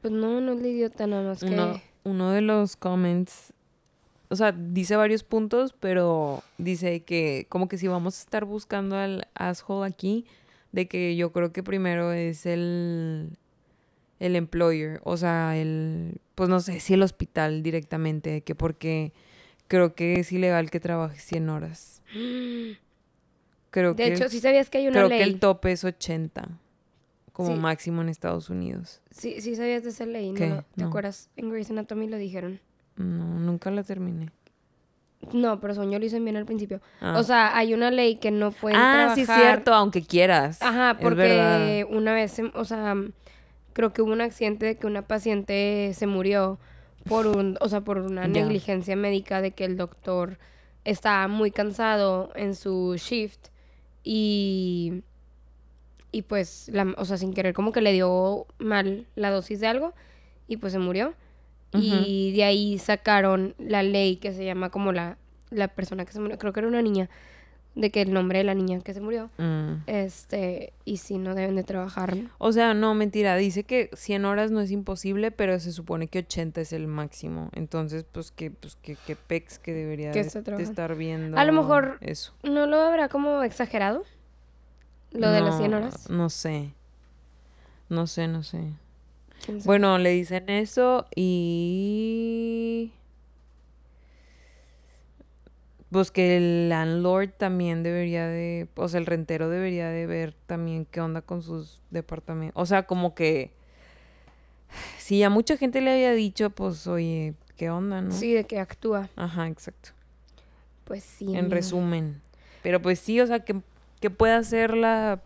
Pues 0.00 0.12
no, 0.12 0.40
no 0.40 0.52
es 0.52 0.60
la 0.60 0.68
idiota, 0.68 1.06
nada 1.06 1.28
más 1.28 1.40
que. 1.40 1.46
uno, 1.46 1.80
uno 2.04 2.30
de 2.30 2.40
los 2.40 2.76
comments, 2.76 3.52
o 4.28 4.36
sea, 4.36 4.52
dice 4.52 4.96
varios 4.96 5.24
puntos, 5.24 5.74
pero 5.78 6.42
dice 6.58 7.00
que 7.00 7.46
como 7.48 7.68
que 7.68 7.78
si 7.78 7.88
vamos 7.88 8.16
a 8.16 8.20
estar 8.20 8.44
buscando 8.44 8.96
al 8.96 9.26
asshole 9.34 9.86
aquí, 9.86 10.26
de 10.72 10.86
que 10.86 11.16
yo 11.16 11.32
creo 11.32 11.52
que 11.52 11.62
primero 11.62 12.12
es 12.12 12.46
el, 12.46 13.36
el 14.20 14.36
employer, 14.36 15.00
o 15.04 15.16
sea, 15.16 15.56
el, 15.56 16.20
pues 16.34 16.48
no 16.48 16.60
sé 16.60 16.78
si 16.78 16.94
el 16.94 17.02
hospital 17.02 17.62
directamente, 17.62 18.30
de 18.30 18.40
que 18.42 18.54
porque 18.54 19.12
creo 19.66 19.94
que 19.94 20.20
es 20.20 20.30
ilegal 20.30 20.70
que 20.70 20.78
trabaje 20.78 21.18
100 21.18 21.48
horas. 21.48 22.02
Creo 23.70 23.94
De 23.94 24.04
que, 24.04 24.14
hecho, 24.14 24.28
sí 24.28 24.40
sabías 24.40 24.70
que 24.70 24.78
hay 24.78 24.88
una 24.88 24.94
creo 24.94 25.08
ley. 25.08 25.18
que 25.18 25.24
el 25.24 25.38
tope 25.40 25.72
es 25.72 25.84
80 25.84 26.48
como 27.32 27.54
Sí. 27.54 27.60
máximo 27.60 28.02
en 28.02 28.08
Estados 28.08 28.50
Unidos. 28.50 29.00
Sí, 29.10 29.40
sí 29.40 29.54
sabías 29.54 29.84
de 29.84 29.90
esa 29.90 30.06
ley. 30.06 30.32
¿no? 30.32 30.38
¿Te 30.38 30.64
No. 30.76 30.88
acuerdas? 30.88 31.30
En 31.36 31.50
Grey's 31.50 31.70
Anatomy 31.70 32.08
lo 32.08 32.16
dijeron. 32.16 32.60
No, 32.96 33.24
nunca 33.38 33.70
la 33.70 33.82
terminé. 33.84 34.30
No, 35.32 35.60
pero 35.60 35.74
yo 35.74 35.98
lo 35.98 36.04
hice 36.04 36.18
bien 36.20 36.36
al 36.36 36.46
principio. 36.46 36.80
Ah. 37.00 37.16
O 37.18 37.22
sea, 37.24 37.56
hay 37.56 37.74
una 37.74 37.90
ley 37.90 38.16
que 38.16 38.30
no 38.30 38.50
pueden 38.52 38.78
ah, 38.78 39.12
sí, 39.14 39.24
trabajar. 39.24 39.46
cierto, 39.50 39.74
aunque 39.74 40.02
quieras. 40.02 40.62
Ajá, 40.62 40.96
porque 41.00 41.84
una 41.90 42.12
vez, 42.12 42.40
o 42.54 42.64
sea, 42.64 42.94
creo 43.72 43.92
que 43.92 44.02
hubo 44.02 44.12
un 44.12 44.20
accidente 44.20 44.66
de 44.66 44.76
que 44.76 44.86
una 44.86 45.02
paciente 45.02 45.92
se 45.94 46.06
murió 46.06 46.58
por 47.08 47.26
un, 47.26 47.56
o 47.60 47.68
sea, 47.68 47.80
por 47.82 47.98
una 47.98 48.26
negligencia 48.28 48.96
médica 48.96 49.40
de 49.42 49.50
que 49.52 49.64
el 49.64 49.76
doctor 49.76 50.38
estaba 50.84 51.26
muy 51.28 51.50
cansado 51.50 52.30
en 52.34 52.54
su 52.54 52.94
shift 52.96 53.48
y 54.04 55.02
y 56.10 56.22
pues, 56.22 56.70
la, 56.72 56.94
o 56.96 57.04
sea, 57.04 57.16
sin 57.16 57.34
querer 57.34 57.54
como 57.54 57.72
que 57.72 57.80
le 57.80 57.92
dio 57.92 58.46
mal 58.58 59.06
la 59.14 59.30
dosis 59.30 59.60
de 59.60 59.66
algo 59.66 59.92
y 60.46 60.56
pues 60.56 60.72
se 60.72 60.78
murió. 60.78 61.14
Y 61.74 62.32
de 62.32 62.44
ahí 62.44 62.78
sacaron 62.78 63.54
la 63.58 63.82
ley 63.82 64.16
que 64.16 64.32
se 64.32 64.42
llama 64.42 64.70
como 64.70 64.90
la, 64.90 65.18
la 65.50 65.68
persona 65.68 66.06
que 66.06 66.12
se 66.12 66.18
murió, 66.18 66.38
creo 66.38 66.54
que 66.54 66.60
era 66.60 66.66
una 66.68 66.80
niña, 66.80 67.10
de 67.78 67.90
que 67.90 68.02
el 68.02 68.12
nombre 68.12 68.38
de 68.38 68.44
la 68.44 68.54
niña 68.54 68.80
que 68.80 68.92
se 68.92 69.00
murió. 69.00 69.30
Mm. 69.38 69.84
Este, 69.86 70.72
y 70.84 70.96
si 70.96 71.16
no 71.16 71.34
deben 71.36 71.54
de 71.54 71.62
trabajar. 71.62 72.16
O 72.38 72.50
sea, 72.52 72.74
no, 72.74 72.92
mentira. 72.94 73.36
Dice 73.36 73.62
que 73.62 73.88
100 73.94 74.24
horas 74.24 74.50
no 74.50 74.60
es 74.60 74.72
imposible, 74.72 75.30
pero 75.30 75.58
se 75.60 75.70
supone 75.72 76.08
que 76.08 76.18
80 76.20 76.60
es 76.60 76.72
el 76.72 76.88
máximo. 76.88 77.50
Entonces, 77.54 78.04
pues 78.10 78.32
que, 78.32 78.50
pues 78.50 78.76
que, 78.82 78.96
que 79.06 79.14
pex 79.14 79.60
que 79.60 79.72
debería 79.72 80.10
de, 80.10 80.20
estar 80.20 80.96
viendo. 80.96 81.38
A 81.38 81.44
lo 81.44 81.52
mejor- 81.52 81.98
Eso. 82.00 82.34
¿No 82.42 82.66
lo 82.66 82.80
habrá 82.80 83.08
como 83.08 83.42
exagerado? 83.44 84.02
Lo 85.12 85.30
de 85.30 85.40
las 85.40 85.56
100 85.56 85.70
No, 85.70 85.76
horas. 85.76 86.10
No 86.10 86.30
sé. 86.30 86.74
No 87.88 88.06
sé, 88.06 88.26
no 88.26 88.42
sé. 88.42 88.72
Bueno, 89.64 89.98
le 89.98 90.10
dicen 90.10 90.50
eso 90.50 91.06
y... 91.14 92.92
Pues 95.90 96.10
que 96.10 96.36
el 96.36 96.68
landlord 96.68 97.30
también 97.30 97.82
debería 97.82 98.26
de... 98.26 98.68
O 98.76 98.88
sea, 98.88 99.00
el 99.00 99.06
rentero 99.06 99.48
debería 99.48 99.88
de 99.88 100.06
ver 100.06 100.34
también 100.46 100.84
qué 100.84 101.00
onda 101.00 101.22
con 101.22 101.42
sus 101.42 101.80
departamentos. 101.90 102.60
O 102.60 102.66
sea, 102.66 102.86
como 102.86 103.14
que... 103.14 103.52
Si 104.98 105.22
a 105.22 105.30
mucha 105.30 105.56
gente 105.56 105.80
le 105.80 105.92
había 105.92 106.12
dicho, 106.12 106.50
pues, 106.50 106.86
oye, 106.86 107.34
¿qué 107.56 107.70
onda, 107.70 108.02
no? 108.02 108.12
Sí, 108.12 108.34
de 108.34 108.44
que 108.44 108.60
actúa. 108.60 109.08
Ajá, 109.16 109.48
exacto. 109.48 109.90
Pues 110.84 111.02
sí. 111.04 111.34
en 111.34 111.50
resumen. 111.50 112.20
Pero 112.62 112.82
pues 112.82 112.98
sí, 112.98 113.20
o 113.20 113.26
sea, 113.26 113.40
que, 113.40 113.62
que 114.00 114.10
puede 114.10 114.34
hacer 114.34 114.76
la, 114.76 115.22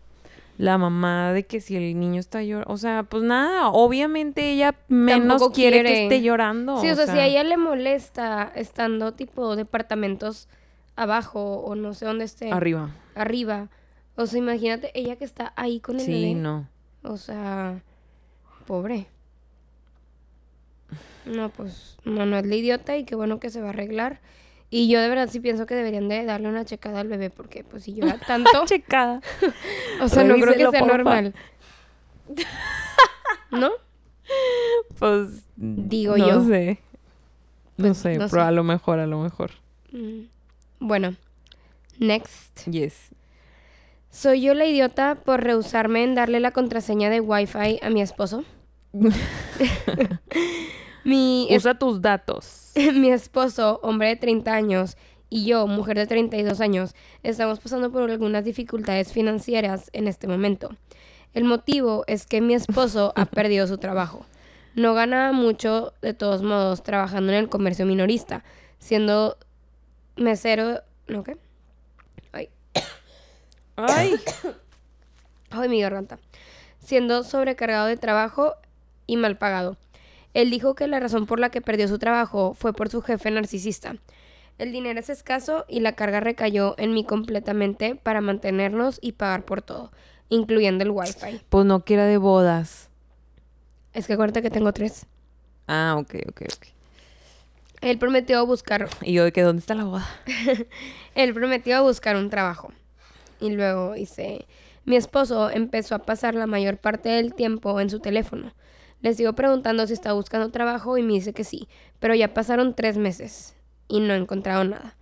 la 0.57 0.77
mamá 0.77 1.33
de 1.33 1.45
que 1.45 1.59
si 1.61 1.75
el 1.75 1.99
niño 1.99 2.19
está 2.19 2.43
llorando. 2.43 2.73
O 2.73 2.77
sea, 2.77 3.03
pues 3.03 3.23
nada, 3.23 3.69
obviamente 3.69 4.51
ella 4.51 4.75
menos 4.87 5.49
quiere, 5.49 5.83
que 5.83 6.03
esté 6.03 6.21
llorando. 6.21 6.79
Sí, 6.79 6.89
o 6.89 6.95
sea, 6.95 7.07
si 7.07 7.17
a 7.17 7.25
ella 7.25 7.43
le 7.43 7.57
molesta 7.57 8.51
estando 8.55 9.13
tipo 9.13 9.55
departamentos 9.55 10.47
abajo 10.95 11.57
o 11.57 11.73
no 11.75 11.93
sé 11.93 12.05
dónde 12.05 12.25
esté, 12.25 12.51
Arriba. 12.51 12.91
arriba. 13.15 13.69
O 14.15 14.27
sea, 14.27 14.37
imagínate 14.39 14.91
ella 14.93 15.15
que 15.15 15.25
está 15.25 15.53
ahí 15.55 15.79
con 15.79 15.95
el 15.95 16.01
Sí, 16.05 16.11
bebé. 16.11 16.35
no. 16.35 16.67
O 17.01 17.17
sea, 17.17 17.81
pobre. 18.67 19.07
No, 21.25 21.49
pues, 21.49 21.97
no, 22.03 22.25
no 22.25 22.37
es 22.37 22.45
la 22.45 22.55
idiota 22.55 22.97
y 22.97 23.05
qué 23.05 23.15
bueno 23.15 23.39
que 23.39 23.49
se 23.49 23.61
va 23.61 23.67
a 23.67 23.69
arreglar. 23.69 24.19
Y 24.75 24.87
yo 24.87 24.99
de 24.99 25.07
verdad 25.07 25.29
sí 25.31 25.39
pienso 25.39 25.67
que 25.67 25.75
deberían 25.75 26.09
de 26.09 26.25
darle 26.25 26.47
una 26.49 26.65
checada 26.65 27.01
al 27.01 27.07
bebé 27.07 27.29
porque 27.29 27.63
pues 27.63 27.83
si 27.83 27.93
llora 27.93 28.17
tanto, 28.17 28.49
Checada. 28.65 29.21
o 30.01 30.07
sea, 30.07 30.23
no 30.23 30.33
creo 30.33 30.53
que 30.53 30.67
sea 30.71 30.79
porfa. 30.79 30.85
normal. 30.97 31.35
¿No? 33.51 33.69
Pues. 34.97 35.43
Digo 35.57 36.17
no 36.17 36.27
yo. 36.27 36.43
sé. 36.45 36.79
No 37.77 37.85
Pues, 37.89 37.97
sé, 37.99 38.13
no 38.17 38.27
pero 38.29 38.41
sé. 38.43 38.47
a 38.47 38.51
lo 38.51 38.63
mejor, 38.63 38.97
a 38.97 39.05
lo 39.05 39.19
mejor. 39.19 39.51
Mm. 39.91 40.21
Bueno, 40.79 41.15
next. 41.99 42.67
Yes. 42.67 43.09
¿Soy 44.09 44.41
yo 44.41 44.55
la 44.55 44.65
idiota 44.65 45.15
por 45.23 45.43
rehusarme 45.43 46.03
en 46.03 46.15
darle 46.15 46.39
la 46.39 46.49
contraseña 46.49 47.11
de 47.11 47.19
Wi-Fi 47.19 47.79
a 47.83 47.89
mi 47.91 48.01
esposo? 48.01 48.43
Mi, 51.03 51.47
es- 51.49 51.63
Usa 51.63 51.77
tus 51.77 52.01
datos. 52.01 52.71
mi 52.93 53.09
esposo, 53.11 53.79
hombre 53.83 54.09
de 54.09 54.15
30 54.15 54.53
años, 54.53 54.97
y 55.29 55.45
yo, 55.45 55.65
mujer 55.67 55.97
de 55.97 56.05
32 56.07 56.61
años, 56.61 56.93
estamos 57.23 57.59
pasando 57.59 57.91
por 57.91 58.09
algunas 58.09 58.43
dificultades 58.45 59.11
financieras 59.11 59.89
en 59.93 60.07
este 60.07 60.27
momento. 60.27 60.69
El 61.33 61.45
motivo 61.45 62.03
es 62.07 62.25
que 62.27 62.41
mi 62.41 62.53
esposo 62.53 63.13
ha 63.15 63.25
perdido 63.25 63.65
su 63.67 63.77
trabajo. 63.77 64.25
No 64.75 64.93
gana 64.93 65.31
mucho, 65.31 65.93
de 66.01 66.13
todos 66.13 66.41
modos, 66.43 66.83
trabajando 66.83 67.31
en 67.31 67.37
el 67.39 67.49
comercio 67.49 67.85
minorista, 67.85 68.43
siendo 68.79 69.37
mesero... 70.15 70.81
¿No 71.07 71.23
qué? 71.23 71.37
Ay. 72.31 72.49
Ay. 73.75 74.15
Ay, 75.51 75.69
mi 75.69 75.81
garganta. 75.81 76.17
Siendo 76.79 77.23
sobrecargado 77.23 77.85
de 77.87 77.97
trabajo 77.97 78.55
y 79.05 79.17
mal 79.17 79.37
pagado. 79.37 79.77
Él 80.33 80.49
dijo 80.49 80.75
que 80.75 80.87
la 80.87 80.99
razón 80.99 81.25
por 81.25 81.39
la 81.39 81.49
que 81.49 81.61
perdió 81.61 81.87
su 81.87 81.99
trabajo 81.99 82.53
fue 82.53 82.73
por 82.73 82.89
su 82.89 83.01
jefe 83.01 83.29
narcisista. 83.31 83.95
El 84.57 84.71
dinero 84.71 84.99
es 84.99 85.09
escaso 85.09 85.65
y 85.67 85.79
la 85.79 85.93
carga 85.93 86.19
recayó 86.19 86.75
en 86.77 86.93
mí 86.93 87.03
completamente 87.03 87.95
para 87.95 88.21
mantenernos 88.21 88.99
y 89.01 89.13
pagar 89.13 89.45
por 89.45 89.61
todo, 89.61 89.91
incluyendo 90.29 90.83
el 90.83 90.91
wifi. 90.91 91.41
Pues 91.49 91.65
no 91.65 91.83
que 91.83 91.95
era 91.95 92.05
de 92.05 92.17
bodas. 92.17 92.89
Es 93.93 94.07
que 94.07 94.13
acuérdate 94.13 94.41
que 94.41 94.49
tengo 94.49 94.73
tres. 94.73 95.05
Ah, 95.67 95.95
ok, 95.97 96.15
ok, 96.29 96.41
ok. 96.55 96.67
Él 97.81 97.97
prometió 97.97 98.45
buscar, 98.45 98.87
Y 99.01 99.13
yo 99.13 99.25
de 99.25 99.33
que, 99.33 99.41
¿dónde 99.41 99.59
está 99.59 99.75
la 99.75 99.83
boda? 99.83 100.07
él 101.15 101.33
prometió 101.33 101.83
buscar 101.83 102.15
un 102.15 102.29
trabajo. 102.29 102.71
Y 103.41 103.49
luego 103.51 103.93
dice, 103.93 104.45
mi 104.85 104.95
esposo 104.95 105.49
empezó 105.49 105.95
a 105.95 105.99
pasar 105.99 106.33
la 106.33 106.47
mayor 106.47 106.77
parte 106.77 107.09
del 107.09 107.33
tiempo 107.33 107.79
en 107.81 107.89
su 107.89 107.99
teléfono. 107.99 108.53
Le 109.03 109.13
sigo 109.13 109.33
preguntando 109.33 109.85
si 109.85 109.93
está 109.93 110.13
buscando 110.13 110.49
trabajo 110.49 110.97
y 110.97 111.03
me 111.03 111.13
dice 111.13 111.33
que 111.33 111.43
sí, 111.43 111.67
pero 111.99 112.15
ya 112.15 112.33
pasaron 112.33 112.73
tres 112.73 112.97
meses 112.97 113.53
y 113.87 113.99
no 113.99 114.13
he 114.13 114.17
encontrado 114.17 114.63
nada. 114.63 114.95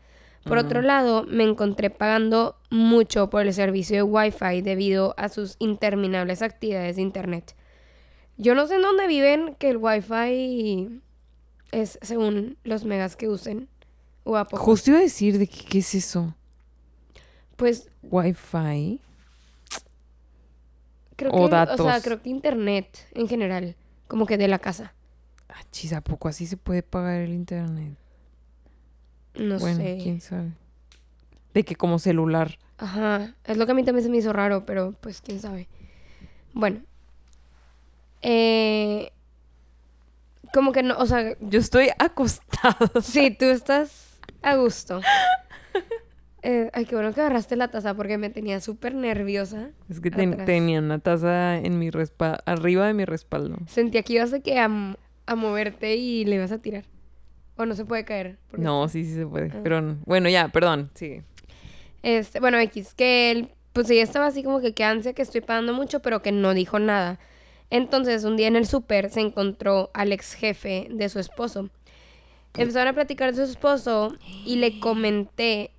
Por 0.43 0.57
otro 0.57 0.81
lado, 0.81 1.23
me 1.27 1.43
encontré 1.43 1.91
pagando 1.91 2.55
mucho 2.71 3.29
por 3.29 3.43
el 3.45 3.53
servicio 3.53 3.95
de 3.97 4.01
Wi-Fi 4.01 4.61
debido 4.63 5.13
a 5.17 5.29
sus 5.29 5.55
interminables 5.59 6.41
actividades 6.41 6.95
de 6.95 7.03
Internet. 7.03 7.55
Yo 8.37 8.55
no 8.55 8.65
sé 8.65 8.75
en 8.77 8.81
dónde 8.81 9.05
viven 9.05 9.55
que 9.59 9.69
el 9.69 9.77
Wi-Fi 9.77 10.99
es 11.71 11.99
según 12.01 12.57
los 12.63 12.85
megas 12.85 13.15
que 13.15 13.29
usen. 13.29 13.69
O 14.23 14.35
a 14.35 14.45
poco. 14.45 14.63
Justo 14.63 14.89
iba 14.89 14.99
a 14.99 15.03
decir 15.03 15.37
de 15.37 15.45
que, 15.45 15.63
¿qué 15.63 15.77
es 15.77 15.93
eso? 15.93 16.35
Pues 17.55 17.87
Wi-Fi. 18.01 18.99
creo 21.17 21.31
O 21.31 21.37
que, 21.37 21.43
o 21.43 21.49
sea, 21.49 21.65
datos. 21.67 22.03
creo 22.03 22.21
que 22.23 22.29
Internet 22.29 23.07
en 23.13 23.27
general, 23.27 23.75
como 24.11 24.25
que 24.25 24.37
de 24.37 24.49
la 24.49 24.59
casa. 24.59 24.93
Ah, 25.47 25.63
chis, 25.71 25.93
¿a 25.93 26.01
poco 26.01 26.27
así 26.27 26.45
se 26.45 26.57
puede 26.57 26.83
pagar 26.83 27.21
el 27.21 27.31
internet? 27.31 27.97
No 29.35 29.57
bueno, 29.57 29.77
sé. 29.77 29.99
quién 30.03 30.19
sabe. 30.19 30.51
De 31.53 31.63
que 31.63 31.77
como 31.77 31.97
celular. 31.97 32.59
Ajá, 32.77 33.35
es 33.45 33.55
lo 33.55 33.65
que 33.65 33.71
a 33.71 33.75
mí 33.75 33.85
también 33.85 34.03
se 34.03 34.09
me 34.09 34.17
hizo 34.17 34.33
raro, 34.33 34.65
pero 34.65 34.91
pues 34.99 35.21
quién 35.21 35.39
sabe. 35.39 35.69
Bueno. 36.53 36.81
Eh, 38.21 39.13
como 40.53 40.73
que 40.73 40.83
no, 40.83 40.97
o 40.97 41.05
sea, 41.05 41.37
Yo 41.39 41.61
estoy 41.61 41.87
acostado. 41.97 43.01
sí, 43.01 43.31
tú 43.31 43.45
estás 43.45 44.19
a 44.41 44.57
gusto. 44.57 44.99
Eh, 46.43 46.71
ay, 46.73 46.85
qué 46.85 46.95
bueno 46.95 47.13
que 47.13 47.21
agarraste 47.21 47.55
la 47.55 47.67
taza 47.69 47.93
porque 47.93 48.17
me 48.17 48.29
tenía 48.31 48.59
súper 48.61 48.95
nerviosa. 48.95 49.69
Es 49.89 49.99
que 49.99 50.09
ten- 50.09 50.43
tenía 50.45 50.79
una 50.79 50.97
taza 50.99 51.57
en 51.57 51.77
mi 51.77 51.91
respaldo, 51.91 52.39
arriba 52.45 52.87
de 52.87 52.93
mi 52.93 53.05
respaldo. 53.05 53.57
Sentía 53.67 54.01
que 54.01 54.13
ibas 54.13 54.33
a, 54.33 54.39
que 54.39 54.57
a, 54.57 54.67
moverte 55.35 55.95
y 55.95 56.25
le 56.25 56.35
ibas 56.35 56.51
a 56.51 56.57
tirar. 56.57 56.85
O 57.57 57.65
no 57.65 57.75
se 57.75 57.85
puede 57.85 58.05
caer. 58.05 58.37
No, 58.57 58.87
sí, 58.89 59.05
sí 59.05 59.13
se 59.13 59.27
puede. 59.27 59.51
Ah. 59.53 59.59
Pero 59.61 59.81
no. 59.81 59.97
bueno, 60.05 60.29
ya, 60.29 60.47
perdón. 60.47 60.89
Sí. 60.95 61.21
Este, 62.01 62.39
bueno, 62.39 62.57
X, 62.57 62.95
que 62.95 63.29
él, 63.29 63.49
pues 63.73 63.87
ella 63.91 64.01
estaba 64.01 64.25
así 64.25 64.41
como 64.41 64.61
que 64.61 64.73
qué 64.73 64.83
ansia 64.83 65.13
que 65.13 65.21
estoy 65.21 65.41
pagando 65.41 65.73
mucho, 65.73 66.01
pero 66.01 66.23
que 66.23 66.31
no 66.31 66.55
dijo 66.55 66.79
nada. 66.79 67.19
Entonces, 67.69 68.23
un 68.23 68.35
día 68.35 68.47
en 68.47 68.55
el 68.55 68.65
súper 68.65 69.11
se 69.11 69.21
encontró 69.21 69.91
al 69.93 70.11
ex 70.11 70.33
jefe 70.33 70.87
de 70.89 71.07
su 71.07 71.19
esposo. 71.19 71.69
Empezaron 72.57 72.89
a 72.89 72.93
platicar 72.93 73.29
de 73.33 73.45
su 73.45 73.49
esposo 73.51 74.15
y 74.45 74.55
le 74.57 74.79
comenté 74.79 75.71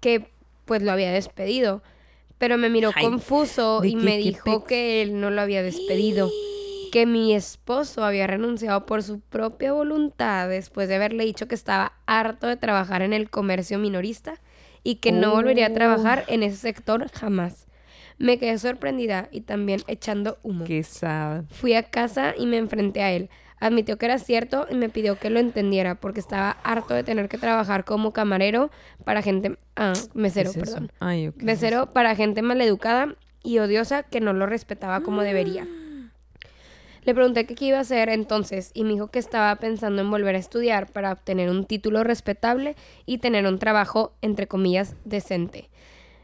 que 0.00 0.30
pues 0.64 0.82
lo 0.82 0.92
había 0.92 1.12
despedido. 1.12 1.82
Pero 2.38 2.58
me 2.58 2.68
miró 2.68 2.90
Ay, 2.94 3.04
confuso 3.04 3.80
¿de 3.80 3.88
y 3.88 3.94
qué- 3.94 4.00
me 4.00 4.18
dijo 4.18 4.64
que 4.64 5.00
él 5.02 5.20
no 5.20 5.30
lo 5.30 5.40
había 5.40 5.62
despedido. 5.62 6.30
Que 6.92 7.06
mi 7.06 7.34
esposo 7.34 8.04
había 8.04 8.26
renunciado 8.26 8.86
por 8.86 9.02
su 9.02 9.20
propia 9.20 9.72
voluntad 9.72 10.48
después 10.48 10.88
de 10.88 10.96
haberle 10.96 11.24
dicho 11.24 11.48
que 11.48 11.54
estaba 11.54 11.92
harto 12.06 12.46
de 12.46 12.56
trabajar 12.56 13.02
en 13.02 13.12
el 13.12 13.30
comercio 13.30 13.78
minorista 13.78 14.40
y 14.82 14.96
que 14.96 15.12
no 15.12 15.30
volvería 15.32 15.66
a 15.66 15.72
trabajar 15.72 16.24
en 16.28 16.42
ese 16.42 16.56
sector 16.56 17.10
jamás. 17.12 17.66
Me 18.18 18.38
quedé 18.38 18.58
sorprendida 18.58 19.28
y 19.30 19.42
también 19.42 19.82
echando 19.88 20.38
humo. 20.42 20.64
Qué. 20.64 20.84
Fui 21.50 21.74
a 21.74 21.82
casa 21.84 22.34
y 22.38 22.46
me 22.46 22.56
enfrenté 22.56 23.02
a 23.02 23.12
él. 23.12 23.28
Admitió 23.58 23.96
que 23.96 24.06
era 24.06 24.18
cierto 24.18 24.66
y 24.70 24.74
me 24.74 24.88
pidió 24.88 25.18
que 25.18 25.30
lo 25.30 25.40
entendiera 25.40 25.94
porque 25.94 26.20
estaba 26.20 26.50
harto 26.62 26.94
de 26.94 27.04
tener 27.04 27.28
que 27.28 27.38
trabajar 27.38 27.84
como 27.84 28.12
camarero 28.12 28.70
para 29.04 29.22
gente... 29.22 29.56
Ah, 29.76 29.94
mesero, 30.14 30.52
perdón. 30.52 30.92
Ay. 31.00 31.32
Mesero 31.36 31.92
para 31.92 32.14
gente 32.14 32.42
maleducada 32.42 33.14
y 33.42 33.58
odiosa 33.58 34.02
que 34.02 34.20
no 34.20 34.32
lo 34.32 34.46
respetaba 34.46 35.00
como 35.00 35.22
debería. 35.22 35.66
Le 37.04 37.14
pregunté 37.14 37.46
que 37.46 37.54
qué 37.54 37.66
iba 37.66 37.78
a 37.78 37.82
hacer 37.82 38.08
entonces 38.08 38.72
y 38.74 38.82
me 38.82 38.90
dijo 38.90 39.06
que 39.06 39.20
estaba 39.20 39.54
pensando 39.56 40.02
en 40.02 40.10
volver 40.10 40.34
a 40.34 40.38
estudiar 40.38 40.90
para 40.90 41.12
obtener 41.12 41.48
un 41.48 41.64
título 41.64 42.02
respetable 42.02 42.74
y 43.06 43.18
tener 43.18 43.46
un 43.46 43.60
trabajo, 43.60 44.12
entre 44.22 44.48
comillas, 44.48 44.96
decente. 45.04 45.70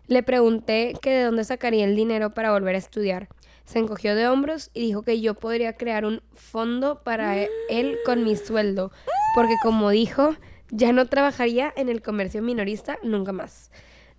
Le 0.08 0.24
pregunté 0.24 0.94
que 1.00 1.10
de 1.10 1.22
dónde 1.22 1.44
sacaría 1.44 1.84
el 1.84 1.94
dinero 1.94 2.34
para 2.34 2.50
volver 2.50 2.74
a 2.74 2.78
estudiar. 2.78 3.28
Se 3.72 3.78
encogió 3.78 4.14
de 4.14 4.28
hombros 4.28 4.70
y 4.74 4.80
dijo 4.80 5.02
que 5.02 5.20
yo 5.20 5.34
podría 5.34 5.76
crear 5.76 6.04
un 6.04 6.22
fondo 6.34 7.02
para 7.02 7.38
e- 7.38 7.48
él 7.70 7.96
con 8.04 8.22
mi 8.22 8.36
sueldo, 8.36 8.92
porque 9.34 9.54
como 9.62 9.88
dijo, 9.90 10.36
ya 10.70 10.92
no 10.92 11.06
trabajaría 11.06 11.72
en 11.76 11.88
el 11.88 12.02
comercio 12.02 12.42
minorista 12.42 12.98
nunca 13.02 13.32
más. 13.32 13.70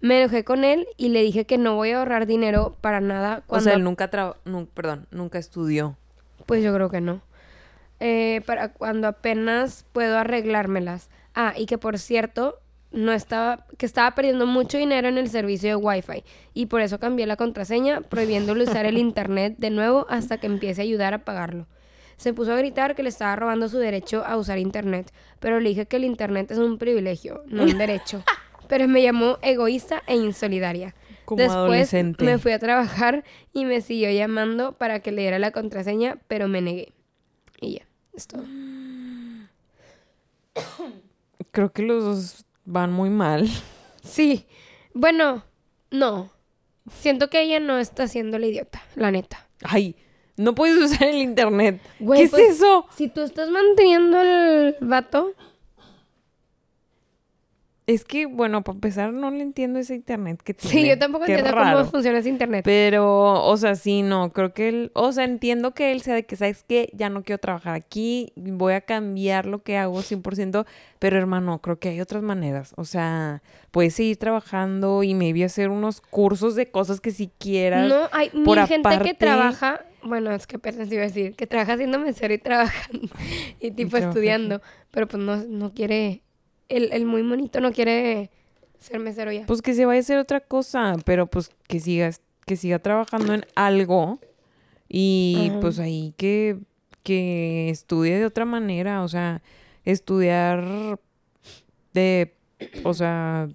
Me 0.02 0.22
enojé 0.22 0.44
con 0.44 0.64
él 0.64 0.88
y 0.98 1.10
le 1.10 1.22
dije 1.22 1.46
que 1.46 1.58
no 1.58 1.76
voy 1.76 1.92
a 1.92 2.00
ahorrar 2.00 2.26
dinero 2.26 2.76
para 2.82 3.00
nada 3.00 3.44
O 3.46 3.48
cuando 3.48 3.66
sea, 3.66 3.74
él 3.76 3.84
nunca 3.84 4.10
trabajó, 4.10 4.38
perdón, 4.74 5.08
nunca 5.12 5.38
estudió. 5.38 5.98
pues 6.46 6.64
yo 6.64 6.74
creo 6.74 6.90
que 6.90 7.00
no. 7.00 7.22
Eh, 8.00 8.42
para 8.46 8.74
cuando 8.74 9.08
apenas 9.08 9.86
puedo 9.94 10.18
arreglármelas. 10.18 11.10
Ah, 11.36 11.54
y 11.56 11.68
que 11.68 11.78
por 11.78 12.00
cierto, 12.00 12.60
no 12.94 13.12
estaba, 13.12 13.66
que 13.78 13.86
estaba 13.86 14.14
perdiendo 14.16 14.46
mucho 14.46 14.78
dinero 14.78 15.08
en 15.08 15.18
el 15.18 15.30
servicio 15.30 15.70
de 15.70 15.76
Wi-Fi. 15.76 16.24
Y 16.54 16.68
por 16.68 16.82
eso 16.82 17.00
cambié 17.00 17.26
la 17.26 17.36
contraseña, 17.36 18.02
prohibiéndole 18.02 18.64
usar 18.64 18.86
el 18.86 18.98
internet 19.00 19.56
de 19.58 19.72
nuevo 19.72 20.06
hasta 20.10 20.38
que 20.38 20.48
empiece 20.48 20.82
a 20.82 20.84
ayudar 20.84 21.14
a 21.14 21.26
pagarlo. 21.26 21.68
Se 22.18 22.34
puso 22.34 22.54
a 22.54 22.58
gritar 22.58 22.96
que 22.96 23.04
le 23.04 23.10
estaba 23.10 23.36
robando 23.36 23.68
su 23.68 23.80
derecho 23.80 24.24
a 24.26 24.38
usar 24.38 24.60
internet, 24.60 25.12
pero 25.40 25.60
le 25.60 25.70
dije 25.70 25.88
que 25.88 25.98
el 25.98 26.06
internet 26.06 26.52
es 26.52 26.60
un 26.60 26.78
privilegio, 26.78 27.44
no 27.48 27.64
un 27.64 27.78
derecho. 27.78 28.24
Pero 28.70 28.88
me 28.88 29.02
llamó 29.04 29.40
egoísta 29.42 30.02
e 30.08 30.16
insolidaria. 30.16 30.96
Como 31.26 31.40
Después 31.40 31.58
adolescente. 31.58 32.24
me 32.24 32.38
fui 32.38 32.54
a 32.54 32.60
trabajar 32.60 33.26
y 33.52 33.66
me 33.66 33.82
siguió 33.82 34.10
llamando 34.10 34.72
para 34.72 35.02
que 35.02 35.12
le 35.12 35.22
diera 35.22 35.38
la 35.38 35.52
contraseña, 35.52 36.18
pero 36.30 36.48
me 36.48 36.62
negué. 36.62 36.94
Y 37.60 37.76
ya, 37.76 37.88
es 38.14 38.26
todo. 38.26 38.46
Creo 41.52 41.72
que 41.74 41.84
los 41.84 42.04
dos 42.04 42.46
van 42.66 42.92
muy 42.92 43.10
mal. 43.10 43.50
Sí, 44.04 44.46
bueno, 44.94 45.44
no. 45.92 46.30
Siento 46.92 47.30
que 47.30 47.42
ella 47.42 47.60
no 47.60 47.80
está 47.80 48.04
haciendo 48.04 48.38
la 48.38 48.48
idiota, 48.48 48.82
la 48.96 49.12
neta. 49.12 49.48
Ay, 49.64 49.96
no 50.36 50.56
puedes 50.56 50.78
usar 50.78 51.08
el 51.08 51.22
internet. 51.22 51.82
Güey, 52.00 52.20
¿Qué 52.20 52.26
es 52.26 52.32
pues, 52.32 52.56
eso? 52.56 52.86
Si 52.96 53.08
tú 53.08 53.22
estás 53.22 53.50
manteniendo 53.50 54.22
el 54.22 54.76
vato, 54.82 55.34
Es 57.86 58.06
que, 58.06 58.28
bueno, 58.28 58.64
para 58.64 58.76
empezar, 58.76 59.12
no 59.12 59.30
le 59.30 59.42
entiendo 59.42 59.78
ese 59.78 59.96
internet 59.96 60.42
que 60.42 60.54
tiene. 60.54 60.74
Sí, 60.74 60.88
yo 60.88 60.98
tampoco 60.98 61.26
Qué 61.26 61.34
entiendo 61.34 61.54
raro. 61.54 61.80
cómo 61.80 61.90
funciona 61.92 62.20
ese 62.20 62.30
internet. 62.30 62.64
Pero, 62.64 63.44
o 63.46 63.58
sea, 63.58 63.76
sí, 63.76 64.04
no, 64.04 64.32
creo 64.32 64.54
que 64.54 64.70
él, 64.70 64.92
o 64.96 65.12
sea, 65.12 65.26
entiendo 65.26 65.74
que 65.74 65.92
él 65.92 66.02
sea 66.02 66.16
de 66.16 66.24
que, 66.26 66.38
¿sabes 66.38 66.64
qué? 66.66 66.90
Ya 66.94 67.10
no 67.10 67.24
quiero 67.24 67.40
trabajar 67.40 67.76
aquí, 67.76 68.32
voy 68.38 68.74
a 68.74 68.82
cambiar 68.82 69.46
lo 69.48 69.64
que 69.64 69.78
hago 69.78 70.02
100%, 70.02 70.66
pero 71.00 71.18
hermano, 71.18 71.60
creo 71.60 71.78
que 71.78 71.90
hay 71.90 72.00
otras 72.00 72.24
maneras. 72.24 72.74
O 72.78 72.86
sea, 72.86 73.44
puedes 73.72 73.96
seguir 73.96 74.16
trabajando 74.16 75.04
y 75.04 75.14
maybe 75.14 75.44
hacer 75.44 75.68
unos 75.70 76.00
cursos 76.00 76.56
de 76.56 76.68
cosas 76.72 77.02
que 77.02 77.12
si 77.12 77.28
quieras. 77.38 77.90
No, 77.90 78.08
hay 78.14 78.30
por 78.30 78.58
mil 78.60 78.66
gente 78.68 78.88
aparte- 78.88 79.10
que 79.10 79.14
trabaja, 79.14 79.86
bueno, 80.04 80.32
es 80.32 80.48
que 80.48 80.56
apenas 80.56 80.90
iba 80.90 81.02
a 81.04 81.08
decir, 81.08 81.36
que 81.36 81.48
trabaja 81.48 81.74
haciendo 81.74 82.00
mesero 82.00 82.34
y 82.34 82.38
trabajando 82.38 83.10
y 83.60 83.72
tipo 83.72 83.98
estudiando, 83.98 84.62
pero 84.92 85.06
pues 85.08 85.22
no, 85.22 85.36
no 85.36 85.74
quiere, 85.74 86.23
el, 86.70 86.92
el 86.92 87.06
muy 87.06 87.22
bonito 87.22 87.60
no 87.60 87.72
quiere 87.72 88.30
ser 88.80 89.00
mesero 89.00 89.32
ya. 89.32 89.46
Pues 89.46 89.62
que 89.62 89.74
se 89.74 89.86
vaya 89.86 90.00
a 90.00 90.02
hacer 90.02 90.18
otra 90.18 90.42
cosa, 90.42 90.96
pero 91.06 91.28
pues 91.28 91.52
que 91.68 91.80
siga, 91.80 92.12
que 92.46 92.56
siga 92.56 92.80
trabajando 92.80 93.34
en 93.34 93.46
algo 93.56 94.20
y 94.90 95.48
Ajá. 95.50 95.60
pues 95.62 95.80
ahí 95.80 96.14
que, 96.18 96.58
que 97.04 97.70
estudie 97.70 98.18
de 98.18 98.26
otra 98.26 98.46
manera, 98.46 99.04
o 99.04 99.08
sea, 99.08 99.42
estudiar 99.86 101.00
de, 101.94 102.34
o 102.84 102.94
sea, 102.94 103.48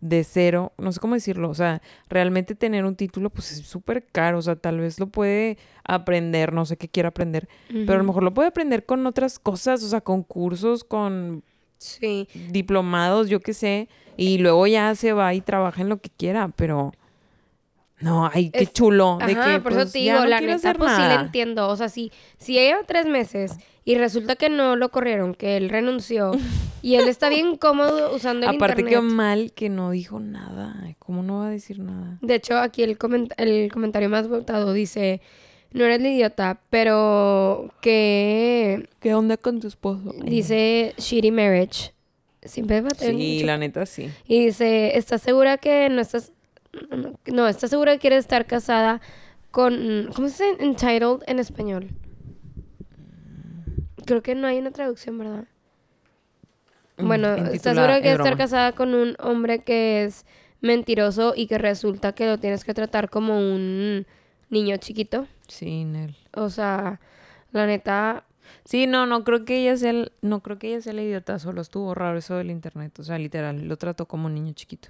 de 0.00 0.22
cero, 0.22 0.72
no 0.76 0.92
sé 0.92 1.00
cómo 1.00 1.14
decirlo, 1.14 1.48
o 1.48 1.54
sea, 1.54 1.80
realmente 2.08 2.54
tener 2.54 2.84
un 2.84 2.94
título 2.94 3.30
pues 3.30 3.52
es 3.52 3.66
súper 3.66 4.04
caro, 4.04 4.38
o 4.38 4.42
sea, 4.42 4.54
tal 4.54 4.78
vez 4.78 5.00
lo 5.00 5.06
puede 5.06 5.56
aprender, 5.82 6.52
no 6.52 6.66
sé 6.66 6.76
qué 6.76 6.88
quiera 6.88 7.08
aprender, 7.08 7.48
pero 7.68 7.94
a 7.94 7.98
lo 7.98 8.04
mejor 8.04 8.22
lo 8.22 8.34
puede 8.34 8.48
aprender 8.48 8.84
con 8.84 9.06
otras 9.06 9.38
cosas, 9.38 9.82
o 9.82 9.88
sea, 9.88 10.02
con 10.02 10.22
cursos, 10.22 10.84
con 10.84 11.42
Sí, 11.78 12.28
diplomados, 12.50 13.28
yo 13.28 13.40
qué 13.40 13.52
sé, 13.54 13.88
y 14.16 14.38
luego 14.38 14.66
ya 14.66 14.94
se 14.94 15.12
va 15.12 15.34
y 15.34 15.40
trabaja 15.40 15.82
en 15.82 15.88
lo 15.88 15.98
que 15.98 16.08
quiera, 16.10 16.48
pero 16.56 16.92
no, 18.00 18.28
ay, 18.32 18.50
qué 18.50 18.64
Es- 18.64 18.72
chulo, 18.72 19.18
de 19.24 19.32
Ajá, 19.32 19.44
que 19.54 19.60
por 19.60 19.72
pues, 19.72 19.84
eso 19.84 19.92
te 19.92 19.98
digo, 20.00 20.14
no 20.20 20.26
la 20.26 20.40
neta, 20.40 20.74
pues 20.74 20.92
sí 20.92 21.02
le 21.02 21.08
nada. 21.08 21.20
entiendo. 21.22 21.68
O 21.68 21.76
sea, 21.76 21.88
si, 21.88 22.12
si 22.38 22.52
lleva 22.54 22.80
tres 22.86 23.06
meses 23.06 23.56
y 23.84 23.94
resulta 23.94 24.36
que 24.36 24.48
no 24.50 24.76
lo 24.76 24.90
corrieron, 24.90 25.34
que 25.34 25.56
él 25.56 25.68
renunció 25.70 26.32
y 26.82 26.96
él 26.96 27.08
está 27.08 27.28
bien 27.28 27.56
cómodo 27.60 28.14
usando 28.14 28.46
el 28.48 28.56
Aparte 28.56 28.82
internet. 28.82 29.00
que 29.00 29.06
mal 29.14 29.52
que 29.52 29.68
no 29.70 29.90
dijo 29.92 30.20
nada, 30.20 30.76
¿cómo 30.98 31.22
no 31.22 31.38
va 31.38 31.46
a 31.46 31.50
decir 31.50 31.78
nada? 31.78 32.18
De 32.20 32.34
hecho, 32.34 32.58
aquí 32.58 32.82
el, 32.82 32.98
coment- 32.98 33.32
el 33.38 33.70
comentario 33.72 34.10
más 34.10 34.28
votado 34.28 34.72
dice, 34.72 35.22
no 35.74 35.84
eres 35.84 36.00
la 36.00 36.08
idiota, 36.08 36.60
pero 36.70 37.70
que 37.82 38.88
¿Qué 39.00 39.14
onda 39.14 39.36
con 39.36 39.60
tu 39.60 39.66
esposo? 39.68 40.14
Dice 40.24 40.94
shitty 40.96 41.30
marriage. 41.30 41.92
Siempre 42.42 42.80
va 42.80 42.88
a 42.88 42.94
tener 42.94 43.14
Sí, 43.16 43.34
mucho- 43.34 43.46
la 43.46 43.58
neta 43.58 43.84
sí. 43.86 44.10
Y 44.26 44.46
dice, 44.46 44.96
¿estás 44.96 45.20
segura 45.22 45.58
que 45.58 45.88
no 45.90 46.00
estás... 46.00 46.32
No, 47.26 47.46
¿estás 47.48 47.70
segura 47.70 47.92
que 47.92 47.98
quieres 48.00 48.20
estar 48.20 48.46
casada 48.46 49.00
con... 49.50 50.10
¿Cómo 50.14 50.28
se 50.28 50.44
dice 50.52 50.64
entitled 50.64 51.20
en 51.26 51.38
español? 51.38 51.88
Creo 54.06 54.22
que 54.22 54.34
no 54.34 54.46
hay 54.46 54.58
una 54.58 54.70
traducción, 54.70 55.16
¿verdad? 55.18 55.44
Mm, 56.98 57.06
Bueno, 57.06 57.34
¿estás 57.34 57.74
segura 57.74 57.94
que 57.94 57.98
es 57.98 58.02
quieres 58.02 58.18
estar 58.20 58.36
casada 58.36 58.72
con 58.72 58.94
un 58.94 59.16
hombre 59.20 59.60
que 59.60 60.04
es 60.04 60.26
mentiroso 60.60 61.32
y 61.36 61.46
que 61.46 61.58
resulta 61.58 62.14
que 62.14 62.26
lo 62.26 62.38
tienes 62.38 62.64
que 62.64 62.74
tratar 62.74 63.08
como 63.10 63.38
un 63.38 64.06
niño 64.50 64.76
chiquito? 64.76 65.26
Sí, 65.48 65.84
Nel. 65.84 66.16
O 66.34 66.50
sea, 66.50 67.00
la 67.52 67.66
neta... 67.66 68.24
Sí, 68.66 68.86
no, 68.86 69.06
no 69.06 69.24
creo 69.24 69.44
que 69.44 69.58
ella 69.62 69.76
sea, 69.76 69.90
el- 69.90 70.12
no 70.22 70.40
creo 70.40 70.58
que 70.58 70.68
ella 70.68 70.80
sea 70.82 70.92
la 70.92 71.02
idiota, 71.02 71.38
solo 71.38 71.60
estuvo 71.62 71.94
raro 71.94 72.18
eso 72.18 72.36
del 72.36 72.50
internet, 72.50 72.98
o 72.98 73.02
sea, 73.02 73.18
literal, 73.18 73.66
lo 73.68 73.76
trató 73.76 74.06
como 74.06 74.26
un 74.26 74.34
niño 74.34 74.52
chiquito. 74.54 74.88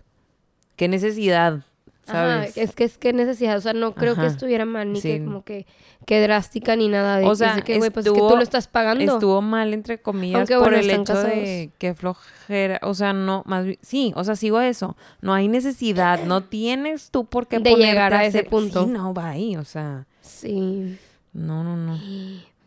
¿Qué 0.77 0.89
necesidad? 0.89 1.63
Ajá, 2.07 2.37
¿Sabes? 2.43 2.57
es 2.59 2.75
que 2.75 2.85
es 2.85 2.99
que 2.99 3.13
necesidad, 3.13 3.57
o 3.57 3.61
sea, 3.61 3.73
no 3.73 3.95
creo 3.95 4.15
que 4.15 4.21
Ajá. 4.23 4.31
estuviera 4.31 4.65
mal 4.65 4.93
ni 4.93 5.01
que 5.01 5.19
Sí. 5.19 5.25
como 5.25 5.43
que, 5.45 5.67
que 6.05 6.21
drástica 6.21 6.77
ni 6.77 6.89
nada 6.89 7.17
de 7.19 7.25
O 7.27 7.31
que 7.31 7.37
sea, 7.37 7.61
que, 7.63 7.79
güey, 7.79 7.91
pues 7.91 8.05
es 8.07 8.13
que 8.13 8.19
tú 8.19 8.37
lo 8.37 8.43
estás 8.43 8.69
pagando. 8.69 9.15
Estuvo 9.15 9.41
mal, 9.41 9.73
entre 9.73 9.99
comillas, 10.03 10.41
Aunque, 10.41 10.55
por 10.55 10.65
bueno, 10.65 10.77
el 10.79 10.91
hecho 10.91 11.05
casados. 11.15 11.29
de 11.31 11.71
que 11.79 11.95
flojera. 11.95 12.79
O 12.83 12.93
sea, 12.95 13.13
no, 13.13 13.43
más 13.47 13.67
sí, 13.83 14.13
o 14.17 14.23
sea, 14.25 14.37
sigo 14.37 14.59
a 14.59 14.69
eso. 14.69 14.97
No 15.23 15.33
hay 15.33 15.49
necesidad, 15.49 16.23
no 16.25 16.43
tienes 16.45 17.11
tú 17.11 17.25
por 17.25 17.47
qué 17.49 17.59
De 17.61 17.75
llegar 17.75 18.13
a 18.13 18.25
ese 18.27 18.41
hacer- 18.41 18.51
punto. 18.51 18.85
Sí, 18.85 18.91
no, 18.91 19.15
va 19.15 19.31
ahí, 19.31 19.57
o 19.57 19.65
sea, 19.65 20.07
Sí, 20.25 20.99
no, 21.35 21.63
no, 21.63 21.77
no. 21.77 22.01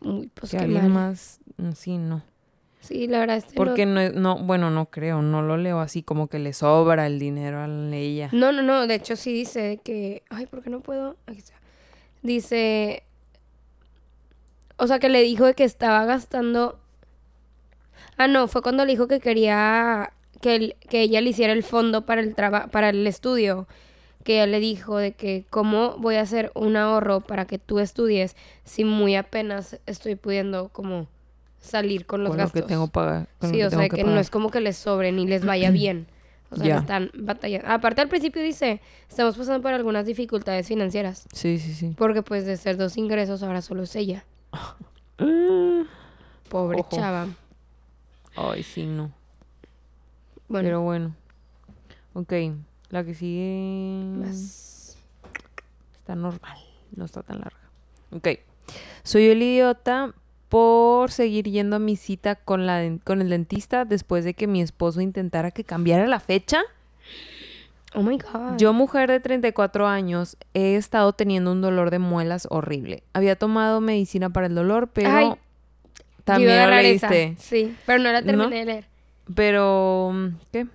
Uy, 0.00 0.30
pues 0.32 0.52
que 0.52 0.58
alguien 0.58 0.92
más, 0.92 1.40
mm, 1.56 1.72
sí, 1.72 1.98
no. 1.98 2.22
Sí, 2.80 3.08
la 3.08 3.18
verdad 3.18 3.38
este 3.38 3.54
Porque 3.56 3.84
no, 3.84 3.98
es- 4.00 4.14
no, 4.14 4.38
bueno, 4.38 4.70
no 4.70 4.86
creo, 4.86 5.20
no 5.20 5.42
lo 5.42 5.56
leo 5.56 5.80
así 5.80 6.02
como 6.04 6.28
que 6.28 6.38
le 6.38 6.52
sobra 6.52 7.06
el 7.08 7.18
dinero 7.18 7.58
a 7.58 7.66
ella. 7.66 8.28
no... 8.32 8.52
No, 8.52 8.52
no, 8.52 8.62
no, 8.62 8.86
de 8.86 8.94
hecho 8.94 9.16
sí 9.16 9.32
dice 9.32 9.80
que... 9.82 10.22
Ay, 10.30 10.46
¿por 10.46 10.62
qué 10.62 10.70
no 10.70 10.80
puedo? 10.80 11.16
Aquí 11.26 11.38
está. 11.38 11.54
Dice... 12.22 13.02
O 14.76 14.86
sea, 14.86 15.00
que 15.00 15.08
le 15.08 15.22
dijo 15.22 15.44
de 15.46 15.54
que 15.54 15.64
estaba 15.64 16.04
gastando... 16.04 16.78
Ah, 18.16 18.28
no, 18.28 18.46
fue 18.46 18.62
cuando 18.62 18.84
le 18.84 18.92
dijo 18.92 19.08
que 19.08 19.18
quería 19.20 20.12
que, 20.40 20.76
que 20.88 21.00
ella 21.02 21.20
le 21.20 21.30
hiciera 21.30 21.52
el 21.52 21.64
fondo 21.64 22.06
para 22.06 22.20
el 22.20 22.34
traba- 22.36 22.68
para 22.68 22.90
el 22.90 23.04
estudio. 23.06 23.66
Que 24.28 24.34
ella 24.34 24.46
le 24.46 24.60
dijo 24.60 24.98
de 24.98 25.12
que 25.12 25.46
cómo 25.48 25.96
voy 25.96 26.16
a 26.16 26.20
hacer 26.20 26.52
un 26.54 26.76
ahorro 26.76 27.20
para 27.22 27.46
que 27.46 27.58
tú 27.58 27.78
estudies 27.78 28.36
si 28.62 28.84
muy 28.84 29.16
apenas 29.16 29.80
estoy 29.86 30.16
pudiendo 30.16 30.68
como 30.68 31.06
salir 31.60 32.04
con 32.04 32.24
los 32.24 32.32
con 32.32 32.36
lo 32.36 32.44
gastos. 32.44 32.60
que 32.60 32.68
tengo 32.68 32.88
pagar. 32.88 33.26
lo 33.40 33.48
Sí, 33.48 33.56
que 33.56 33.64
o 33.64 33.70
sea, 33.70 33.88
que, 33.88 34.04
no 34.04 34.18
es 34.18 34.28
como 34.28 34.50
que 34.50 34.60
les 34.60 34.76
sobre 34.76 35.12
ni 35.12 35.26
les 35.26 35.46
vaya 35.46 35.70
bien. 35.72 36.08
O 36.50 36.56
sea, 36.56 36.76
están 36.80 37.10
batallando. 37.14 37.68
Aparte, 37.70 38.02
al 38.02 38.08
principio 38.10 38.42
dice, 38.42 38.82
estamos 39.08 39.34
pasando 39.34 39.62
por 39.62 39.72
algunas 39.72 40.04
dificultades 40.04 40.68
financieras. 40.68 41.26
Sí, 41.32 41.58
sí, 41.58 41.72
sí. 41.72 41.94
Porque 41.96 42.20
pues 42.20 42.44
de 42.44 42.58
ser 42.58 42.76
dos 42.76 42.98
ingresos, 42.98 43.42
ahora 43.42 43.62
solo 43.62 43.84
es 43.84 43.96
ella. 43.96 44.26
Pobre 46.50 46.80
Ojo. 46.80 46.94
chava. 46.94 47.28
Ay, 48.36 48.62
sí, 48.62 48.84
no. 48.84 49.10
Bueno, 50.48 50.66
Pero 50.66 50.80
bueno. 50.82 51.14
Ok, 52.12 52.32
la 52.90 53.04
que 53.04 53.14
sigue... 53.14 54.22
Está 55.92 56.14
normal, 56.14 56.58
no 56.96 57.04
está 57.04 57.22
tan 57.22 57.40
larga. 57.40 57.60
Ok. 58.12 58.28
Soy 59.02 59.26
el 59.26 59.42
idiota 59.42 60.14
por 60.48 61.10
seguir 61.10 61.44
yendo 61.50 61.76
a 61.76 61.78
mi 61.78 61.96
cita 61.96 62.36
con, 62.36 62.66
la, 62.66 62.82
con 63.04 63.20
el 63.20 63.28
dentista 63.28 63.84
después 63.84 64.24
de 64.24 64.34
que 64.34 64.46
mi 64.46 64.62
esposo 64.62 65.00
intentara 65.00 65.50
que 65.50 65.64
cambiara 65.64 66.06
la 66.06 66.20
fecha. 66.20 66.62
Oh 67.94 68.02
my 68.02 68.18
God. 68.18 68.56
Yo, 68.58 68.72
mujer 68.72 69.10
de 69.10 69.20
34 69.20 69.86
años, 69.86 70.36
he 70.54 70.76
estado 70.76 71.12
teniendo 71.12 71.52
un 71.52 71.60
dolor 71.60 71.90
de 71.90 71.98
muelas 71.98 72.46
horrible. 72.50 73.02
Había 73.12 73.36
tomado 73.36 73.80
medicina 73.80 74.30
para 74.30 74.46
el 74.46 74.54
dolor, 74.54 74.88
pero 74.92 75.10
Ay, 75.10 75.32
también 76.24 76.70
lo 76.70 76.76
leíste. 76.76 77.34
Sí, 77.38 77.74
pero 77.86 78.02
no 78.02 78.12
la 78.12 78.22
terminé 78.22 78.44
¿No? 78.44 78.50
de 78.50 78.64
leer. 78.64 78.84
Pero, 79.34 80.12
¿qué? 80.52 80.66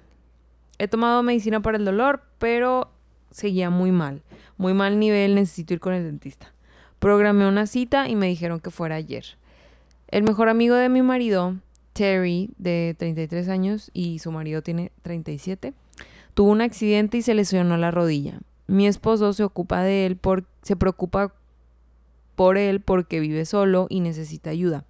He 0.80 0.88
tomado 0.88 1.24
medicina 1.24 1.62
para 1.62 1.78
el 1.78 1.86
dolor, 1.86 2.24
pero 2.40 2.92
seguía 3.32 3.70
muy 3.70 3.92
mal. 3.92 4.24
Muy 4.58 4.74
mal 4.74 5.00
nivel, 5.00 5.36
necesito 5.36 5.74
ir 5.74 5.80
con 5.80 5.94
el 5.94 6.04
dentista. 6.04 6.54
Programé 7.00 7.48
una 7.48 7.68
cita 7.68 8.08
y 8.08 8.16
me 8.16 8.28
dijeron 8.28 8.60
que 8.60 8.72
fuera 8.72 8.96
ayer. 8.96 9.26
El 10.08 10.24
mejor 10.24 10.50
amigo 10.50 10.76
de 10.76 10.90
mi 10.90 11.02
marido, 11.02 11.56
Terry, 11.94 12.52
de 12.58 12.96
33 12.98 13.50
años, 13.50 13.92
y 13.94 14.20
su 14.20 14.32
marido 14.32 14.62
tiene 14.62 14.92
37, 15.02 15.74
tuvo 16.34 16.52
un 16.52 16.62
accidente 16.62 17.18
y 17.18 17.22
se 17.22 17.34
lesionó 17.34 17.78
la 17.78 17.92
rodilla. 17.92 18.40
Mi 18.68 18.88
esposo 18.88 19.34
se 19.34 19.44
ocupa 19.44 19.84
de 19.84 20.06
él 20.06 20.16
por, 20.16 20.46
se 20.62 20.76
preocupa 20.76 21.34
por 22.36 22.58
él 22.58 22.82
porque 22.82 23.20
vive 23.20 23.46
solo 23.46 23.88
y 23.90 24.00
necesita 24.00 24.50
ayuda. 24.50 24.86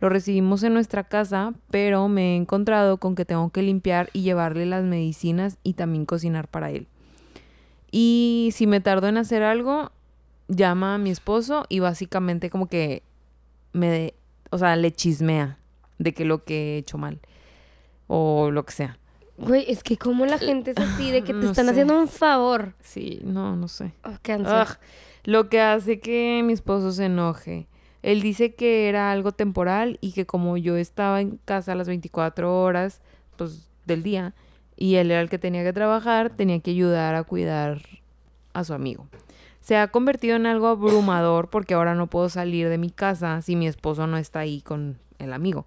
Lo 0.00 0.08
recibimos 0.08 0.62
en 0.62 0.74
nuestra 0.74 1.04
casa, 1.04 1.54
pero 1.70 2.06
me 2.08 2.32
he 2.34 2.36
encontrado 2.36 2.98
con 2.98 3.14
que 3.14 3.24
tengo 3.24 3.50
que 3.50 3.62
limpiar 3.62 4.10
y 4.12 4.22
llevarle 4.22 4.64
las 4.66 4.84
medicinas 4.84 5.58
y 5.64 5.72
también 5.74 6.06
cocinar 6.06 6.46
para 6.48 6.70
él. 6.70 6.86
Y 7.90 8.50
si 8.52 8.66
me 8.66 8.80
tardo 8.80 9.08
en 9.08 9.16
hacer 9.16 9.42
algo, 9.42 9.90
llama 10.48 10.94
a 10.94 10.98
mi 10.98 11.10
esposo 11.10 11.64
y 11.68 11.80
básicamente 11.80 12.50
como 12.50 12.68
que 12.68 13.02
me, 13.72 13.88
de- 13.90 14.14
o 14.50 14.58
sea, 14.58 14.76
le 14.76 14.92
chismea 14.92 15.58
de 15.98 16.12
que 16.14 16.24
lo 16.24 16.44
que 16.44 16.74
he 16.74 16.78
hecho 16.78 16.96
mal 16.98 17.18
o 18.06 18.50
lo 18.50 18.64
que 18.64 18.72
sea. 18.72 18.98
Güey, 19.36 19.64
es 19.68 19.82
que 19.82 19.96
como 19.96 20.26
la 20.26 20.38
gente 20.38 20.72
es 20.72 20.78
así, 20.78 21.10
de 21.10 21.22
que 21.22 21.32
te 21.32 21.40
No 21.40 21.50
están 21.50 21.66
sé. 21.66 21.70
haciendo 21.72 21.98
un 21.98 22.08
favor. 22.08 22.74
Sí, 22.80 23.20
no, 23.24 23.56
no 23.56 23.68
sé. 23.68 23.92
Oh. 24.04 24.10
Ugh, 24.10 24.68
lo 25.24 25.48
que 25.48 25.60
hace 25.60 26.00
que 26.00 26.42
mi 26.44 26.52
esposo 26.52 26.90
se 26.92 27.06
enoje. 27.06 27.68
Él 28.08 28.22
dice 28.22 28.54
que 28.54 28.88
era 28.88 29.12
algo 29.12 29.32
temporal 29.32 29.98
y 30.00 30.12
que 30.12 30.24
como 30.24 30.56
yo 30.56 30.78
estaba 30.78 31.20
en 31.20 31.38
casa 31.44 31.74
las 31.74 31.88
24 31.88 32.62
horas 32.62 33.02
pues, 33.36 33.68
del 33.84 34.02
día 34.02 34.32
y 34.76 34.94
él 34.94 35.10
era 35.10 35.20
el 35.20 35.28
que 35.28 35.38
tenía 35.38 35.62
que 35.62 35.74
trabajar, 35.74 36.30
tenía 36.30 36.58
que 36.60 36.70
ayudar 36.70 37.14
a 37.14 37.24
cuidar 37.24 37.82
a 38.54 38.64
su 38.64 38.72
amigo. 38.72 39.06
Se 39.60 39.76
ha 39.76 39.88
convertido 39.88 40.36
en 40.36 40.46
algo 40.46 40.68
abrumador 40.68 41.50
porque 41.50 41.74
ahora 41.74 41.94
no 41.94 42.06
puedo 42.06 42.30
salir 42.30 42.70
de 42.70 42.78
mi 42.78 42.88
casa 42.88 43.42
si 43.42 43.56
mi 43.56 43.68
esposo 43.68 44.06
no 44.06 44.16
está 44.16 44.38
ahí 44.38 44.62
con 44.62 44.96
el 45.18 45.34
amigo. 45.34 45.66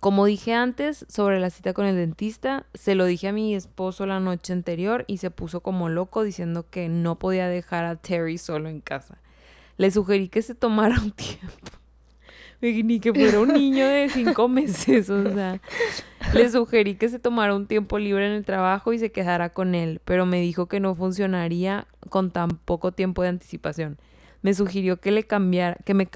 Como 0.00 0.24
dije 0.24 0.54
antes 0.54 1.04
sobre 1.10 1.38
la 1.38 1.50
cita 1.50 1.74
con 1.74 1.84
el 1.84 1.96
dentista, 1.96 2.64
se 2.72 2.94
lo 2.94 3.04
dije 3.04 3.28
a 3.28 3.32
mi 3.32 3.54
esposo 3.54 4.06
la 4.06 4.20
noche 4.20 4.54
anterior 4.54 5.04
y 5.06 5.18
se 5.18 5.30
puso 5.30 5.60
como 5.60 5.90
loco 5.90 6.22
diciendo 6.22 6.64
que 6.70 6.88
no 6.88 7.18
podía 7.18 7.46
dejar 7.46 7.84
a 7.84 7.96
Terry 7.96 8.38
solo 8.38 8.70
en 8.70 8.80
casa. 8.80 9.19
Le 9.80 9.90
sugerí 9.90 10.28
que 10.28 10.42
se 10.42 10.54
tomara 10.54 11.00
un 11.00 11.10
tiempo. 11.10 11.70
Ni 12.60 13.00
que 13.00 13.14
fuera 13.14 13.40
un 13.40 13.48
niño 13.48 13.86
de 13.88 14.10
cinco 14.10 14.46
meses, 14.46 15.08
o 15.08 15.32
sea. 15.32 15.58
Le 16.34 16.50
sugerí 16.50 16.96
que 16.96 17.08
se 17.08 17.18
tomara 17.18 17.54
un 17.54 17.66
tiempo 17.66 17.98
libre 17.98 18.26
en 18.26 18.32
el 18.32 18.44
trabajo 18.44 18.92
y 18.92 18.98
se 18.98 19.10
quedara 19.10 19.54
con 19.54 19.74
él, 19.74 20.02
pero 20.04 20.26
me 20.26 20.38
dijo 20.38 20.66
que 20.66 20.80
no 20.80 20.94
funcionaría 20.94 21.86
con 22.10 22.30
tan 22.30 22.50
poco 22.50 22.92
tiempo 22.92 23.22
de 23.22 23.30
anticipación. 23.30 23.96
Me 24.42 24.52
sugirió 24.52 24.98
que 25.00 25.12
le 25.12 25.24
cambiara, 25.24 25.78
que 25.86 25.94
me... 25.94 26.10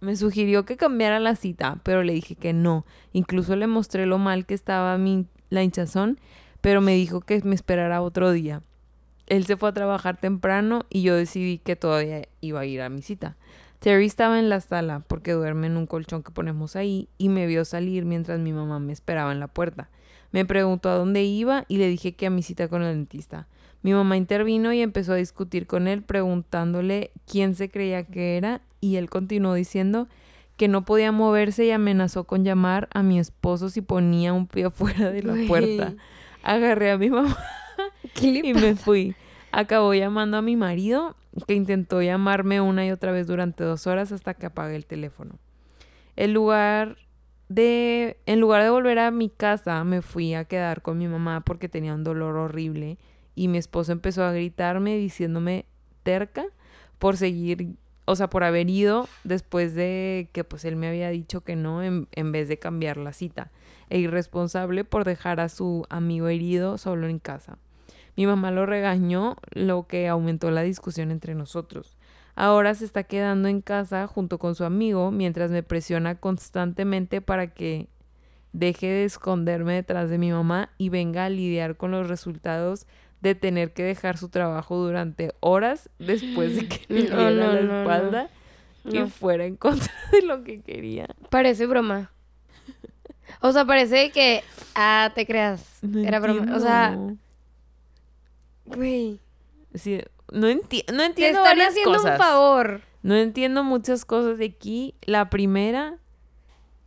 me 0.00 0.16
sugirió 0.16 0.64
que 0.64 0.76
cambiara 0.76 1.20
la 1.20 1.36
cita, 1.36 1.78
pero 1.84 2.02
le 2.02 2.14
dije 2.14 2.34
que 2.34 2.52
no. 2.52 2.84
Incluso 3.12 3.54
le 3.54 3.68
mostré 3.68 4.06
lo 4.06 4.18
mal 4.18 4.44
que 4.44 4.54
estaba 4.54 4.98
mi, 4.98 5.26
la 5.50 5.62
hinchazón, 5.62 6.18
pero 6.60 6.80
me 6.80 6.96
dijo 6.96 7.20
que 7.20 7.40
me 7.44 7.54
esperara 7.54 8.02
otro 8.02 8.32
día. 8.32 8.60
Él 9.26 9.44
se 9.44 9.56
fue 9.56 9.68
a 9.68 9.72
trabajar 9.72 10.16
temprano 10.18 10.86
y 10.88 11.02
yo 11.02 11.14
decidí 11.16 11.58
que 11.58 11.76
todavía 11.76 12.28
iba 12.40 12.60
a 12.60 12.66
ir 12.66 12.80
a 12.80 12.88
mi 12.88 13.02
cita. 13.02 13.36
Terry 13.80 14.06
estaba 14.06 14.38
en 14.38 14.48
la 14.48 14.60
sala 14.60 15.02
porque 15.06 15.32
duerme 15.32 15.66
en 15.66 15.76
un 15.76 15.86
colchón 15.86 16.22
que 16.22 16.32
ponemos 16.32 16.76
ahí 16.76 17.08
y 17.18 17.28
me 17.28 17.46
vio 17.46 17.64
salir 17.64 18.04
mientras 18.04 18.38
mi 18.40 18.52
mamá 18.52 18.78
me 18.78 18.92
esperaba 18.92 19.32
en 19.32 19.40
la 19.40 19.48
puerta. 19.48 19.90
Me 20.32 20.44
preguntó 20.44 20.88
a 20.88 20.96
dónde 20.96 21.24
iba 21.24 21.64
y 21.68 21.78
le 21.78 21.88
dije 21.88 22.14
que 22.14 22.26
a 22.26 22.30
mi 22.30 22.42
cita 22.42 22.68
con 22.68 22.82
el 22.82 22.94
dentista. 22.94 23.46
Mi 23.82 23.92
mamá 23.92 24.16
intervino 24.16 24.72
y 24.72 24.80
empezó 24.80 25.12
a 25.12 25.16
discutir 25.16 25.66
con 25.66 25.88
él 25.88 26.02
preguntándole 26.02 27.10
quién 27.26 27.54
se 27.54 27.68
creía 27.68 28.04
que 28.04 28.36
era 28.36 28.60
y 28.80 28.96
él 28.96 29.10
continuó 29.10 29.54
diciendo 29.54 30.08
que 30.56 30.68
no 30.68 30.84
podía 30.84 31.12
moverse 31.12 31.66
y 31.66 31.70
amenazó 31.70 32.24
con 32.24 32.44
llamar 32.44 32.88
a 32.92 33.02
mi 33.02 33.18
esposo 33.18 33.68
si 33.68 33.82
ponía 33.82 34.32
un 34.32 34.46
pie 34.46 34.64
afuera 34.66 35.10
de 35.10 35.22
la 35.22 35.34
puerta. 35.46 35.94
Agarré 36.42 36.90
a 36.90 36.98
mi 36.98 37.10
mamá 37.10 37.36
¿Qué 37.36 37.52
le 37.52 37.65
y 38.20 38.54
me 38.54 38.74
fui. 38.76 39.14
Acabó 39.52 39.94
llamando 39.94 40.36
a 40.36 40.42
mi 40.42 40.56
marido, 40.56 41.16
que 41.46 41.54
intentó 41.54 42.02
llamarme 42.02 42.60
una 42.60 42.86
y 42.86 42.90
otra 42.90 43.12
vez 43.12 43.26
durante 43.26 43.64
dos 43.64 43.86
horas 43.86 44.12
hasta 44.12 44.34
que 44.34 44.46
apagué 44.46 44.76
el 44.76 44.86
teléfono. 44.86 45.38
En 46.16 46.32
lugar 46.32 46.96
de, 47.48 48.18
en 48.26 48.40
lugar 48.40 48.62
de 48.62 48.70
volver 48.70 48.98
a 48.98 49.10
mi 49.10 49.28
casa, 49.28 49.82
me 49.84 50.02
fui 50.02 50.34
a 50.34 50.44
quedar 50.44 50.82
con 50.82 50.98
mi 50.98 51.08
mamá 51.08 51.42
porque 51.42 51.68
tenía 51.68 51.94
un 51.94 52.04
dolor 52.04 52.36
horrible 52.36 52.98
y 53.34 53.48
mi 53.48 53.58
esposo 53.58 53.92
empezó 53.92 54.24
a 54.24 54.32
gritarme 54.32 54.96
diciéndome 54.96 55.66
terca 56.02 56.46
por 56.98 57.16
seguir, 57.16 57.76
o 58.06 58.16
sea, 58.16 58.30
por 58.30 58.44
haber 58.44 58.70
ido 58.70 59.08
después 59.24 59.74
de 59.74 60.28
que 60.32 60.44
pues 60.44 60.64
él 60.64 60.76
me 60.76 60.88
había 60.88 61.10
dicho 61.10 61.42
que 61.42 61.56
no 61.56 61.82
en, 61.82 62.08
en 62.12 62.32
vez 62.32 62.48
de 62.48 62.58
cambiar 62.58 62.96
la 62.96 63.12
cita 63.12 63.50
e 63.90 63.98
irresponsable 63.98 64.84
por 64.84 65.04
dejar 65.04 65.40
a 65.40 65.48
su 65.48 65.86
amigo 65.90 66.28
herido 66.28 66.78
solo 66.78 67.06
en 67.08 67.18
casa. 67.18 67.58
Mi 68.16 68.26
mamá 68.26 68.50
lo 68.50 68.66
regañó, 68.66 69.36
lo 69.52 69.86
que 69.86 70.08
aumentó 70.08 70.50
la 70.50 70.62
discusión 70.62 71.10
entre 71.10 71.34
nosotros. 71.34 71.96
Ahora 72.34 72.74
se 72.74 72.84
está 72.84 73.04
quedando 73.04 73.48
en 73.48 73.62
casa 73.62 74.06
junto 74.06 74.38
con 74.38 74.54
su 74.54 74.64
amigo 74.64 75.10
mientras 75.10 75.50
me 75.50 75.62
presiona 75.62 76.16
constantemente 76.16 77.20
para 77.20 77.48
que 77.48 77.88
deje 78.52 78.86
de 78.86 79.04
esconderme 79.04 79.74
detrás 79.74 80.10
de 80.10 80.18
mi 80.18 80.32
mamá 80.32 80.70
y 80.78 80.88
venga 80.88 81.24
a 81.24 81.30
lidiar 81.30 81.76
con 81.76 81.90
los 81.90 82.08
resultados 82.08 82.86
de 83.20 83.34
tener 83.34 83.72
que 83.72 83.82
dejar 83.82 84.18
su 84.18 84.28
trabajo 84.28 84.76
durante 84.76 85.32
horas 85.40 85.88
después 85.98 86.56
de 86.56 86.68
que 86.68 86.84
le 86.88 87.08
No, 87.08 87.30
la 87.30 87.60
no, 87.60 87.80
espalda 87.80 88.30
y 88.84 88.98
fuera 89.10 89.46
en 89.46 89.56
contra 89.56 89.92
de 90.12 90.22
lo 90.22 90.44
que 90.44 90.60
quería. 90.60 91.08
Parece 91.30 91.66
broma. 91.66 92.10
O 93.40 93.52
sea, 93.52 93.64
parece 93.64 94.10
que. 94.10 94.42
Ah, 94.74 95.10
te 95.14 95.26
creas. 95.26 95.80
Era 96.04 96.20
broma. 96.20 96.54
O 96.54 96.60
sea. 96.60 96.96
Güey. 98.66 99.20
Sí, 99.74 100.00
no, 100.32 100.48
enti- 100.48 100.84
no 100.90 100.98
Te 100.98 101.04
entiendo 101.06 101.38
están 101.40 101.44
varias 101.44 101.68
haciendo 101.70 101.92
cosas. 101.98 102.12
un 102.12 102.24
favor. 102.24 102.80
No 103.02 103.14
entiendo 103.14 103.62
muchas 103.64 104.04
cosas 104.04 104.38
de 104.38 104.46
aquí. 104.46 104.94
La 105.02 105.30
primera 105.30 105.98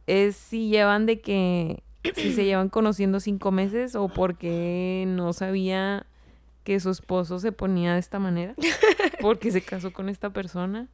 es 0.07 0.36
si 0.36 0.69
llevan 0.69 1.05
de 1.05 1.21
que 1.21 1.84
si 2.15 2.34
se 2.34 2.45
llevan 2.45 2.69
conociendo 2.69 3.19
cinco 3.19 3.51
meses 3.51 3.95
o 3.95 4.07
porque 4.09 5.03
no 5.07 5.34
sabía 5.34 6.05
que 6.63 6.80
su 6.80 6.89
esposo 6.89 7.39
se 7.39 7.51
ponía 7.51 7.93
de 7.93 7.99
esta 7.99 8.19
manera, 8.19 8.53
porque 9.21 9.51
se 9.51 9.61
casó 9.61 9.91
con 9.93 10.09
esta 10.09 10.30
persona. 10.32 10.88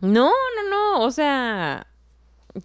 No, 0.00 0.30
no, 0.30 0.70
no, 0.70 1.00
o 1.04 1.10
sea, 1.10 1.86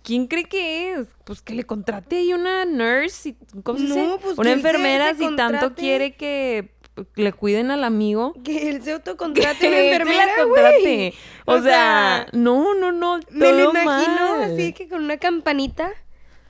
¿quién 0.02 0.28
cree 0.28 0.46
que 0.46 0.94
es? 0.94 1.08
Pues 1.26 1.42
que 1.42 1.54
le 1.54 1.64
contrate 1.66 2.18
ahí 2.18 2.34
una 2.34 2.66
nurse, 2.66 3.30
y, 3.30 3.62
¿cómo 3.64 3.78
se 3.80 3.86
No, 3.86 3.96
dice? 3.96 4.18
pues 4.22 4.38
una 4.38 4.52
enfermera 4.52 5.14
si 5.16 5.36
tanto 5.36 5.76
quiere 5.76 6.16
que 6.16 6.72
le 7.16 7.34
cuiden 7.34 7.72
al 7.72 7.84
amigo. 7.84 8.34
Que 8.44 8.70
él 8.70 8.82
se 8.84 8.92
autocontrate 8.94 9.68
una 9.68 9.78
él 9.78 9.84
se 9.84 9.90
la 9.90 10.04
enfermera, 10.04 10.32
contrate. 10.44 11.14
O, 11.46 11.54
O 11.54 11.62
sea, 11.62 11.64
sea, 11.64 12.28
no, 12.34 12.74
no, 12.76 12.92
no. 12.92 13.20
Me 13.32 13.52
lo 13.52 13.72
todo 13.72 13.82
imagino 13.82 14.38
mal. 14.38 14.54
así 14.54 14.74
que 14.74 14.88
con 14.88 15.04
una 15.04 15.18
campanita 15.18 15.92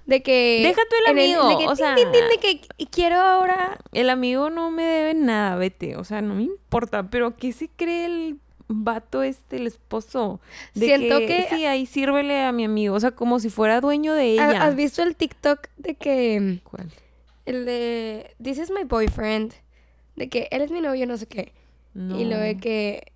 de 0.05 0.21
que. 0.21 0.59
Deja 0.63 0.81
tú 0.89 0.95
el 1.05 1.11
amigo, 1.11 1.47
de 1.49 1.57
que 1.57 1.67
o 1.67 1.75
sea- 1.77 1.95
de 1.95 2.37
que 2.41 2.61
quiero 2.91 3.21
ahora. 3.21 3.77
El 3.93 4.09
amigo 4.09 4.49
no 4.49 4.69
me 4.69 4.83
debe 4.83 5.13
nada, 5.13 5.55
vete. 5.55 5.95
O 5.95 6.03
sea, 6.03 6.21
no 6.21 6.35
me 6.35 6.43
importa. 6.43 7.09
Pero 7.09 7.37
¿qué 7.37 7.53
se 7.53 7.69
cree 7.69 8.05
el 8.05 8.39
vato 8.67 9.23
este, 9.23 9.57
el 9.57 9.67
esposo? 9.67 10.39
De 10.73 10.85
Siento 10.87 11.19
que- 11.19 11.47
Sí, 11.49 11.65
ahí 11.65 11.85
sírvele 11.85 12.41
a 12.43 12.51
mi 12.51 12.65
amigo. 12.65 12.95
O 12.95 12.99
sea, 12.99 13.11
como 13.11 13.39
si 13.39 13.49
fuera 13.49 13.81
dueño 13.81 14.13
de 14.13 14.39
¿Ha- 14.39 14.49
ella. 14.51 14.63
¿Has 14.65 14.75
visto 14.75 15.01
el 15.03 15.15
TikTok 15.15 15.67
de 15.77 15.95
que. 15.95 16.59
¿Cuál? 16.63 16.89
El 17.45 17.65
de. 17.65 18.31
This 18.41 18.57
is 18.59 18.71
my 18.71 18.83
boyfriend. 18.83 19.53
De 20.15 20.29
que 20.29 20.47
él 20.51 20.61
es 20.61 20.71
mi 20.71 20.79
novio, 20.81 21.05
no 21.07 21.17
sé 21.17 21.27
qué. 21.27 21.51
No. 21.93 22.19
Y 22.19 22.25
lo 22.25 22.37
de 22.37 22.57
que. 22.57 23.11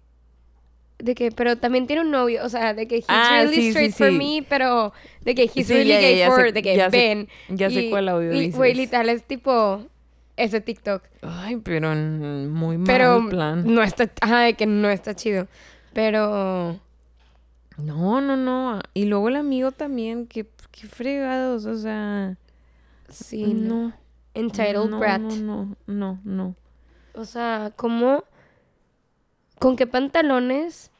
De 0.99 1.13
que, 1.13 1.31
pero 1.31 1.57
también 1.57 1.85
tiene 1.85 2.01
un 2.01 2.09
novio, 2.09 2.43
o 2.43 2.49
sea, 2.49 2.73
de 2.73 2.87
que 2.87 2.95
he's 2.97 3.05
Ah, 3.07 3.41
really 3.43 3.55
sí, 3.55 3.61
sí, 3.61 3.67
straight 3.69 3.93
for 3.93 4.11
me, 4.11 4.43
pero 4.49 4.93
de 5.21 5.35
que 5.35 5.43
he's 5.43 5.69
really 5.69 5.91
gay 5.91 6.25
for, 6.25 6.47
sé- 6.47 6.51
de 6.53 6.61
que 6.63 6.87
ven. 6.89 7.27
ya 7.49 7.69
sé 7.69 7.91
cuál 7.91 8.09
audio 8.09 8.33
y, 8.33 8.39
dices. 8.39 8.55
Güey, 8.55 8.73
literal 8.73 9.07
es 9.09 9.23
tipo 9.23 9.85
ese 10.37 10.61
TikTok. 10.61 11.03
Ay, 11.21 11.57
pero 11.57 11.93
muy 11.93 12.77
mal 12.77 12.85
Pero 12.87 13.27
plan. 13.29 13.73
no 13.73 13.83
está, 13.83 14.09
ajá, 14.21 14.41
de 14.41 14.53
que 14.53 14.65
no 14.65 14.89
está 14.89 15.15
chido. 15.15 15.47
Pero 15.93 16.79
No, 17.77 18.21
no, 18.21 18.37
no. 18.37 18.81
Y 18.93 19.05
luego 19.05 19.29
el 19.29 19.35
amigo 19.35 19.71
también. 19.71 20.27
Qué, 20.27 20.47
qué 20.71 20.87
fregados. 20.87 21.65
O 21.65 21.75
sea. 21.77 22.37
sí, 23.09 23.53
no. 23.53 23.87
no. 23.87 23.93
Entitled 24.33 24.89
no, 24.89 24.99
brat. 24.99 25.21
No, 25.21 25.35
no, 25.35 25.77
no, 25.87 26.19
no. 26.23 26.55
O 27.15 27.25
sea, 27.25 27.71
¿cómo? 27.75 28.23
¿Con 29.59 29.75
qué 29.75 29.87
pantalones 29.87 30.91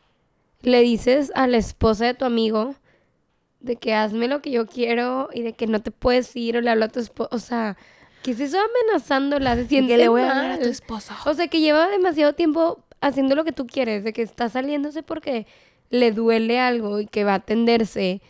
le 0.61 0.81
dices 0.81 1.31
a 1.35 1.45
la 1.45 1.57
esposa 1.57 2.07
de 2.07 2.13
tu 2.15 2.25
amigo 2.25 2.73
de 3.59 3.75
que 3.75 3.93
hazme 3.93 4.27
lo 4.27 4.41
que 4.41 4.49
yo 4.49 4.65
quiero 4.65 5.29
y 5.31 5.43
de 5.43 5.53
que 5.53 5.67
no 5.67 5.81
te 5.81 5.91
puedes 5.91 6.35
ir 6.35 6.57
o 6.57 6.61
le 6.61 6.71
hablo 6.71 6.85
a 6.85 6.87
tu 6.87 6.99
esposa? 6.99 7.29
O 7.35 7.37
sea, 7.37 7.77
¿qué 8.23 8.31
es 8.31 8.39
eso 8.39 8.57
amenazándola? 8.59 9.55
Se 9.55 9.67
siente 9.67 9.93
que 9.93 9.97
le 9.97 10.07
voy 10.09 10.21
a 10.21 10.31
hablar 10.31 10.45
a 10.45 10.49
mal. 10.49 10.59
tu 10.59 10.69
esposo. 10.69 11.13
O 11.25 11.33
sea, 11.33 11.47
que 11.47 11.59
lleva 11.59 11.87
demasiado 11.87 12.33
tiempo 12.33 12.83
haciendo 13.01 13.35
lo 13.35 13.43
que 13.43 13.51
tú 13.51 13.67
quieres, 13.67 14.03
de 14.03 14.13
que 14.13 14.21
está 14.21 14.49
saliéndose 14.49 15.03
porque 15.03 15.45
le 15.89 16.11
duele 16.11 16.59
algo 16.59 16.99
y 16.99 17.07
que 17.07 17.23
va 17.23 17.33
a 17.33 17.35
atenderse. 17.35 18.21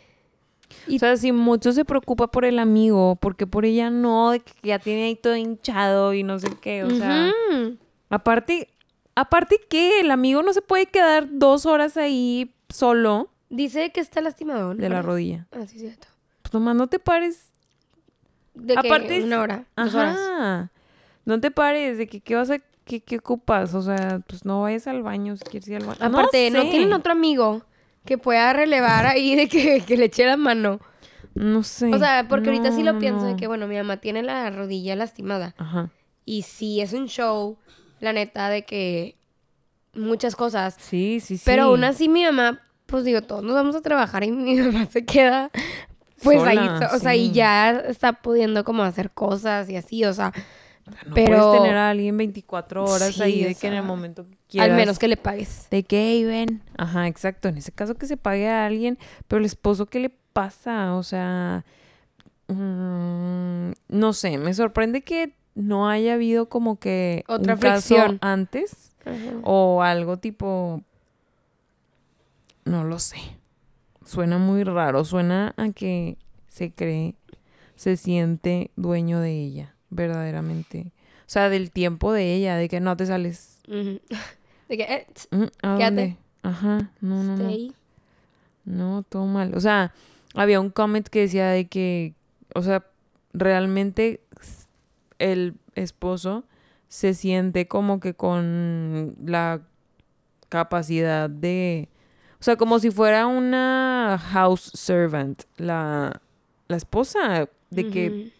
O 0.93 0.99
sea, 0.99 1.15
si 1.15 1.31
mucho 1.31 1.71
se 1.71 1.85
preocupa 1.85 2.27
por 2.27 2.43
el 2.43 2.59
amigo, 2.59 3.15
porque 3.15 3.47
por 3.47 3.65
ella 3.65 3.89
no, 3.89 4.31
de 4.31 4.41
que 4.41 4.51
ya 4.63 4.79
tiene 4.79 5.05
ahí 5.05 5.15
todo 5.15 5.35
hinchado 5.35 6.13
y 6.13 6.23
no 6.23 6.39
sé 6.39 6.49
qué. 6.61 6.83
O 6.83 6.89
sea, 6.89 7.31
aparte, 8.09 8.67
aparte 9.15 9.61
que 9.69 10.01
el 10.01 10.11
amigo 10.11 10.43
no 10.43 10.51
se 10.53 10.61
puede 10.61 10.87
quedar 10.87 11.27
dos 11.31 11.65
horas 11.65 11.95
ahí 11.95 12.53
solo 12.69 13.29
Dice 13.49 13.91
que 13.91 14.01
está 14.01 14.21
lastimado, 14.21 14.73
¿no? 14.73 14.81
de 14.81 14.89
la 14.89 15.01
rodilla. 15.01 15.47
Ah, 15.51 15.65
sí, 15.67 15.79
cierto. 15.79 16.07
Pues 16.41 16.53
nomás 16.53 16.75
no 16.75 16.87
te 16.87 16.99
pares. 16.99 17.51
De 18.57 18.75
que 18.75 18.87
Aparte 18.87 19.23
una 19.23 19.41
hora, 19.41 19.65
dos 19.75 19.95
horas. 19.95 20.17
Ajá. 20.17 20.71
No 21.25 21.39
te 21.39 21.51
pares 21.51 21.97
de 21.97 22.07
que 22.07 22.21
qué 22.21 22.35
vas 22.35 22.49
a, 22.49 22.59
qué, 22.85 23.01
qué 23.01 23.17
ocupas. 23.17 23.73
O 23.73 23.81
sea, 23.81 24.21
pues 24.27 24.45
no 24.45 24.61
vayas 24.61 24.87
al 24.87 25.03
baño 25.03 25.35
si 25.37 25.43
quieres 25.43 25.67
ir 25.69 25.77
al 25.77 25.85
baño. 25.85 25.99
Aparte, 26.01 26.49
no, 26.51 26.63
sé. 26.63 26.69
tienen 26.69 26.93
otro 26.93 27.11
amigo 27.11 27.63
que 28.05 28.17
pueda 28.17 28.53
relevar 28.53 29.05
ahí 29.05 29.35
de 29.35 29.47
que, 29.47 29.81
que 29.85 29.97
le 29.97 30.05
eche 30.05 30.25
la 30.25 30.37
mano. 30.37 30.79
No 31.35 31.61
sé. 31.63 31.93
O 31.93 31.99
sea, 31.99 32.27
porque 32.27 32.49
ahorita 32.49 32.71
sí 32.71 32.81
No, 32.81 32.93
lo 32.93 32.99
pienso 32.99 33.25
de 33.25 33.31
no. 33.33 33.37
que, 33.37 33.47
bueno, 33.47 33.67
mi 33.67 33.75
mamá 33.75 33.97
tiene 33.97 34.23
la 34.23 34.49
rodilla 34.49 34.95
lastimada. 34.95 35.53
Ajá. 35.57 35.89
Y 36.25 36.41
sí, 36.41 36.81
es 36.81 36.93
un 36.93 37.07
show, 37.07 37.57
la 37.99 38.11
neta, 38.11 38.49
de 38.49 38.63
que 38.65 39.17
muchas 39.93 40.35
cosas. 40.35 40.75
Sí, 40.79 41.19
sí, 41.19 41.37
sí. 41.37 41.43
Pero 41.45 41.63
aún 41.63 41.83
así 41.83 42.09
mi 42.09 42.23
mamá, 42.23 42.61
pues 42.85 43.03
digo, 43.03 43.21
todos 43.21 43.43
nos 43.43 43.53
vamos 43.53 43.75
a 43.75 43.81
trabajar 43.81 44.23
y 44.23 44.31
mi 44.31 44.55
mamá 44.55 44.85
se 44.87 45.05
queda, 45.05 45.51
pues 46.23 46.41
ahí, 46.43 46.57
Sola, 46.57 46.89
so- 46.89 46.95
o 46.95 46.99
sea, 46.99 47.15
y 47.15 47.31
ya 47.31 47.71
está 47.71 48.13
pudiendo 48.13 48.63
como 48.63 48.83
hacer 48.83 49.11
cosas 49.11 49.69
y 49.69 49.75
así, 49.75 50.03
o 50.05 50.13
sea, 50.13 50.31
No 51.05 51.13
pero- 51.13 51.37
puedes 51.49 51.61
tener 51.63 51.75
a 51.77 51.89
alguien 51.89 52.15
24 52.17 52.83
horas 52.85 53.15
Sí, 53.15 53.21
ahí 53.21 53.43
de 53.43 53.55
que 53.55 53.67
en 53.67 53.73
el 53.73 53.83
momento 53.83 54.23
que 54.25 54.37
quieras. 54.49 54.69
al 54.71 54.75
menos 54.77 54.97
que 54.99 55.07
le 55.09 55.17
pagues. 55.17 55.67
De 55.69 55.83
que, 55.83 55.97
"Hey, 56.11 56.23
ven. 56.23 56.63
Ajá, 56.77 57.07
exacto. 57.07 57.49
En 57.49 57.57
ese 57.57 57.71
caso 57.71 57.95
que 57.95 58.05
se 58.07 58.15
pague 58.17 58.47
a 58.47 58.65
alguien, 58.65 58.97
pero 59.27 59.39
el 59.39 59.45
esposo 59.45 59.85
que 59.87 59.99
le 59.99 60.09
pasa? 60.33 60.95
O 60.95 61.03
sea, 61.03 61.65
mm, 62.47 63.71
no 63.89 64.13
sé, 64.13 64.37
me 64.37 64.53
sorprende 64.53 65.01
que 65.01 65.33
no 65.55 65.89
haya 65.89 66.13
habido 66.13 66.47
como 66.49 66.77
que 66.79 67.23
Otra 67.27 67.55
un 67.55 67.59
caso 67.59 67.95
antes 68.21 68.93
Ajá. 69.05 69.15
o 69.43 69.81
algo 69.83 70.17
tipo, 70.17 70.81
no 72.65 72.83
lo 72.83 72.99
sé. 72.99 73.17
Suena 74.07 74.37
muy 74.37 74.63
raro, 74.63 75.03
suena 75.03 75.53
a 75.57 75.69
que 75.71 76.17
se 76.47 76.71
cree, 76.71 77.15
se 77.75 77.97
siente 77.97 78.71
dueño 78.77 79.19
de 79.19 79.33
ella, 79.33 79.75
verdaderamente. 79.89 80.93
O 81.21 81.29
sea, 81.29 81.49
del 81.49 81.71
tiempo 81.71 82.13
de 82.13 82.33
ella, 82.33 82.55
de 82.55 82.69
que 82.69 82.79
no 82.79 82.95
te 82.95 83.05
sales. 83.05 83.59
De 83.67 84.75
que, 84.77 84.83
eh, 84.83 85.07
Mm, 85.31 85.43
¿A 85.61 85.77
Quédate. 85.77 86.17
Ajá, 86.43 86.91
no, 86.99 87.23
no, 87.23 87.37
no. 87.37 87.43
stay. 87.49 87.73
No, 88.65 89.03
todo 89.07 89.25
mal. 89.25 89.53
O 89.55 89.61
sea, 89.61 89.93
había 90.35 90.59
un 90.59 90.69
comment 90.71 91.07
que 91.07 91.21
decía 91.21 91.47
de 91.49 91.67
que, 91.67 92.13
o 92.53 92.61
sea, 92.61 92.85
realmente 93.33 94.21
el 95.19 95.55
esposo 95.75 96.43
se 96.89 97.13
siente 97.13 97.67
como 97.67 97.99
que 97.99 98.13
con 98.13 99.15
la 99.25 99.61
capacidad 100.49 101.29
de, 101.29 101.89
sea, 102.47 102.55
como 102.55 102.79
si 102.79 102.91
fuera 102.91 103.27
una 103.27 104.19
house 104.31 104.71
servant, 104.73 105.43
la, 105.57 106.21
la 106.67 106.77
esposa, 106.77 107.47
de 107.69 107.89
que, 107.89 108.31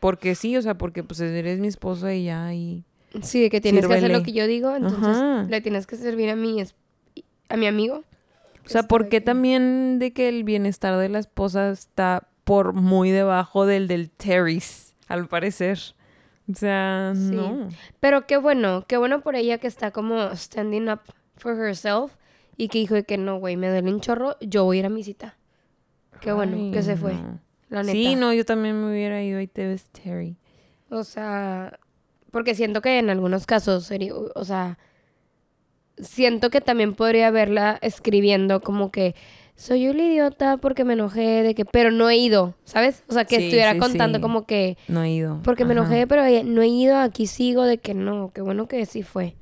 porque 0.00 0.34
sí, 0.34 0.56
o 0.56 0.62
sea, 0.62 0.76
porque 0.76 1.02
pues 1.02 1.20
eres 1.20 1.58
mi 1.58 1.68
esposa 1.68 2.14
y 2.14 2.24
ya, 2.26 2.52
y... 2.54 2.84
Sí, 3.22 3.40
de 3.42 3.50
que 3.50 3.60
tienes 3.60 3.86
que 3.86 3.94
hacer 3.94 4.10
lo 4.10 4.22
que 4.22 4.32
yo 4.32 4.46
digo, 4.46 4.74
entonces 4.76 5.16
Ajá. 5.16 5.46
le 5.48 5.60
tienes 5.60 5.86
que 5.86 5.96
servir 5.96 6.30
a 6.30 6.36
mi, 6.36 6.60
es- 6.60 6.74
a 7.48 7.56
mi 7.56 7.66
amigo. 7.66 8.04
O 8.64 8.68
sea, 8.68 8.84
¿por 8.84 9.08
qué 9.08 9.20
también 9.20 9.98
de 9.98 10.12
que 10.12 10.28
el 10.28 10.44
bienestar 10.44 10.96
de 10.98 11.08
la 11.08 11.18
esposa 11.18 11.70
está 11.70 12.28
por 12.44 12.72
muy 12.72 13.10
debajo 13.10 13.66
del 13.66 13.88
del 13.88 14.10
Terry's, 14.10 14.94
al 15.08 15.26
parecer? 15.26 15.78
O 16.52 16.54
sea, 16.54 17.12
Sí. 17.16 17.30
no. 17.34 17.68
Pero 18.00 18.26
qué 18.26 18.36
bueno, 18.36 18.84
qué 18.86 18.96
bueno 18.96 19.22
por 19.22 19.34
ella 19.34 19.58
que 19.58 19.66
está 19.66 19.90
como 19.90 20.34
standing 20.36 20.88
up 20.88 21.00
for 21.36 21.56
herself 21.58 22.12
y 22.62 22.68
que 22.68 22.78
dijo 22.78 22.94
de 22.94 23.04
que 23.04 23.16
no, 23.18 23.38
güey, 23.38 23.56
me 23.56 23.68
duele 23.68 23.90
un 23.92 24.00
chorro, 24.00 24.36
yo 24.40 24.64
voy 24.64 24.76
a 24.76 24.80
ir 24.80 24.86
a 24.86 24.90
mi 24.90 25.02
cita. 25.02 25.36
Qué 26.20 26.32
bueno 26.32 26.56
Ay, 26.56 26.70
que 26.72 26.82
se 26.82 26.96
fue, 26.96 27.14
no. 27.14 27.40
la 27.70 27.82
neta. 27.82 27.92
Sí, 27.92 28.14
no, 28.16 28.32
yo 28.34 28.44
también 28.44 28.78
me 28.82 28.90
hubiera 28.92 29.22
ido 29.22 29.40
y 29.40 29.46
te 29.46 29.66
ves 29.66 29.84
Terry. 29.90 30.36
O 30.90 31.04
sea, 31.04 31.78
porque 32.30 32.54
siento 32.54 32.82
que 32.82 32.98
en 32.98 33.08
algunos 33.10 33.46
casos 33.46 33.84
sería, 33.86 34.12
o 34.14 34.44
sea, 34.44 34.78
siento 35.96 36.50
que 36.50 36.60
también 36.60 36.94
podría 36.94 37.30
verla 37.30 37.78
escribiendo 37.82 38.60
como 38.60 38.90
que 38.90 39.14
soy 39.56 39.88
un 39.88 40.00
idiota 40.00 40.56
porque 40.56 40.84
me 40.84 40.94
enojé 40.94 41.42
de 41.42 41.54
que, 41.54 41.64
pero 41.66 41.90
no 41.90 42.08
he 42.08 42.16
ido, 42.16 42.54
¿sabes? 42.64 43.04
O 43.08 43.12
sea, 43.12 43.24
que 43.26 43.36
Sí, 43.36 43.44
estuviera 43.44 43.72
sí, 43.74 43.78
contando 43.78 44.18
sí. 44.18 44.22
como 44.22 44.46
que 44.46 44.78
No 44.88 45.02
he 45.02 45.10
ido. 45.12 45.40
porque 45.44 45.64
me 45.66 45.72
enojé, 45.72 46.06
pero 46.06 46.22
no 46.44 46.62
he 46.62 46.68
ido, 46.68 46.96
aquí 46.96 47.26
sigo 47.26 47.64
de 47.64 47.78
que 47.78 47.92
no, 47.94 48.30
qué 48.34 48.40
bueno 48.40 48.68
que 48.68 48.86
sí 48.86 49.02
fue. 49.02 49.36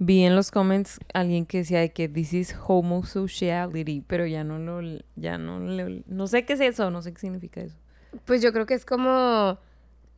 Vi 0.00 0.22
en 0.24 0.36
los 0.36 0.50
comments 0.52 1.00
alguien 1.12 1.44
que 1.44 1.58
decía 1.58 1.80
de 1.80 1.92
que 1.92 2.08
this 2.08 2.32
is 2.32 2.54
homosociality, 2.66 4.02
pero 4.06 4.26
ya 4.26 4.44
no 4.44 4.58
lo, 4.58 5.00
ya 5.16 5.38
no 5.38 5.58
le, 5.60 6.02
no 6.06 6.26
sé 6.28 6.44
qué 6.44 6.52
es 6.52 6.60
eso, 6.60 6.90
no 6.90 7.02
sé 7.02 7.12
qué 7.12 7.18
significa 7.20 7.60
eso. 7.60 7.76
Pues 8.24 8.40
yo 8.42 8.52
creo 8.52 8.64
que 8.64 8.74
es 8.74 8.84
como 8.84 9.58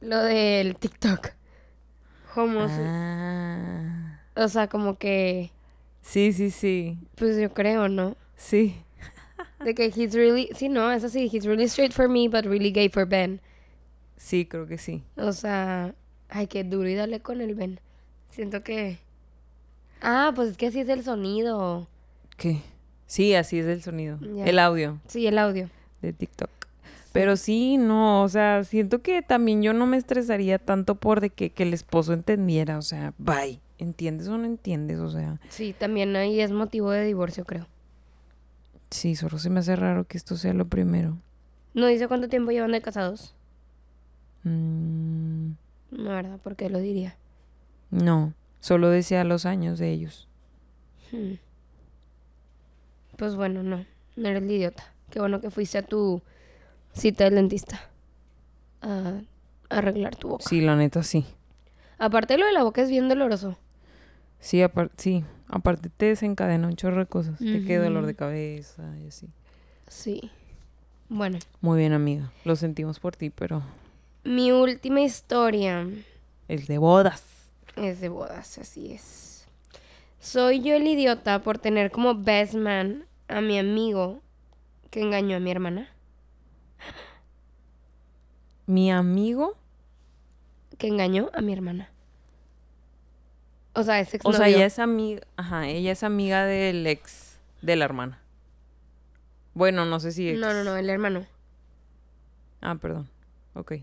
lo 0.00 0.22
del 0.22 0.76
TikTok. 0.76 1.28
Homo, 2.36 2.66
Ah. 2.68 4.20
o 4.36 4.48
sea, 4.48 4.68
como 4.68 4.98
que, 4.98 5.50
Sí, 6.02 6.32
sí, 6.32 6.50
sí. 6.50 6.98
pues 7.16 7.36
yo 7.38 7.52
creo, 7.52 7.88
¿no? 7.88 8.16
Sí. 8.36 8.76
De 9.64 9.74
que 9.74 9.86
he's 9.86 10.14
really, 10.14 10.48
sí, 10.54 10.68
no, 10.68 10.90
es 10.92 11.04
así, 11.04 11.28
he's 11.32 11.44
really 11.44 11.64
straight 11.64 11.92
for 11.92 12.08
me, 12.08 12.28
but 12.28 12.44
really 12.44 12.70
gay 12.70 12.88
for 12.88 13.06
Ben. 13.06 13.40
Sí, 14.16 14.46
creo 14.46 14.66
que 14.66 14.78
sí. 14.78 15.02
O 15.16 15.32
sea, 15.32 15.94
ay, 16.28 16.46
qué 16.46 16.64
duro 16.64 16.88
y 16.88 16.94
darle 16.94 17.20
con 17.20 17.40
el 17.40 17.54
Ben. 17.54 17.80
Siento 18.28 18.62
que... 18.62 18.98
Ah, 20.00 20.32
pues 20.34 20.50
es 20.50 20.56
que 20.56 20.66
así 20.68 20.80
es 20.80 20.88
el 20.88 21.02
sonido. 21.04 21.86
¿Qué? 22.36 22.62
Sí, 23.06 23.34
así 23.34 23.58
es 23.58 23.66
el 23.66 23.82
sonido. 23.82 24.18
El 24.44 24.58
audio. 24.58 25.00
Sí, 25.06 25.26
el 25.26 25.38
audio. 25.38 25.68
de 26.02 26.12
TikTok. 26.12 26.48
Pero 27.12 27.36
sí, 27.36 27.76
no, 27.76 28.22
o 28.22 28.28
sea, 28.28 28.62
siento 28.64 29.02
que 29.02 29.20
también 29.20 29.62
yo 29.62 29.72
no 29.72 29.84
me 29.86 29.96
estresaría 29.96 30.58
tanto 30.58 30.94
por 30.94 31.20
de 31.20 31.30
que, 31.30 31.50
que 31.50 31.64
el 31.64 31.74
esposo 31.74 32.12
entendiera, 32.12 32.78
o 32.78 32.82
sea, 32.82 33.14
bye, 33.18 33.60
¿entiendes 33.78 34.28
o 34.28 34.38
no 34.38 34.44
entiendes? 34.46 35.00
O 35.00 35.10
sea, 35.10 35.40
Sí, 35.48 35.74
también 35.76 36.14
ahí 36.14 36.40
es 36.40 36.52
motivo 36.52 36.90
de 36.92 37.04
divorcio, 37.04 37.44
creo. 37.44 37.66
sí, 38.90 39.16
solo 39.16 39.38
se 39.38 39.50
me 39.50 39.58
hace 39.58 39.74
raro 39.74 40.04
que 40.06 40.16
esto 40.18 40.36
sea 40.36 40.54
lo 40.54 40.66
primero. 40.68 41.16
No 41.74 41.86
dice 41.88 42.06
cuánto 42.06 42.28
tiempo 42.28 42.52
llevan 42.52 42.70
de 42.72 42.80
casados. 42.80 43.34
Mm, 44.44 45.50
No, 45.90 46.04
¿verdad? 46.10 46.38
¿Por 46.38 46.56
qué 46.56 46.70
lo 46.70 46.78
diría? 46.78 47.16
no, 47.90 48.32
solo 48.60 48.88
decía 48.90 49.24
los 49.24 49.46
años 49.46 49.78
de 49.78 49.90
ellos. 49.90 50.28
Hmm. 51.12 51.34
Pues 53.16 53.36
bueno, 53.36 53.62
no. 53.62 53.84
No 54.16 54.28
eres 54.28 54.42
el 54.42 54.50
idiota. 54.50 54.84
Qué 55.10 55.20
bueno 55.20 55.40
que 55.40 55.50
fuiste 55.50 55.78
a 55.78 55.82
tu 55.82 56.22
cita 56.92 57.24
del 57.24 57.34
dentista. 57.34 57.80
A 58.82 59.20
arreglar 59.68 60.16
tu 60.16 60.28
boca. 60.28 60.44
Sí, 60.48 60.60
la 60.60 60.76
neta, 60.76 61.02
sí. 61.02 61.26
Aparte 61.98 62.38
lo 62.38 62.46
de 62.46 62.52
la 62.52 62.62
boca 62.62 62.82
es 62.82 62.90
bien 62.90 63.08
doloroso. 63.08 63.58
Sí, 64.38 64.62
aparte, 64.62 64.94
sí, 64.96 65.24
aparte 65.48 65.90
te 65.90 66.06
desencadena 66.06 66.66
un 66.66 66.76
chorro 66.76 67.00
de 67.00 67.06
cosas. 67.06 67.38
Te 67.38 67.64
queda 67.64 67.84
dolor 67.84 68.06
de 68.06 68.14
cabeza 68.14 68.82
y 69.02 69.08
así. 69.08 69.28
Sí. 69.86 70.30
Bueno, 71.10 71.38
Muy 71.60 71.78
bien, 71.78 71.92
amiga. 71.92 72.32
Lo 72.44 72.56
sentimos 72.56 73.00
por 73.00 73.16
ti, 73.16 73.30
pero 73.30 73.62
mi 74.24 74.52
última 74.52 75.00
historia 75.00 75.86
es 76.48 76.68
de 76.68 76.78
bodas. 76.78 77.24
Es 77.76 78.00
de 78.00 78.08
bodas, 78.08 78.58
así 78.58 78.92
es. 78.92 79.46
Soy 80.18 80.60
yo 80.62 80.74
el 80.74 80.86
idiota 80.86 81.40
por 81.42 81.58
tener 81.58 81.90
como 81.90 82.14
best 82.14 82.54
man 82.54 83.06
a 83.28 83.40
mi 83.40 83.58
amigo 83.58 84.20
que 84.90 85.00
engañó 85.00 85.36
a 85.36 85.40
mi 85.40 85.50
hermana. 85.50 85.88
Mi 88.66 88.92
amigo, 88.92 89.56
Que 90.78 90.86
engañó 90.86 91.30
a 91.34 91.40
mi 91.40 91.52
hermana. 91.52 91.90
O 93.74 93.82
sea, 93.82 94.00
es 94.00 94.16
o 94.24 94.32
sea, 94.32 94.48
ella 94.48 94.66
es 94.66 94.78
amiga, 94.78 95.22
ajá, 95.36 95.68
ella 95.68 95.92
es 95.92 96.02
amiga 96.02 96.44
del 96.44 96.86
ex 96.86 97.38
de 97.62 97.76
la 97.76 97.84
hermana. 97.84 98.20
Bueno, 99.54 99.84
no 99.84 100.00
sé 100.00 100.12
si 100.12 100.28
ex. 100.28 100.38
No, 100.38 100.52
no, 100.52 100.64
no, 100.64 100.76
el 100.76 100.88
hermano. 100.88 101.26
Ah, 102.60 102.76
perdón. 102.76 103.08
Ok. 103.54 103.74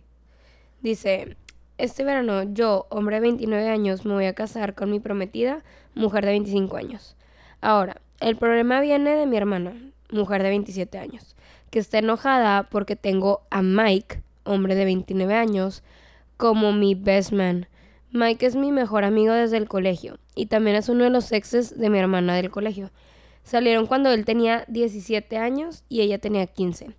Dice, 0.82 1.38
este 1.78 2.04
verano 2.04 2.44
yo, 2.44 2.88
hombre 2.90 3.18
de 3.18 3.22
29 3.22 3.70
años, 3.70 4.06
me 4.06 4.14
voy 4.14 4.26
a 4.26 4.34
casar 4.34 4.74
con 4.74 4.90
mi 4.90 5.00
prometida, 5.00 5.64
mujer 5.94 6.26
de 6.26 6.32
25 6.32 6.78
años. 6.78 7.16
Ahora, 7.62 8.02
el 8.20 8.36
problema 8.36 8.82
viene 8.82 9.16
de 9.16 9.26
mi 9.26 9.38
hermana, 9.38 9.74
mujer 10.12 10.44
de 10.44 10.50
27 10.50 10.98
años, 10.98 11.36
que 11.70 11.80
está 11.80 12.00
enojada 12.00 12.64
porque 12.64 12.96
tengo 12.96 13.42
a 13.50 13.62
Mike, 13.62 14.22
hombre 14.44 14.76
de 14.76 14.86
29 14.86 15.36
años, 15.36 15.84
como 16.38 16.72
mi 16.72 16.96
best 16.96 17.32
man. 17.32 17.68
Mike 18.12 18.46
es 18.46 18.56
mi 18.56 18.72
mejor 18.72 19.04
amigo 19.04 19.34
desde 19.34 19.58
el 19.58 19.68
colegio 19.68 20.18
y 20.34 20.46
también 20.46 20.78
es 20.78 20.90
uno 20.90 21.04
de 21.04 21.10
los 21.10 21.32
exes 21.32 21.78
de 21.78 21.90
mi 21.90 22.00
hermana 22.00 22.36
del 22.36 22.50
colegio. 22.50 22.92
Salieron 23.44 23.86
cuando 23.86 24.12
él 24.12 24.26
tenía 24.26 24.66
17 24.68 25.38
años 25.38 25.84
y 25.90 26.02
ella 26.02 26.18
tenía 26.18 26.48
15. 26.48 26.96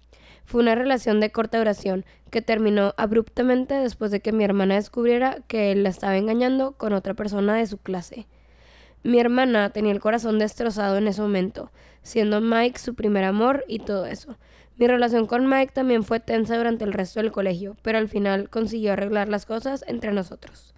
Fue 0.48 0.62
una 0.62 0.74
relación 0.74 1.20
de 1.20 1.30
corta 1.30 1.58
duración 1.58 2.06
que 2.30 2.40
terminó 2.40 2.94
abruptamente 2.96 3.74
después 3.74 4.10
de 4.10 4.20
que 4.20 4.32
mi 4.32 4.44
hermana 4.44 4.76
descubriera 4.76 5.40
que 5.46 5.72
él 5.72 5.82
la 5.82 5.90
estaba 5.90 6.16
engañando 6.16 6.72
con 6.72 6.94
otra 6.94 7.12
persona 7.12 7.54
de 7.54 7.66
su 7.66 7.76
clase. 7.76 8.26
Mi 9.02 9.20
hermana 9.20 9.68
tenía 9.68 9.92
el 9.92 10.00
corazón 10.00 10.38
destrozado 10.38 10.96
en 10.96 11.06
ese 11.06 11.20
momento, 11.20 11.70
siendo 12.00 12.40
Mike 12.40 12.78
su 12.78 12.94
primer 12.94 13.24
amor 13.24 13.66
y 13.68 13.80
todo 13.80 14.06
eso. 14.06 14.38
Mi 14.78 14.86
relación 14.86 15.26
con 15.26 15.46
Mike 15.46 15.74
también 15.74 16.02
fue 16.02 16.18
tensa 16.18 16.56
durante 16.56 16.84
el 16.84 16.94
resto 16.94 17.20
del 17.20 17.30
colegio, 17.30 17.76
pero 17.82 17.98
al 17.98 18.08
final 18.08 18.48
consiguió 18.48 18.94
arreglar 18.94 19.28
las 19.28 19.44
cosas 19.44 19.84
entre 19.86 20.12
nosotros. 20.12 20.72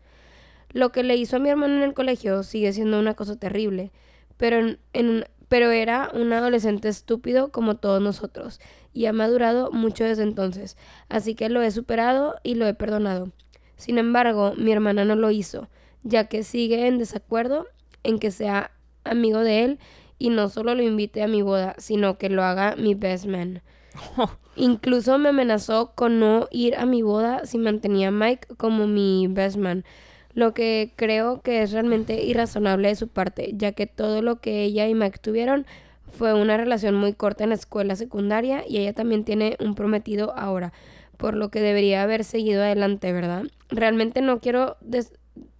Lo 0.72 0.90
que 0.90 1.04
le 1.04 1.14
hizo 1.14 1.36
a 1.36 1.38
mi 1.38 1.48
hermano 1.48 1.76
en 1.76 1.82
el 1.82 1.94
colegio 1.94 2.42
sigue 2.42 2.72
siendo 2.72 2.98
una 2.98 3.14
cosa 3.14 3.36
terrible, 3.36 3.92
pero, 4.36 4.58
en, 4.58 4.80
en 4.94 5.26
pero 5.50 5.72
era 5.72 6.10
un 6.14 6.32
adolescente 6.32 6.88
estúpido 6.88 7.50
como 7.50 7.74
todos 7.74 8.00
nosotros, 8.00 8.60
y 8.92 9.06
ha 9.06 9.12
madurado 9.12 9.72
mucho 9.72 10.04
desde 10.04 10.22
entonces, 10.22 10.76
así 11.08 11.34
que 11.34 11.48
lo 11.48 11.60
he 11.60 11.72
superado 11.72 12.36
y 12.44 12.54
lo 12.54 12.68
he 12.68 12.74
perdonado. 12.74 13.32
Sin 13.74 13.98
embargo, 13.98 14.54
mi 14.56 14.70
hermana 14.70 15.04
no 15.04 15.16
lo 15.16 15.32
hizo, 15.32 15.68
ya 16.04 16.28
que 16.28 16.44
sigue 16.44 16.86
en 16.86 16.98
desacuerdo 16.98 17.66
en 18.04 18.20
que 18.20 18.30
sea 18.30 18.70
amigo 19.02 19.40
de 19.40 19.64
él 19.64 19.78
y 20.20 20.30
no 20.30 20.48
solo 20.48 20.76
lo 20.76 20.84
invite 20.84 21.20
a 21.20 21.26
mi 21.26 21.42
boda, 21.42 21.74
sino 21.78 22.16
que 22.16 22.30
lo 22.30 22.44
haga 22.44 22.76
mi 22.76 22.94
best 22.94 23.26
man. 23.26 23.60
Incluso 24.54 25.18
me 25.18 25.30
amenazó 25.30 25.94
con 25.96 26.20
no 26.20 26.46
ir 26.52 26.76
a 26.76 26.86
mi 26.86 27.02
boda 27.02 27.44
si 27.44 27.58
mantenía 27.58 28.08
a 28.08 28.12
Mike 28.12 28.54
como 28.56 28.86
mi 28.86 29.26
best 29.28 29.56
man, 29.56 29.84
lo 30.32 30.54
que 30.54 30.92
creo 30.96 31.40
que 31.42 31.62
es 31.62 31.72
realmente 31.72 32.22
irrazonable 32.22 32.88
de 32.88 32.94
su 32.94 33.08
parte, 33.08 33.52
ya 33.54 33.72
que 33.72 33.86
todo 33.86 34.22
lo 34.22 34.40
que 34.40 34.62
ella 34.62 34.86
y 34.88 34.94
Mike 34.94 35.18
tuvieron 35.20 35.66
Fue 36.12 36.34
una 36.34 36.56
relación 36.56 36.94
muy 36.96 37.12
corta 37.12 37.44
en 37.44 37.50
la 37.50 37.54
escuela 37.54 37.96
secundaria 37.96 38.64
y 38.68 38.78
ella 38.78 38.92
también 38.92 39.24
tiene 39.24 39.56
un 39.60 39.74
prometido 39.74 40.36
ahora, 40.36 40.72
por 41.16 41.34
lo 41.36 41.50
que 41.50 41.60
debería 41.60 42.02
haber 42.02 42.24
seguido 42.24 42.62
adelante, 42.62 43.12
¿verdad? 43.12 43.44
Realmente 43.68 44.20
no 44.20 44.40
quiero 44.40 44.76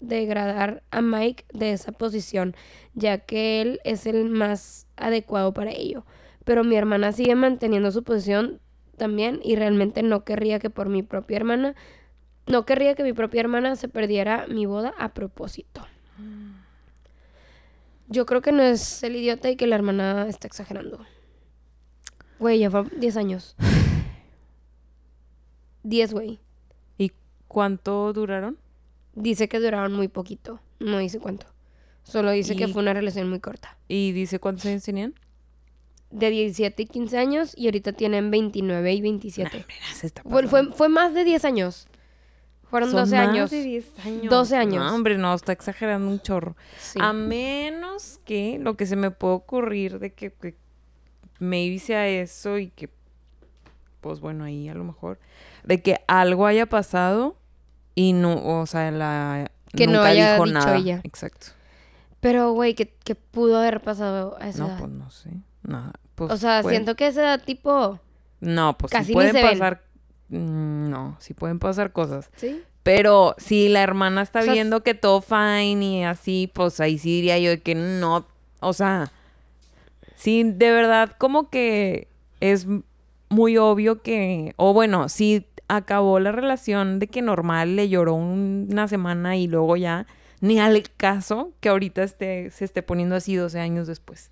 degradar 0.01 0.83
a 0.91 1.03
Mike 1.03 1.45
de 1.53 1.73
esa 1.73 1.93
posición, 1.93 2.55
ya 2.95 3.19
que 3.19 3.61
él 3.63 3.81
es 3.85 4.07
el 4.07 4.29
más 4.29 4.87
adecuado 4.97 5.55
para 5.55 5.71
ello. 5.71 6.05
Pero 6.45 6.65
mi 6.65 6.77
hermana 6.77 7.13
sigue 7.13 7.35
manteniendo 7.35 7.91
su 7.93 8.03
posición 8.03 8.61
también 8.97 9.41
y 9.43 9.57
realmente 9.57 10.03
no 10.03 10.25
querría 10.25 10.59
que 10.59 10.69
por 10.69 10.89
mi 10.89 11.03
propia 11.03 11.37
hermana, 11.37 11.75
no 12.51 12.67
querría 12.67 12.95
que 12.95 13.03
mi 13.03 13.13
propia 13.13 13.41
hermana 13.41 13.77
se 13.77 13.89
perdiera 13.89 14.47
mi 14.49 14.67
boda 14.67 14.93
a 14.99 15.15
propósito. 15.15 15.87
Yo 18.09 18.27
creo 18.27 18.43
que 18.43 18.53
no 18.53 18.63
es 18.63 19.03
el 19.05 19.17
idiota 19.17 19.51
y 19.51 19.57
que 19.57 19.69
la 19.69 19.77
hermana 19.77 20.27
está 20.29 20.49
exagerando. 20.49 20.99
Güey, 22.41 22.59
ya 22.59 22.71
fue 22.71 22.85
10 22.97 23.17
años. 23.17 23.55
10, 25.85 26.13
güey. 26.13 26.41
¿Y 26.99 27.13
cuánto 27.47 28.13
duraron? 28.13 28.59
Dice 29.15 29.49
que 29.49 29.61
duraron 29.61 29.93
muy 29.93 30.09
poquito. 30.09 30.61
No 30.81 30.99
dice 30.99 31.21
cuánto. 31.21 31.47
Solo 32.03 32.33
dice 32.33 32.57
que 32.57 32.67
fue 32.67 32.83
una 32.83 32.95
relación 32.95 33.29
muy 33.29 33.39
corta. 33.39 33.79
¿Y 33.87 34.13
dice 34.13 34.41
cuántos 34.41 34.67
años 34.67 34.83
tenían? 34.83 35.15
De 36.11 36.31
17 36.31 36.83
y 36.83 36.87
15 36.87 37.19
años 37.19 37.55
y 37.57 37.67
ahorita 37.67 37.93
tienen 37.93 38.33
29 38.33 38.93
y 38.93 39.01
27. 39.01 39.65
Mira, 39.69 39.95
se 39.95 40.09
está 40.09 40.23
Fue, 40.25 40.49
fue, 40.49 40.73
fue 40.73 40.89
más 40.89 41.15
de 41.15 41.23
10 41.23 41.45
años. 41.45 41.87
Fueron 42.71 42.91
Son 42.91 43.01
12 43.01 43.17
más 43.17 43.29
años. 43.29 43.51
de 43.51 43.63
10 43.63 43.99
años. 44.07 44.31
12 44.31 44.57
años. 44.57 44.85
No, 44.85 44.95
hombre, 44.95 45.19
no, 45.19 45.35
está 45.35 45.53
exagerando 45.53 46.09
un 46.09 46.21
chorro. 46.21 46.57
Sí. 46.79 46.99
A 47.03 47.13
menos 47.13 48.21
que 48.25 48.59
lo 48.61 48.77
que 48.77 48.87
se 48.87 48.95
me 48.97 49.11
puede 49.11 49.35
ocurrir 49.35 49.99
de 49.99 50.13
que, 50.13 50.33
que 50.33 50.57
maybe 51.41 51.79
sea 51.81 52.07
eso 52.09 52.59
y 52.59 52.69
que, 52.71 52.89
pues 54.01 54.21
bueno, 54.21 54.45
ahí 54.45 54.69
a 54.69 54.75
lo 54.75 54.85
mejor, 54.85 55.19
de 55.65 55.83
que 55.83 56.01
algo 56.07 56.47
haya 56.47 56.67
pasado 56.67 57.37
y 57.97 58.13
no, 58.13 58.61
o 58.61 58.67
sea, 58.67 58.91
la... 58.93 59.51
Que 59.75 59.87
no 59.87 59.95
nunca 59.95 60.07
haya 60.07 60.33
dijo 60.35 60.45
dicho 60.45 60.55
nada. 60.59 60.77
ella. 60.77 61.01
Exacto. 61.05 61.49
Pero, 62.21 62.53
güey, 62.53 62.75
¿qué, 62.75 62.95
qué 63.05 63.15
pudo 63.15 63.59
haber 63.59 63.81
pasado 63.83 64.37
a 64.41 64.49
esa 64.49 64.61
No, 64.61 64.69
edad? 64.69 64.79
pues 64.79 64.91
no 64.91 65.11
sé. 65.11 65.31
Nada. 65.63 65.93
Pues, 66.15 66.31
o 66.33 66.37
sea, 66.37 66.63
siento 66.63 66.95
que 66.95 67.07
esa 67.09 67.23
edad 67.23 67.43
tipo... 67.45 67.99
No, 68.41 68.77
pues 68.79 68.93
casi 68.93 69.07
sí 69.09 69.13
pueden 69.13 69.35
pasar... 69.41 69.83
Mm, 70.31 70.91
No, 70.91 71.17
sí 71.21 71.35
pueden 71.35 71.59
pasar 71.59 71.93
cosas. 71.93 72.31
¿Sí? 72.37 72.63
Pero 72.83 73.35
si 73.39 73.69
la 73.69 73.83
hermana 73.83 74.23
está 74.23 74.41
O 74.41 74.43
sea, 74.45 74.53
viendo 74.55 74.83
que 74.83 74.95
todo 74.95 75.21
fine 75.21 75.85
y 76.01 76.03
así, 76.05 76.51
pues 76.55 76.81
ahí 76.81 76.97
sí 76.99 77.17
diría 77.17 77.39
yo 77.39 77.51
de 77.51 77.61
que 77.61 77.75
no, 77.75 78.27
o 78.61 78.73
sea, 78.73 79.13
sí, 80.17 80.43
de 80.45 80.71
verdad 80.73 81.13
como 81.19 81.51
que 81.51 82.09
es 82.41 82.67
muy 83.29 83.59
obvio 83.59 84.01
que, 84.03 84.55
o 84.57 84.73
bueno, 84.73 85.11
si 85.11 85.47
acabó 85.69 86.21
la 86.21 86.33
relación 86.33 86.99
de 86.99 87.07
que 87.07 87.21
normal 87.23 87.77
le 87.77 87.89
lloró 87.91 88.15
un- 88.15 88.69
una 88.73 88.89
semana 88.89 89.37
y 89.37 89.47
luego 89.47 89.77
ya, 89.77 90.07
ni 90.41 90.59
al 90.59 90.83
caso 90.97 91.53
que 91.61 91.69
ahorita 91.69 92.03
esté, 92.03 92.51
se 92.51 92.65
esté 92.65 92.83
poniendo 92.83 93.15
así 93.15 93.37
12 93.37 93.61
años 93.61 93.87
después. 93.87 94.31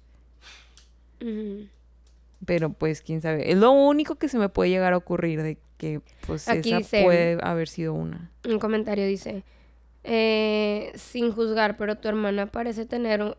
Pero 2.46 2.70
pues 2.70 3.02
quién 3.02 3.20
sabe, 3.20 3.50
es 3.52 3.58
lo 3.58 3.72
único 3.72 4.14
que 4.14 4.28
se 4.28 4.38
me 4.38 4.48
puede 4.48 4.70
llegar 4.70 4.92
a 4.94 4.96
ocurrir 4.96 5.42
de 5.42 5.58
que 5.78 6.00
pues 6.26 6.46
Aquí 6.48 6.68
esa 6.70 6.78
dice- 6.78 7.02
puede 7.04 7.38
haber 7.42 7.68
sido 7.68 7.94
una. 7.94 8.30
Un 8.46 8.58
comentario 8.58 9.06
dice, 9.06 9.42
eh, 10.04 10.92
sin 10.94 11.32
juzgar, 11.32 11.76
pero 11.76 11.96
tu 11.96 12.08
hermana 12.08 12.46
parece 12.46 12.84
tener 12.86 13.22
un... 13.22 13.34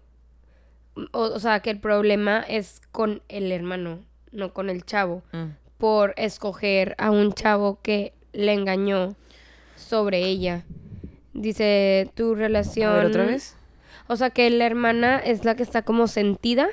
O, 1.14 1.22
o 1.22 1.40
sea, 1.40 1.60
que 1.62 1.70
el 1.70 1.80
problema 1.80 2.42
es 2.42 2.82
con 2.92 3.22
el 3.30 3.52
hermano, 3.52 4.00
no 4.32 4.54
con 4.54 4.70
el 4.70 4.84
chavo, 4.86 5.22
Mm. 5.32 5.52
por 5.78 6.14
escoger 6.18 6.96
a 6.98 7.12
un 7.12 7.32
chavo 7.34 7.80
que 7.82 8.14
le 8.34 8.54
engañó 8.54 9.16
sobre 9.76 10.20
ella. 10.26 10.66
Dice, 11.34 12.10
tu 12.16 12.36
relación... 12.36 12.92
A 12.92 12.96
ver, 12.96 13.06
otra 13.06 13.26
vez. 13.26 13.56
O 14.08 14.16
sea, 14.16 14.30
que 14.32 14.50
la 14.50 14.66
hermana 14.66 15.20
es 15.20 15.46
la 15.46 15.56
que 15.56 15.64
está 15.64 15.84
como 15.84 16.08
sentida 16.08 16.68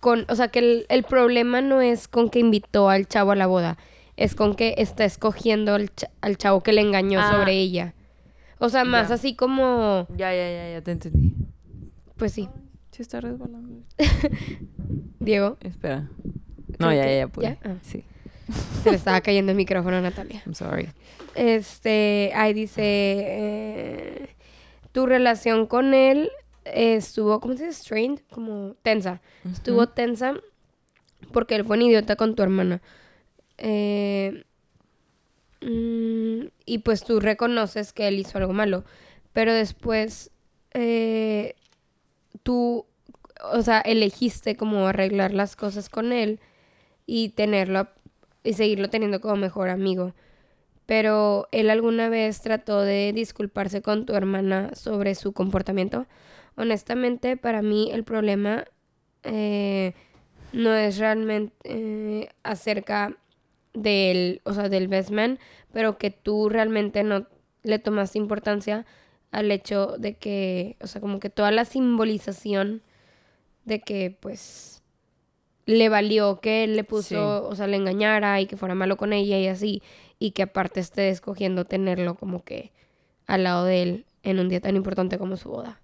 con, 0.00 0.26
o 0.28 0.36
sea, 0.36 0.48
que 0.48 0.58
el, 0.60 0.86
el 0.90 1.02
problema 1.02 1.60
no 1.60 1.80
es 1.80 2.06
con 2.06 2.28
que 2.28 2.38
invitó 2.38 2.88
al 2.90 3.06
chavo 3.08 3.32
a 3.32 3.36
la 3.36 3.46
boda, 3.46 3.78
es 4.16 4.34
con 4.34 4.54
que 4.54 4.74
está 4.78 5.04
escogiendo 5.04 5.74
al, 5.74 5.94
cha- 5.94 6.10
al 6.20 6.36
chavo 6.38 6.62
que 6.62 6.72
le 6.72 6.80
engañó 6.80 7.20
Ah. 7.20 7.32
sobre 7.32 7.52
ella. 7.58 7.94
O 8.58 8.68
sea, 8.70 8.84
más 8.84 9.08
Ya. 9.08 9.14
así 9.16 9.34
como, 9.36 10.06
Ya, 10.16 10.32
ya, 10.34 10.50
ya, 10.50 10.70
ya 10.72 10.82
te 10.82 10.92
entendí. 10.92 11.34
pues 12.16 12.32
sí, 12.32 12.48
Sí 12.92 13.02
está 13.02 13.20
resbalando. 13.20 13.82
Diego, 15.20 15.58
Espera. 15.60 16.08
No, 16.78 16.92
ya, 16.92 17.04
ya, 17.04 17.16
ya 17.18 17.28
pude. 17.28 17.44
¿ya? 17.46 17.58
Ah. 17.64 17.74
Sí. 17.82 18.04
se 18.82 18.90
le 18.90 18.96
estaba 18.96 19.20
cayendo 19.20 19.50
el 19.52 19.56
micrófono 19.56 19.96
a 19.96 20.00
Natalia. 20.00 20.40
I'm 20.46 20.54
sorry. 20.54 20.88
Este, 21.34 22.30
ahí 22.34 22.54
dice, 22.54 22.82
eh, 22.84 24.28
tu 24.92 25.04
relación 25.06 25.66
con 25.66 25.92
él 25.94 26.30
estuvo, 26.64 27.40
¿cómo 27.40 27.54
se 27.56 27.66
dice? 27.66 27.82
Strained, 27.82 28.20
como 28.30 28.74
tensa. 28.82 29.20
Estuvo 29.50 29.88
tensa 29.88 30.34
porque 31.32 31.56
él 31.56 31.64
fue 31.64 31.76
un 31.76 31.82
idiota 31.82 32.16
con 32.16 32.34
tu 32.34 32.42
hermana. 32.42 32.80
Eh, 33.58 34.44
mm, 35.60 36.46
y 36.64 36.78
pues 36.78 37.04
tú 37.04 37.20
reconoces 37.20 37.92
que 37.92 38.08
él 38.08 38.18
hizo 38.18 38.38
algo 38.38 38.52
malo. 38.52 38.84
Pero 39.32 39.52
después 39.52 40.30
eh, 40.72 41.54
tú, 42.42 42.86
o 43.52 43.62
sea, 43.62 43.80
elegiste 43.80 44.56
como 44.56 44.86
arreglar 44.86 45.32
las 45.32 45.56
cosas 45.56 45.88
con 45.88 46.12
él 46.12 46.40
y 47.06 47.30
tenerlo 47.30 47.88
y 48.44 48.54
seguirlo 48.54 48.90
teniendo 48.90 49.20
como 49.20 49.36
mejor 49.36 49.68
amigo. 49.68 50.14
Pero 50.86 51.48
él 51.50 51.70
alguna 51.70 52.08
vez 52.08 52.40
trató 52.40 52.80
de 52.82 53.12
disculparse 53.14 53.82
con 53.82 54.06
tu 54.06 54.14
hermana 54.14 54.70
sobre 54.74 55.14
su 55.14 55.32
comportamiento. 55.32 56.06
Honestamente, 56.56 57.36
para 57.36 57.60
mí 57.62 57.90
el 57.92 58.04
problema 58.04 58.64
eh, 59.24 59.94
no 60.52 60.74
es 60.74 60.98
realmente 60.98 61.54
eh, 61.64 62.28
acerca 62.44 63.16
del, 63.76 64.40
o 64.44 64.52
sea, 64.52 64.68
del 64.68 64.88
best 64.88 65.10
man, 65.10 65.38
pero 65.72 65.98
que 65.98 66.10
tú 66.10 66.48
realmente 66.48 67.04
no 67.04 67.26
le 67.62 67.78
tomaste 67.78 68.18
importancia 68.18 68.84
al 69.30 69.50
hecho 69.52 69.96
de 69.98 70.14
que, 70.16 70.76
o 70.80 70.86
sea, 70.86 71.00
como 71.00 71.20
que 71.20 71.30
toda 71.30 71.50
la 71.50 71.64
simbolización 71.64 72.82
de 73.64 73.80
que, 73.80 74.16
pues, 74.20 74.82
le 75.66 75.88
valió 75.88 76.40
que 76.40 76.64
él 76.64 76.76
le 76.76 76.84
puso, 76.84 77.08
Sí. 77.08 77.14
o 77.50 77.54
sea, 77.56 77.66
le 77.66 77.76
engañara 77.76 78.40
y 78.40 78.46
que 78.46 78.56
fuera 78.56 78.74
malo 78.74 78.96
con 78.96 79.12
ella 79.12 79.38
y 79.38 79.48
así, 79.48 79.82
y 80.18 80.30
que 80.30 80.42
aparte 80.44 80.80
esté 80.80 81.08
escogiendo 81.10 81.64
tenerlo 81.64 82.14
como 82.14 82.44
que 82.44 82.72
al 83.26 83.42
lado 83.44 83.64
de 83.64 83.82
él 83.82 84.04
en 84.22 84.38
un 84.38 84.48
día 84.48 84.60
tan 84.60 84.76
importante 84.76 85.18
como 85.18 85.36
su 85.36 85.50
boda. 85.50 85.80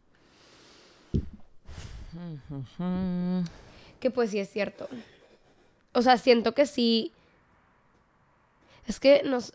Que 4.01 4.11
pues 4.11 4.31
sí 4.31 4.39
es 4.39 4.49
cierto. 4.51 4.89
O 5.93 6.03
sea, 6.03 6.17
siento 6.19 6.53
que 6.53 6.67
sí. 6.67 7.13
Es 8.87 9.01
que 9.01 9.23
nos. 9.25 9.53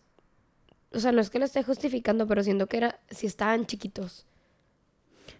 O 0.94 1.00
sea, 1.00 1.12
no 1.12 1.22
es 1.22 1.30
que 1.30 1.40
lo 1.40 1.46
esté 1.46 1.64
justificando, 1.64 2.28
pero 2.28 2.44
siento 2.44 2.68
que 2.68 2.78
era. 2.78 3.00
Si 3.10 3.26
estaban 3.28 3.66
chiquitos. 3.66 4.26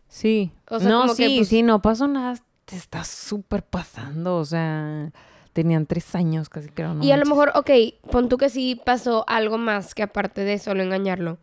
Sí. 0.08 0.52
O 0.70 0.80
sea, 0.80 0.90
no, 0.90 1.02
como 1.02 1.16
que, 1.16 1.28
sí, 1.28 1.38
pues- 1.38 1.48
sí, 1.50 1.64
no 1.64 1.82
pasó 1.82 2.08
nada. 2.08 2.38
Te 2.66 2.76
está 2.76 3.04
súper 3.04 3.64
pasando. 3.64 4.38
O 4.38 4.46
sea, 4.46 5.12
tenían 5.54 5.86
tres 5.86 6.14
años 6.16 6.50
casi, 6.50 6.70
creo. 6.70 6.94
No 6.94 7.04
y 7.04 7.12
a 7.12 7.18
lo 7.18 7.26
mejor, 7.26 7.52
ok, 7.56 7.70
pon 8.12 8.30
tú 8.30 8.38
que 8.38 8.50
sí 8.50 8.80
pasó 8.86 9.24
algo 9.28 9.58
más 9.58 9.96
que 9.96 10.04
aparte 10.04 10.42
de 10.42 10.60
solo 10.60 10.84
engañarlo. 10.84 11.38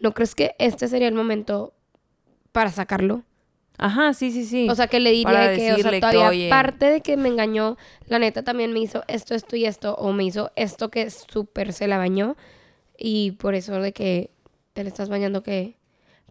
¿No 0.00 0.14
crees 0.14 0.34
que 0.34 0.54
este 0.58 0.86
sería 0.88 1.08
el 1.08 1.14
momento 1.14 1.74
para 2.52 2.70
sacarlo? 2.70 3.24
Ajá, 3.78 4.12
sí, 4.12 4.32
sí, 4.32 4.44
sí. 4.44 4.68
O 4.68 4.74
sea, 4.74 4.88
que 4.88 4.98
le 5.00 5.12
diría 5.12 5.54
que, 5.54 5.72
o 5.72 5.78
sea, 5.78 5.90
que, 5.92 6.00
todavía 6.00 6.28
oye. 6.28 6.48
aparte 6.48 6.86
de 6.86 7.00
que 7.00 7.16
me 7.16 7.28
engañó, 7.28 7.76
la 8.06 8.18
neta 8.18 8.42
también 8.42 8.72
me 8.72 8.80
hizo 8.80 9.04
esto, 9.06 9.34
esto 9.34 9.54
y 9.56 9.64
esto, 9.64 9.94
o 9.94 10.12
me 10.12 10.24
hizo 10.24 10.50
esto 10.56 10.90
que 10.90 11.08
súper 11.10 11.72
se 11.72 11.86
la 11.86 11.96
bañó, 11.96 12.36
y 12.98 13.32
por 13.32 13.54
eso 13.54 13.80
de 13.80 13.92
que 13.92 14.30
te 14.72 14.82
le 14.82 14.88
estás 14.88 15.08
bañando 15.08 15.42
que... 15.42 15.76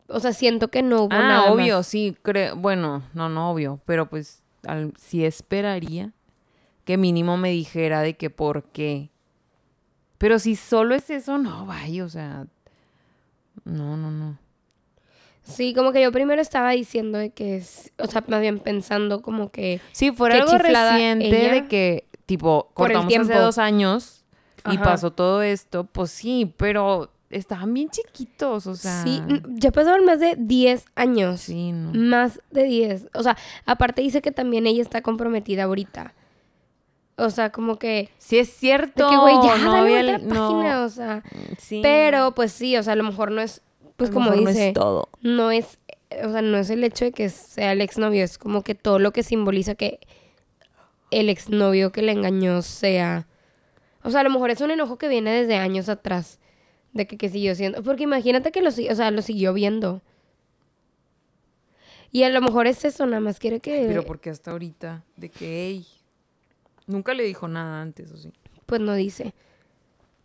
O 0.10 0.20
sea, 0.20 0.32
siento 0.34 0.70
que 0.70 0.84
no 0.84 1.04
hubo 1.04 1.14
ah, 1.16 1.28
nada 1.28 1.52
obvio, 1.52 1.78
más. 1.78 1.88
sí, 1.88 2.16
creo. 2.22 2.56
Bueno, 2.56 3.04
no, 3.14 3.28
no, 3.28 3.52
obvio. 3.52 3.82
Pero 3.86 4.10
pues, 4.10 4.42
al- 4.66 4.94
sí 4.98 5.26
esperaría 5.26 6.14
que 6.86 6.96
mínimo 6.98 7.36
me 7.36 7.50
dijera 7.50 8.02
de 8.02 8.16
que 8.16 8.30
por 8.30 8.64
qué. 8.64 9.10
Pero 10.18 10.40
si 10.40 10.56
solo 10.56 10.96
es 10.96 11.10
eso, 11.10 11.38
no, 11.38 11.66
vaya, 11.66 12.06
o 12.06 12.10
sea. 12.10 12.48
No, 13.66 13.98
no, 13.98 14.12
no. 14.12 14.38
Sí, 15.48 15.74
como 15.74 15.92
que 15.92 16.02
yo 16.02 16.12
primero 16.12 16.42
estaba 16.42 16.72
diciendo 16.72 17.18
de 17.18 17.30
que, 17.30 17.58
es- 17.58 17.92
o 17.98 18.08
sea, 18.08 18.24
más 18.28 18.42
bien 18.42 18.60
pensando 18.60 19.22
como 19.22 19.50
que... 19.52 19.80
Si 19.94 20.12
fuera 20.12 20.36
Qué 20.36 20.42
algo 20.42 20.58
reciente 20.58 21.30
de 21.50 21.68
que, 21.68 22.06
tipo, 22.26 22.70
cortamos 22.74 23.14
hace 23.16 23.34
dos 23.34 23.58
años 23.58 24.26
y 24.70 24.78
pasó 24.78 25.12
todo 25.12 25.42
esto, 25.42 25.86
pues 25.86 26.12
sí, 26.12 26.54
pero 26.58 27.10
estaban 27.30 27.74
bien 27.74 27.90
chiquitos, 27.90 28.68
o 28.68 28.76
sea. 28.76 29.04
Sí, 29.04 29.22
ya 29.56 29.72
pasaron 29.72 30.06
más 30.06 30.20
de 30.20 30.36
10 30.38 30.86
años. 30.96 31.42
Sí, 31.42 31.72
no. 31.72 31.92
Más 31.94 32.40
de 32.52 32.64
10. 32.64 33.08
O 33.14 33.24
sea, 33.24 33.38
aparte 33.66 34.02
dice 34.02 34.22
que 34.22 34.32
también 34.32 34.68
ella 34.68 34.82
está 34.82 35.02
comprometida 35.02 35.64
ahorita. 35.64 36.14
O 37.20 37.30
sea, 37.30 37.52
como 37.52 37.78
que... 37.80 38.10
Sí 38.20 38.38
es 38.38 38.48
De 38.48 38.54
cierto. 38.54 39.10
que, 39.10 39.18
güey, 39.18 39.36
ya 39.44 39.58
no 39.58 39.72
dale 39.72 39.98
había- 40.00 40.16
otra 40.18 40.28
no, 40.28 40.50
página, 40.52 40.84
o 40.86 40.90
sea... 40.90 41.24
sí. 41.58 41.80
Pero, 41.82 42.34
pues 42.36 42.52
sí, 42.52 42.78
o 42.78 42.84
sea, 42.84 42.94
a 42.94 42.96
lo 42.98 43.04
mejor 43.04 43.32
no 43.32 43.42
es... 43.42 43.62
Pues 43.98 44.12
como 44.12 44.30
mejor 44.30 44.44
no 44.44 44.50
dice... 44.50 44.68
es 44.70 44.74
todo. 44.74 45.10
no 45.22 45.52
es, 45.52 45.80
o 46.24 46.32
sea, 46.32 46.42
no 46.42 46.58
es 46.58 46.70
el 46.70 46.84
hecho 46.84 47.06
de 47.06 47.12
que 47.12 47.30
sea 47.30 47.72
el 47.72 47.82
exnovio, 47.82 48.24
es 48.24 48.38
como 48.38 48.64
que 48.64 48.76
todo 48.76 49.00
lo 49.00 49.12
que 49.12 49.24
simboliza 49.24 49.76
que 49.76 50.00
el 51.12 51.30
exnovio 51.30 51.92
que 51.92 52.02
le 52.02 52.12
engañó 52.12 52.62
sea, 52.62 53.28
o 54.04 54.12
sea, 54.12 54.22
a 54.22 54.24
lo 54.24 54.30
mejor 54.30 54.52
es 54.52 54.62
un 54.62 54.72
enojo 54.72 54.98
que 54.98 55.08
viene 55.08 55.32
desde 55.32 55.56
años 55.56 55.90
atrás, 55.90 56.40
de 56.94 57.08
que, 57.08 57.18
que 57.18 57.30
siguió 57.30 57.56
siendo, 57.56 57.84
porque 57.84 58.04
imagínate 58.04 58.52
que 58.52 58.62
lo, 58.62 58.70
o 58.70 58.72
sea, 58.72 59.12
lo 59.12 59.22
siguió 59.22 59.54
viendo. 59.54 60.02
Y 62.12 62.24
a 62.24 62.30
lo 62.30 62.42
mejor 62.42 62.68
es 62.68 62.86
eso, 62.86 63.06
nada 63.06 63.20
más 63.20 63.40
quiere 63.40 63.60
que, 63.60 63.86
Pero 63.88 64.06
porque 64.06 64.30
hasta 64.30 64.52
ahorita, 64.52 65.04
de 65.18 65.30
que, 65.30 65.68
ey, 65.68 65.88
nunca 66.86 67.14
le 67.14 67.24
dijo 67.24 67.48
nada 67.48 67.82
antes, 67.82 68.12
o 68.12 68.18
sí. 68.18 68.32
pues 68.66 68.80
no 68.80 68.94
dice. 68.94 69.34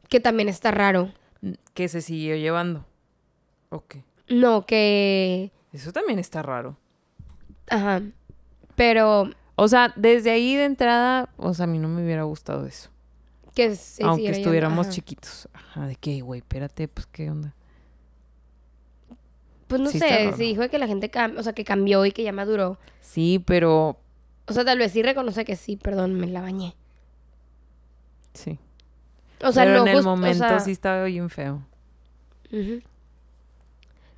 Que 0.09 0.21
también 0.21 0.49
está 0.49 0.71
raro. 0.71 1.13
Que 1.75 1.89
se 1.89 2.03
siguió 2.03 2.37
llevando. 2.37 2.87
Ok. 3.73 3.97
No, 4.29 4.65
que, 4.67 5.51
Eso 5.73 5.93
también 5.93 6.19
está 6.19 6.43
raro. 6.43 6.77
ajá, 7.69 8.03
pero 8.77 9.31
O 9.57 9.69
sea, 9.69 9.93
desde 9.97 10.31
ahí 10.31 10.57
de 10.57 10.65
entrada, 10.65 11.29
o 11.37 11.53
sea, 11.55 11.65
a 11.65 11.67
mí 11.67 11.79
no 11.79 11.89
me 11.89 12.03
hubiera 12.05 12.23
gustado 12.25 12.67
eso. 12.67 12.91
que 13.55 13.75
se 13.77 14.03
Aunque 14.05 14.31
estuviéramos 14.31 14.87
ajá. 14.87 14.95
chiquitos. 14.95 15.49
Ajá, 15.53 15.87
de 15.87 15.97
que, 15.97 16.21
güey, 16.23 16.41
espérate, 16.41 16.89
pues, 16.89 17.07
¿qué 17.07 17.31
onda? 17.31 17.55
Pues 19.69 19.81
no 19.81 19.91
Sí 19.91 19.99
sé, 19.99 20.33
si 20.37 20.43
dijo 20.45 20.69
que 20.69 20.79
la 20.79 20.87
gente, 20.87 21.11
o 21.39 21.43
sea, 21.43 21.53
que 21.55 21.65
cambió 21.65 22.05
y 22.07 22.13
que 22.13 22.23
ya 22.23 22.33
maduró. 22.33 22.79
Sí, 23.01 23.43
pero... 23.47 23.99
O 24.47 24.53
sea, 24.53 24.65
tal 24.65 24.79
vez 24.79 24.93
sí 24.93 25.03
reconoce 25.03 25.45
que 25.45 25.57
sí, 25.57 25.77
perdón, 25.77 26.15
me 26.15 26.27
la 26.27 26.41
bañé. 26.43 26.75
Sí. 28.35 28.59
O 29.45 29.53
sea, 29.53 29.65
pero 29.65 29.79
no 29.79 29.87
en 29.87 29.89
el 29.89 29.99
o 29.99 30.03
momento 30.03 30.39
sea, 30.49 30.61
sí 30.61 30.73
estaba 30.73 31.05
bien 31.05 31.29
feo. 31.31 31.63
ujú. 32.51 32.83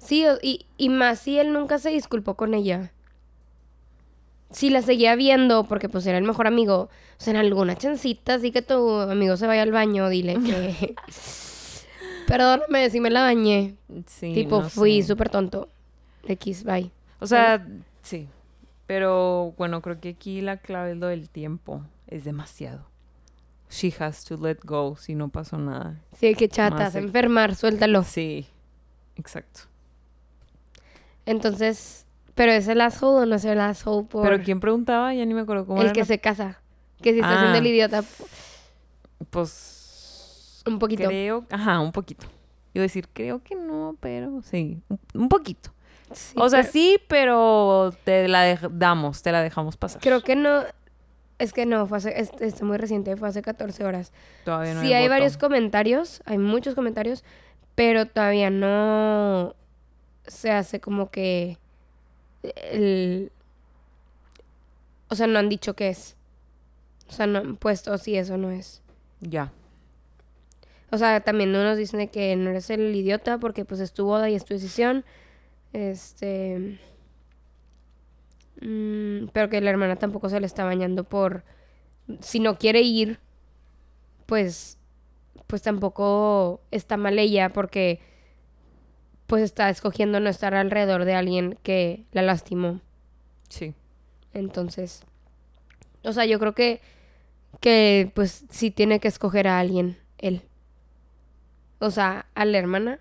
Sí, 0.05 0.24
y, 0.42 0.66
y 0.76 0.88
más 0.90 1.20
si 1.20 1.38
él 1.38 1.52
nunca 1.52 1.78
se 1.78 1.90
disculpó 1.90 2.34
con 2.34 2.55
ella. 2.55 2.92
Si 4.50 4.70
la 4.70 4.82
seguía 4.82 5.16
viendo, 5.16 5.64
porque 5.64 5.88
pues 5.88 6.07
era 6.07 6.18
el 6.18 6.24
mejor 6.24 6.46
amigo, 6.46 6.88
o 7.18 7.20
sea, 7.20 7.32
en 7.32 7.38
alguna 7.38 7.74
chancita, 7.74 8.34
así 8.34 8.52
que 8.52 8.62
tu 8.62 9.00
amigo 9.00 9.36
se 9.36 9.46
vaya 9.46 9.62
al 9.62 9.72
baño, 9.72 10.09
dile 10.09 10.34
que... 10.34 10.94
Perdóname 12.26 12.88
si 12.90 13.00
me 13.00 13.11
la 13.11 13.22
bañé. 13.22 13.76
Sí, 14.07 14.32
tipo, 14.32 14.62
no 14.62 14.70
fui 14.70 15.02
súper 15.02 15.28
tonto. 15.28 15.68
X, 16.26 16.64
bye. 16.64 16.90
O 17.20 17.26
sea, 17.26 17.66
sí. 18.02 18.28
Pero 18.86 19.55
bueno, 19.59 19.82
creo 19.82 20.00
que 20.00 20.11
aquí 20.11 20.40
la 20.40 20.59
clave 20.59 20.92
es 20.92 20.96
lo 20.96 21.09
del 21.09 21.28
tiempo. 21.28 21.82
Es 22.07 22.24
demasiado. 22.24 22.86
She 23.70 23.92
has 23.98 24.24
to 24.24 24.36
let 24.36 24.59
go 24.62 24.96
si 24.96 25.14
no 25.14 25.28
pasó 25.28 25.59
nada. 25.59 26.00
Sí, 26.16 26.34
que 26.34 26.48
chata, 26.48 26.90
se 26.90 26.98
enfermar, 26.98 27.55
suéltalo. 27.55 28.05
Sí, 28.05 28.46
exacto. 29.16 29.62
Entonces, 31.27 32.07
¿pero 32.35 32.53
es 32.53 32.68
el 32.68 32.81
asshole 32.81 33.22
o 33.22 33.27
no 33.27 33.37
es 33.37 33.45
el 33.45 33.61
asshole 33.61 34.07
por 34.07 34.22
Pero 34.29 34.43
¿quién 34.43 34.61
preguntaba? 34.61 35.14
Ya 35.14 35.25
ni 35.25 35.35
me 35.35 35.41
acuerdo 35.43 35.66
cómo 35.66 35.81
el 35.81 35.87
era 35.87 35.93
que 35.93 36.01
la- 36.01 36.07
se 36.07 36.18
casa? 36.20 36.61
Que 37.03 37.12
si 37.12 37.18
está 37.20 37.35
haciendo 37.35 37.57
Ah. 37.57 37.59
el 37.59 37.66
idiota 37.66 38.03
Pues... 39.31 40.62
un 40.66 40.79
poquito. 40.79 41.05
Creo... 41.09 41.45
Ajá, 41.51 41.81
un 41.81 41.93
poquito. 41.93 42.27
Iba 42.72 42.83
a 42.83 42.87
decir, 42.87 43.09
creo 43.12 43.43
que 43.43 43.55
no, 43.55 43.97
pero 44.01 44.43
sí. 44.43 44.83
Un, 44.89 44.99
un 45.14 45.29
poquito. 45.29 45.70
Sí, 46.12 46.35
o 46.39 46.49
sea, 46.49 46.61
pero 46.61 46.72
sí, 46.72 46.99
pero 47.09 47.95
te 48.05 48.29
la 48.29 48.45
dej- 48.47 48.70
damos, 48.72 49.22
te 49.22 49.33
la 49.33 49.43
dejamos 49.43 49.77
pasar. 49.77 50.01
Creo 50.01 50.22
que 50.22 50.37
no. 50.37 50.62
Es 51.39 51.53
que 51.53 51.66
no, 51.66 51.87
fue 51.87 51.99
hace, 51.99 52.20
es, 52.20 52.31
es 52.41 52.62
muy 52.62 52.77
reciente, 52.79 53.16
fue 53.16 53.29
hace 53.29 53.43
14 53.43 53.85
horas. 53.85 54.12
Todavía 54.45 54.75
no 54.75 54.81
sí, 54.83 54.93
hay 54.93 55.05
voto. 55.05 55.11
varios 55.11 55.37
comentarios, 55.37 56.22
hay 56.27 56.39
muchos 56.39 56.75
comentarios, 56.77 57.25
pero 57.75 58.07
todavía 58.07 58.51
no 58.51 59.55
se 60.27 60.51
hace 60.51 60.81
como 60.81 61.11
que 61.11 61.59
el... 62.43 63.33
O 65.09 65.14
sea, 65.14 65.27
no 65.27 65.39
han 65.39 65.49
dicho 65.49 65.75
qué 65.75 65.89
es. 65.89 66.16
O 67.09 67.12
sea, 67.12 67.27
no 67.27 67.39
han 67.39 67.57
puesto 67.57 67.97
si 67.99 68.16
eso 68.16 68.37
no 68.37 68.51
es. 68.51 68.83
Ya. 69.20 69.53
O 70.91 70.99
sea, 70.99 71.20
también 71.20 71.51
unos 71.51 71.77
dicen 71.77 72.01
de 72.01 72.09
que 72.09 72.35
no 72.37 72.51
eres 72.51 72.70
el 72.70 72.95
idiota 72.95 73.39
porque 73.39 73.64
pues 73.64 73.81
es 73.81 73.93
tu 73.93 74.05
boda 74.05 74.31
y 74.31 74.35
es 74.35 74.45
tu 74.45 74.55
decisión. 74.55 75.05
Este... 75.72 76.79
mm, 78.61 79.27
pero 79.33 79.49
que 79.51 79.61
la 79.61 79.70
hermana 79.70 79.97
tampoco 79.97 80.29
se 80.29 80.41
le 80.41 80.47
está 80.47 80.64
bañando 80.64 81.05
por... 81.05 81.45
Si 82.20 82.41
no 82.41 82.59
quiere 82.59 82.81
ir, 82.83 83.18
pues... 84.27 84.79
Pues 85.47 85.62
tampoco 85.62 86.61
está 86.70 86.97
mal 86.97 87.18
ella 87.18 87.53
porque... 87.53 88.01
Pues 89.27 89.43
está 89.43 89.70
escogiendo 89.70 90.20
no 90.20 90.29
estar 90.29 90.55
alrededor 90.55 91.05
de 91.05 91.14
alguien 91.14 91.59
que 91.62 92.05
la 92.12 92.22
lastimó. 92.22 92.81
Sí. 93.49 93.75
Entonces... 94.33 95.03
O 96.03 96.12
sea, 96.12 96.27
yo 96.27 96.39
creo 96.39 96.55
que... 96.55 96.81
Que 97.61 98.11
pues 98.14 98.45
sí 98.51 98.70
tiene 98.70 99.01
que 99.01 99.09
escoger 99.09 99.49
a 99.49 99.59
alguien, 99.59 99.97
él. 100.18 100.43
O 101.79 101.91
sea, 101.91 102.27
a 102.35 102.45
la 102.45 102.59
hermana. 102.59 102.99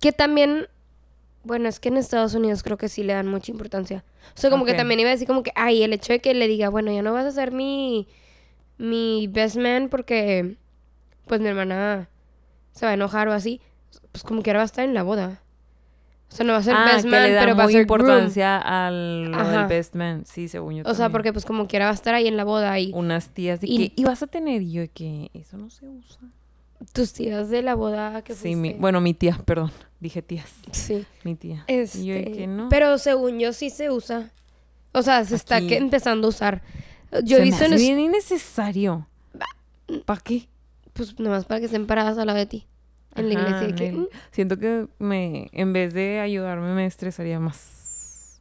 Que 0.00 0.12
también, 0.12 0.68
bueno, 1.42 1.68
es 1.68 1.80
que 1.80 1.88
en 1.88 1.96
Estados 1.96 2.34
Unidos 2.34 2.62
creo 2.62 2.78
que 2.78 2.88
sí 2.88 3.02
le 3.02 3.12
dan 3.12 3.26
mucha 3.26 3.50
importancia. 3.50 4.04
O 4.34 4.38
sea, 4.38 4.50
como 4.50 4.64
que 4.64 4.74
también 4.74 5.00
iba 5.00 5.10
a 5.10 5.12
decir 5.12 5.26
como 5.26 5.42
que, 5.42 5.52
ay, 5.56 5.82
el 5.82 5.92
hecho 5.92 6.12
de 6.12 6.20
que 6.20 6.32
le 6.32 6.46
diga, 6.46 6.68
bueno, 6.68 6.92
ya 6.92 7.02
no 7.02 7.12
vas 7.12 7.26
a 7.26 7.32
ser 7.32 7.52
mi, 7.52 8.06
mi 8.78 9.26
best 9.26 9.56
man 9.56 9.88
porque, 9.88 10.56
pues 11.26 11.40
mi 11.40 11.48
hermana 11.48 12.08
se 12.72 12.86
va 12.86 12.92
a 12.92 12.94
enojar 12.94 13.28
o 13.28 13.32
así. 13.32 13.60
Pues 14.12 14.22
como 14.24 14.42
que 14.42 14.50
ahora 14.50 14.58
va 14.58 14.62
a 14.62 14.66
estar 14.66 14.84
en 14.84 14.94
la 14.94 15.02
boda. 15.02 15.42
O 16.28 16.34
sea, 16.34 16.44
no 16.44 16.52
va 16.54 16.58
a 16.58 16.62
ser 16.62 16.74
ah, 16.76 16.84
best 16.92 17.04
que 17.04 17.10
man, 17.10 17.22
le 17.22 17.32
da 17.32 17.40
pero 17.40 17.56
va 17.56 17.64
a 17.64 17.66
ser 17.68 17.86
groom. 17.86 18.00
importancia 18.00 18.58
al 18.58 19.30
lo 19.30 19.48
del 19.48 19.66
best 19.66 19.94
man. 19.94 20.24
Sí, 20.26 20.48
según 20.48 20.74
yo 20.74 20.82
O 20.84 20.94
sea, 20.94 21.08
porque 21.10 21.32
pues 21.32 21.44
como 21.44 21.68
quiera 21.68 21.84
va 21.86 21.92
a 21.92 21.94
estar 21.94 22.14
ahí 22.14 22.26
en 22.26 22.36
la 22.36 22.44
boda 22.44 22.78
y 22.80 22.90
Unas 22.92 23.28
tías 23.28 23.60
de 23.60 23.68
Y- 23.68 23.90
que... 23.90 24.00
Y 24.00 24.04
vas 24.04 24.22
a 24.22 24.26
tener... 24.26 24.62
Yo 24.62 24.82
que... 24.92 25.30
Eso 25.34 25.56
no 25.56 25.70
se 25.70 25.86
usa. 25.88 26.20
tus 26.92 27.12
tías 27.12 27.48
de 27.48 27.62
la 27.62 27.74
boda 27.76 28.22
que 28.22 28.34
Sí, 28.34 28.56
mi, 28.56 28.72
bueno, 28.74 29.00
mi 29.00 29.14
tía, 29.14 29.40
perdón. 29.44 29.70
Dije 30.00 30.20
tías. 30.20 30.52
Sí. 30.72 31.06
Mi 31.22 31.36
tía. 31.36 31.64
Este, 31.68 31.98
Y 31.98 32.06
yo 32.06 32.14
de 32.14 32.32
que 32.32 32.46
no. 32.48 32.68
Pero 32.70 32.98
según 32.98 33.38
yo 33.38 33.52
sí 33.52 33.70
se 33.70 33.90
usa. 33.90 34.30
O 34.92 35.02
sea, 35.02 35.24
se 35.24 35.36
está 35.36 35.60
que 35.60 35.76
empezando 35.76 36.26
a 36.26 36.30
usar. 36.30 36.62
Yo 37.22 37.38
he 37.38 37.42
visto 37.42 37.64
en 37.64 37.76
bien 37.76 38.00
innecesario. 38.00 39.06
¿Para 40.04 40.20
qué? 40.20 40.48
Pues 40.92 41.18
nomás 41.20 41.44
para 41.44 41.60
que 41.60 41.66
estén 41.66 41.86
paradas 41.86 42.18
al 42.18 42.26
lado 42.26 42.38
de 42.38 42.46
ti. 42.46 42.66
En 43.16 43.28
la 43.28 43.34
iglesia. 43.34 43.74
que. 43.74 43.92
"Mm, 43.92 44.06
Siento 44.30 44.58
que 44.58 44.86
me... 44.98 45.48
En 45.52 45.72
vez 45.72 45.94
de 45.94 46.20
ayudarme, 46.20 46.74
me 46.74 46.86
estresaría 46.86 47.38
más. 47.40 48.40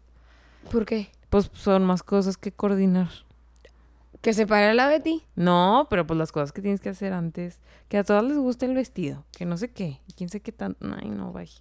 ¿Por 0.71 0.85
qué? 0.85 1.09
Pues 1.29 1.49
son 1.53 1.85
más 1.85 2.03
cosas 2.03 2.37
que 2.37 2.51
coordinar. 2.51 3.09
Que 4.21 4.33
se 4.33 4.47
pare 4.47 4.67
al 4.69 4.77
lado 4.77 4.89
de 4.91 4.99
ti. 4.99 5.23
No, 5.35 5.87
pero 5.89 6.07
pues 6.07 6.17
las 6.17 6.31
cosas 6.31 6.51
que 6.51 6.61
tienes 6.61 6.81
que 6.81 6.89
hacer 6.89 7.13
antes. 7.13 7.59
Que 7.89 7.97
a 7.99 8.03
todas 8.03 8.23
les 8.23 8.37
guste 8.37 8.65
el 8.65 8.73
vestido. 8.73 9.23
Que 9.37 9.45
no 9.45 9.57
sé 9.57 9.69
qué. 9.69 9.99
Quién 10.17 10.29
sé 10.29 10.39
qué 10.39 10.51
tan... 10.51 10.75
Ay, 10.81 11.09
no, 11.09 11.31
vaya. 11.31 11.53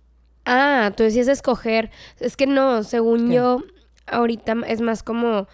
Ah, 0.46 0.92
tú 0.96 1.02
decías 1.02 1.28
escoger. 1.28 1.90
Es 2.20 2.36
que 2.36 2.46
no, 2.46 2.82
según 2.82 3.28
¿Qué? 3.28 3.34
yo, 3.36 3.62
ahorita 4.06 4.54
es 4.66 4.80
más 4.80 5.02
como 5.02 5.46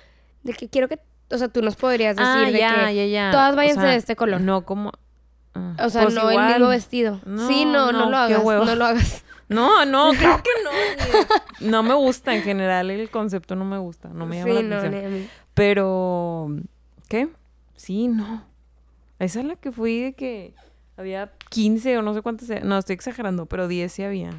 de 0.42 0.52
que 0.52 0.68
quiero 0.68 0.88
que. 0.88 0.98
O 1.32 1.38
sea, 1.38 1.46
tú 1.48 1.62
nos 1.62 1.76
podrías 1.76 2.16
decir 2.16 2.28
ah, 2.28 2.50
de 2.50 2.58
ya, 2.58 2.86
que 2.88 2.94
ya, 2.96 3.06
ya. 3.06 3.30
todas 3.30 3.52
O 3.52 3.56
váyanse 3.56 3.80
sea, 3.82 3.90
de 3.90 3.96
este 3.96 4.16
color. 4.16 4.40
No 4.40 4.64
como... 4.64 4.90
ah, 5.54 5.76
O 5.84 5.90
sea, 5.90 6.02
pues 6.02 6.14
no 6.14 6.30
igual. 6.30 6.46
el 6.46 6.52
mismo 6.54 6.68
vestido. 6.68 7.20
No, 7.24 7.48
sí, 7.48 7.64
no, 7.64 7.92
no, 7.92 8.06
no, 8.06 8.10
lo 8.10 8.16
hagas. 8.16 8.44
No 8.44 8.74
lo 8.74 8.84
hagas. 8.84 9.24
No, 9.50 9.84
no, 9.84 10.12
claro 10.18 10.40
que 10.44 10.50
no. 10.62 11.70
No 11.72 11.82
me 11.82 11.94
gusta 11.94 12.36
en 12.36 12.42
general 12.42 12.88
el 12.88 13.10
concepto, 13.10 13.56
no 13.56 13.64
me 13.64 13.78
gusta, 13.78 14.08
no 14.10 14.24
me 14.24 14.36
llama 14.38 14.60
sí, 14.60 14.62
la 14.62 14.78
atención. 14.78 15.28
Pero, 15.54 16.56
¿qué? 17.08 17.28
Sí, 17.74 18.06
no. 18.06 18.44
Esa 19.18 19.40
es 19.40 19.46
la 19.46 19.56
que 19.56 19.72
fui 19.72 20.00
de 20.02 20.12
que 20.12 20.54
había 20.96 21.32
15 21.50 21.98
o 21.98 22.02
no 22.02 22.14
sé 22.14 22.22
cuántas. 22.22 22.62
No, 22.62 22.78
estoy 22.78 22.94
exagerando, 22.94 23.46
pero 23.46 23.66
10 23.66 23.90
sí 23.92 24.04
había. 24.04 24.30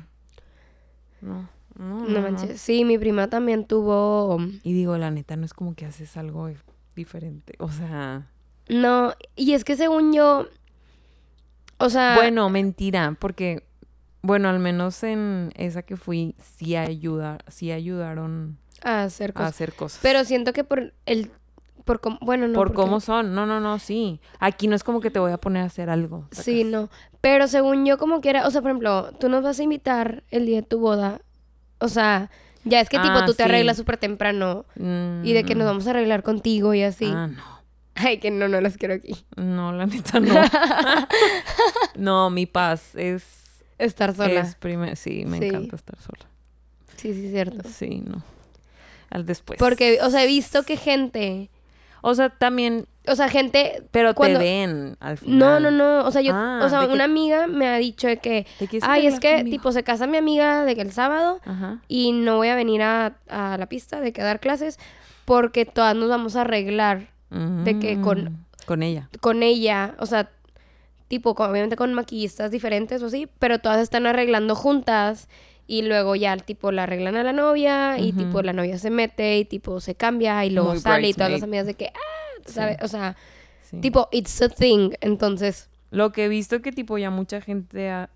No, 1.19 1.49
no, 1.77 1.99
no. 1.99 2.05
No 2.07 2.21
manches. 2.21 2.61
Sí, 2.61 2.85
mi 2.85 2.97
prima 2.97 3.27
también 3.27 3.65
tuvo. 3.65 4.37
Y 4.63 4.71
digo, 4.73 4.97
la 4.97 5.11
neta, 5.11 5.35
no 5.35 5.43
es 5.45 5.53
como 5.53 5.75
que 5.75 5.85
haces 5.85 6.15
algo 6.15 6.49
diferente. 6.95 7.55
O 7.59 7.69
sea, 7.69 8.27
No, 8.69 9.13
y 9.35 9.53
es 9.53 9.65
que 9.65 9.75
según 9.75 10.13
yo. 10.13 10.47
O 11.81 11.89
sea. 11.89 12.15
bueno, 12.15 12.49
mentira, 12.49 13.15
porque, 13.19 13.63
bueno, 14.21 14.49
al 14.49 14.59
menos 14.59 15.03
en 15.03 15.51
esa 15.55 15.81
que 15.81 15.97
fui, 15.97 16.35
sí, 16.39 16.75
ayuda, 16.75 17.39
sí 17.47 17.71
ayudaron 17.71 18.57
A 18.83 19.03
hacer 19.03 19.31
a 19.31 19.33
cosas. 19.33 19.49
hacer 19.49 19.73
cosas. 19.73 19.99
Pero 20.01 20.23
siento 20.23 20.53
que 20.53 20.63
por 20.63 20.93
el. 21.05 21.31
Por 21.85 21.99
cómo- 21.99 22.19
bueno, 22.21 22.47
no. 22.47 22.53
por 22.53 22.67
porque- 22.67 22.75
cómo 22.83 22.99
son. 22.99 23.33
No, 23.33 23.45
no, 23.47 23.59
no, 23.59 23.79
sí. 23.79 24.21
Aquí 24.39 24.67
no 24.67 24.75
es 24.75 24.83
como 24.83 25.01
que 25.01 25.09
te 25.09 25.17
voy 25.17 25.31
a 25.31 25.37
poner 25.39 25.63
a 25.63 25.65
hacer 25.65 25.89
algo. 25.89 26.27
Sí, 26.31 26.63
no. 26.63 26.89
Pero 27.21 27.47
según 27.47 27.85
yo, 27.85 27.97
como 27.97 28.21
quiera. 28.21 28.45
O 28.47 28.51
sea, 28.51 28.61
por 28.61 28.69
ejemplo, 28.69 29.11
tú 29.19 29.29
nos 29.29 29.41
vas 29.43 29.59
a 29.59 29.63
invitar 29.63 30.23
el 30.29 30.45
día 30.45 30.57
de 30.61 30.67
tu 30.67 30.79
boda. 30.79 31.21
O 31.79 31.87
sea, 31.87 32.29
ya 32.63 32.79
es 32.81 32.87
que 32.89 32.99
tipo 32.99 33.15
Ah, 33.15 33.25
tú 33.25 33.33
te 33.33 33.41
arreglas 33.41 33.77
súper 33.77 33.97
temprano. 33.97 34.65
Y 34.75 35.33
de 35.33 35.43
que 35.43 35.55
nos 35.55 35.65
Mm, 35.65 35.67
vamos 35.69 35.87
a 35.87 35.89
arreglar 35.89 36.21
contigo 36.21 36.75
y 36.75 36.83
así. 36.83 37.11
Ah, 37.11 37.25
no. 37.27 37.41
Ay, 37.95 38.19
que 38.19 38.31
no, 38.31 38.47
no 38.47 38.61
las 38.61 38.77
quiero 38.77 38.93
aquí. 38.93 39.15
No, 39.35 39.73
la 39.73 39.85
neta 39.85 40.19
no. 40.19 40.33
no, 41.95 42.29
mi 42.29 42.45
paz 42.45 42.95
es... 42.95 43.23
Estar 43.77 44.15
sola. 44.15 44.41
Es 44.41 44.55
primer... 44.55 44.95
Sí, 44.95 45.23
me 45.25 45.39
Sí. 45.39 45.45
encanta 45.45 45.75
estar 45.75 45.97
sola. 45.99 46.25
Sí, 46.97 47.13
sí, 47.13 47.29
cierto. 47.31 47.67
Sí, 47.67 48.03
no. 48.05 48.21
Al 49.09 49.25
después. 49.25 49.57
Porque, 49.59 49.99
o 50.03 50.09
sea, 50.09 50.23
he 50.23 50.27
visto 50.27 50.63
que 50.63 50.77
gente... 50.77 51.49
O 52.01 52.15
sea, 52.15 52.29
también... 52.29 52.85
O 53.07 53.15
sea, 53.15 53.27
gente... 53.29 53.83
Pero 53.91 54.13
Cuando- 54.15 54.39
te 54.39 54.45
ven 54.45 54.97
al 54.99 55.17
final. 55.17 55.37
No, 55.39 55.59
no, 55.59 55.71
no. 55.71 56.07
O 56.07 56.11
sea, 56.11 56.21
yo... 56.21 56.33
Ah, 56.35 56.61
o 56.63 56.69
sea, 56.69 56.87
que- 56.87 56.93
una 56.93 57.03
amiga 57.05 57.47
me 57.47 57.67
ha 57.67 57.77
dicho 57.77 58.07
de 58.07 58.17
que... 58.17 58.45
¿Te 58.59 58.67
quieres 58.67 58.87
Ay, 58.87 59.07
es 59.07 59.19
que, 59.19 59.37
conmigo? 59.37 59.57
tipo, 59.57 59.71
se 59.71 59.83
casa 59.83 60.07
mi 60.07 60.17
amiga 60.17 60.63
de 60.63 60.75
que 60.75 60.81
el 60.81 60.91
sábado 60.91 61.39
Ajá. 61.45 61.79
y 61.87 62.11
no 62.13 62.37
voy 62.37 62.47
a 62.49 62.55
venir 62.55 62.83
a, 62.83 63.15
a 63.29 63.57
la 63.57 63.65
pista 63.67 63.99
de 63.99 64.13
que 64.13 64.21
dar 64.21 64.39
clases 64.39 64.79
porque 65.25 65.65
todas 65.65 65.95
nos 65.95 66.09
vamos 66.09 66.35
a 66.35 66.41
arreglar 66.41 67.07
de 67.31 67.79
que 67.79 67.99
con- 68.01 68.25
Mm, 68.25 68.45
Con 68.65 68.83
ella. 68.83 69.09
con 69.21 69.41
ella, 69.43 69.95
o 69.99 70.05
sea, 70.05 70.29
tipo, 71.07 71.33
con- 71.35 71.49
obviamente 71.49 71.75
con 71.75 71.93
maquillistas 71.93 72.51
diferentes 72.51 73.01
o 73.01 73.07
así, 73.07 73.27
pero 73.39 73.59
todas 73.59 73.81
están 73.81 74.05
arreglando 74.05 74.55
juntas 74.55 75.27
y 75.67 75.81
luego 75.83 76.15
ya, 76.15 76.35
tipo, 76.37 76.71
la 76.71 76.83
arreglan 76.83 77.15
a 77.15 77.23
la 77.23 77.33
novia 77.33 77.97
y 77.99 78.11
tipo, 78.13 78.41
la 78.41 78.53
novia 78.53 78.77
se 78.77 78.89
mete 78.89 79.37
y 79.39 79.45
tipo, 79.45 79.79
se 79.79 79.95
cambia 79.95 80.43
y 80.45 80.49
luego 80.51 80.69
Muy 80.71 80.79
sale 80.79 81.07
y 81.09 81.13
todas 81.13 81.31
las 81.31 81.43
amigas 81.43 81.65
de 81.65 81.73
que, 81.75 81.87
ah, 81.87 82.41
Sí. 82.45 82.53
¿sabes? 82.53 82.77
O 82.81 82.87
sea, 82.87 83.15
Sí. 83.63 83.79
tipo, 83.79 84.09
it's 84.11 84.41
a 84.41 84.49
thing, 84.49 84.91
entonces, 85.01 85.69
Lo 85.91 86.11
que 86.13 86.25
he 86.25 86.27
visto 86.29 86.61
que 86.61 86.71
tipo 86.71 86.97
ya 86.97 87.09
mucha 87.09 87.41
gente... 87.41 87.89
ha- 87.89 88.09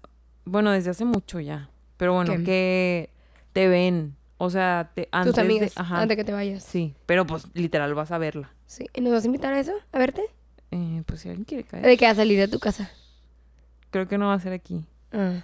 Bueno, 0.45 0.71
desde 0.71 0.91
hace 0.91 1.03
mucho 1.05 1.39
ya. 1.41 1.69
Pero 1.97 2.13
bueno, 2.13 2.33
¿Qué? 2.37 2.43
que 2.43 3.09
te 3.51 3.67
ven. 3.67 4.15
O 4.37 4.49
sea, 4.49 4.91
te, 4.93 5.07
antes 5.11 5.33
tus 5.33 5.41
amigas, 5.43 5.73
de... 5.75 5.81
Ajá. 5.81 6.01
antes 6.01 6.15
que 6.17 6.23
te 6.23 6.31
vayas. 6.33 6.63
Sí, 6.63 6.93
pero 7.05 7.25
pues 7.25 7.47
literal 7.53 7.93
vas 7.93 8.11
a 8.11 8.17
verla. 8.17 8.51
Sí. 8.65 8.85
¿Y 8.93 9.01
nos 9.01 9.13
vas 9.13 9.23
a 9.23 9.27
invitar 9.27 9.53
a 9.53 9.59
eso? 9.59 9.73
¿A 9.91 9.99
verte? 9.99 10.23
Eh, 10.71 11.03
pues 11.05 11.21
si 11.21 11.29
alguien 11.29 11.45
quiere 11.45 11.63
caer. 11.63 11.85
¿De 11.85 11.97
que 11.97 12.05
a 12.07 12.15
salir 12.15 12.39
de 12.39 12.47
tu 12.47 12.59
casa? 12.59 12.89
Creo 13.91 14.07
que 14.07 14.17
no 14.17 14.27
va 14.27 14.33
a 14.33 14.39
ser 14.39 14.53
aquí. 14.53 14.85
Ah. 15.11 15.43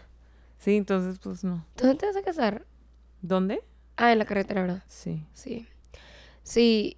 Sí, 0.57 0.75
entonces 0.75 1.19
pues 1.19 1.43
no. 1.43 1.65
¿Dónde 1.77 1.95
te 1.95 2.05
vas 2.05 2.15
a 2.15 2.21
casar? 2.21 2.65
¿Dónde? 3.21 3.61
Ah, 3.97 4.11
en 4.11 4.19
la 4.19 4.25
carretera, 4.25 4.61
¿verdad? 4.61 4.83
Sí. 4.87 5.23
Sí. 5.33 5.67
Sí. 6.43 6.97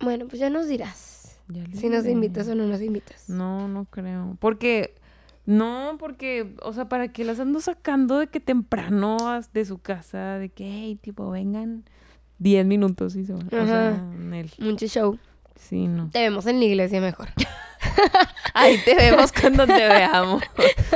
Bueno, 0.00 0.26
pues 0.28 0.40
ya 0.40 0.50
nos 0.50 0.68
dirás. 0.68 1.38
ya 1.48 1.64
Si 1.74 1.88
nos 1.88 2.02
diré. 2.04 2.12
invitas 2.14 2.48
o 2.48 2.54
no 2.54 2.66
nos 2.66 2.80
invitas. 2.80 3.28
No, 3.28 3.68
no 3.68 3.84
creo. 3.86 4.36
Porque, 4.40 4.94
no, 5.46 5.96
porque, 5.98 6.54
o 6.62 6.72
sea, 6.72 6.88
¿para 6.88 7.08
qué 7.12 7.24
las 7.24 7.38
ando 7.40 7.60
sacando 7.60 8.18
de 8.18 8.28
que 8.28 8.40
temprano 8.40 9.16
de 9.52 9.64
su 9.64 9.78
casa? 9.78 10.38
De 10.38 10.48
que, 10.48 10.64
hey, 10.64 10.98
tipo, 11.00 11.30
vengan 11.30 11.84
10 12.42 12.66
minutos 12.66 13.14
y 13.16 13.24
se 13.24 13.32
van. 13.32 13.46
O 13.46 13.50
sea, 13.50 13.88
Ajá. 13.90 14.02
Nel. 14.18 14.50
Mucho 14.58 14.86
show. 14.86 15.18
Sí, 15.56 15.86
no. 15.86 16.10
Te 16.10 16.18
vemos 16.20 16.46
en 16.46 16.58
la 16.58 16.64
iglesia 16.64 17.00
mejor. 17.00 17.28
Ahí 18.54 18.78
te 18.84 18.94
vemos 18.96 19.32
cuando 19.32 19.66
te 19.66 19.72
veamos. 19.72 20.42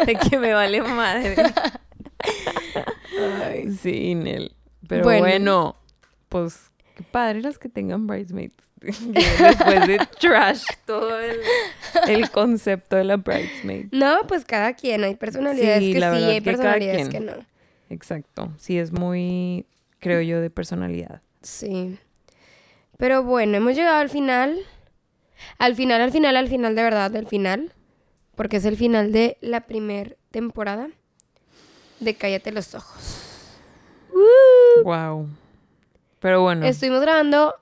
De 0.04 0.14
que 0.16 0.38
me 0.38 0.52
vale 0.52 0.82
madre. 0.82 1.36
Sí, 3.80 4.14
Nel. 4.14 4.52
Pero 4.88 5.04
Bueno. 5.04 5.20
bueno, 5.20 5.76
pues, 6.28 6.70
qué 6.94 7.02
padre 7.04 7.40
las 7.42 7.58
que 7.58 7.68
tengan 7.68 8.06
bridesmaids. 8.06 8.54
Después 8.80 9.86
de 9.86 9.98
trash 10.20 10.62
todo 10.84 11.18
el, 11.18 11.38
el 12.08 12.30
concepto 12.30 12.96
de 12.96 13.04
la 13.04 13.16
bridesmaid. 13.16 13.86
No, 13.92 14.18
pues 14.28 14.44
cada 14.44 14.74
quien. 14.74 15.02
Hay 15.04 15.16
personalidades 15.16 15.80
Sí, 15.82 15.92
que 15.92 15.98
sí, 15.98 16.04
hay 16.04 16.34
que 16.36 16.42
personalidades 16.42 17.08
que 17.08 17.20
no. 17.20 17.32
Exacto. 17.88 18.52
Sí, 18.58 18.78
es 18.78 18.92
muy, 18.92 19.66
creo 19.98 20.20
yo, 20.20 20.40
de 20.40 20.50
personalidad. 20.50 21.22
Sí. 21.46 21.98
Pero 22.98 23.22
bueno, 23.22 23.56
hemos 23.56 23.74
llegado 23.76 23.98
al 23.98 24.10
final. 24.10 24.58
Al 25.58 25.74
final, 25.76 26.00
al 26.00 26.10
final, 26.12 26.36
al 26.36 26.48
final, 26.48 26.74
de 26.74 26.82
verdad, 26.82 27.10
del 27.10 27.26
final. 27.26 27.72
Porque 28.34 28.56
es 28.56 28.64
el 28.64 28.76
final 28.76 29.12
de 29.12 29.38
la 29.40 29.62
primer 29.66 30.18
temporada 30.30 30.88
de 32.00 32.14
Cállate 32.14 32.52
los 32.52 32.74
ojos. 32.74 33.22
Wow. 34.82 35.28
Pero 36.20 36.42
bueno. 36.42 36.66
Estuvimos 36.66 37.00
grabando 37.00 37.54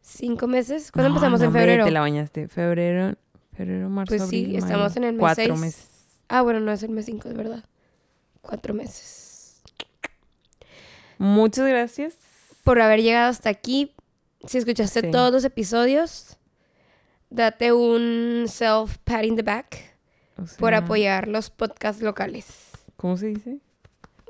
cinco 0.00 0.46
meses. 0.46 0.92
¿Cuándo 0.92 1.08
No, 1.10 1.14
empezamos 1.16 1.40
no, 1.40 1.46
en 1.46 1.52
febrero? 1.52 1.84
Te 1.84 1.90
la 1.90 2.00
bañaste. 2.00 2.48
Febrero, 2.48 3.16
febrero, 3.54 3.88
marzo, 3.90 4.16
Pues 4.16 4.28
sí, 4.30 4.44
abril, 4.44 4.56
estamos 4.56 4.90
mayo. 4.94 4.96
en 4.98 5.04
el 5.04 5.12
mes 5.14 5.20
Cuatro 5.20 5.44
seis. 5.44 5.60
meses. 5.60 5.88
Ah, 6.28 6.42
bueno, 6.42 6.60
no 6.60 6.72
es 6.72 6.82
el 6.82 6.90
mes 6.90 7.06
cinco, 7.06 7.28
es 7.28 7.34
verdad. 7.34 7.64
Cuatro 8.42 8.72
meses. 8.74 9.62
Muchas 11.18 11.66
gracias. 11.66 12.14
Por 12.68 12.82
haber 12.82 13.00
llegado 13.00 13.30
hasta 13.30 13.48
aquí. 13.48 13.94
Si 14.46 14.58
escuchaste 14.58 15.00
Sí. 15.00 15.10
todos 15.10 15.32
los 15.32 15.42
episodios, 15.44 16.36
date 17.30 17.72
un 17.72 18.44
self-pat 18.46 19.24
in 19.24 19.36
the 19.36 19.42
back 19.42 19.96
O 20.36 20.44
por 20.58 20.74
apoyar 20.74 21.28
los 21.28 21.48
podcasts 21.48 22.02
locales. 22.02 22.46
¿Cómo 22.96 23.16
se 23.16 23.28
dice? 23.28 23.56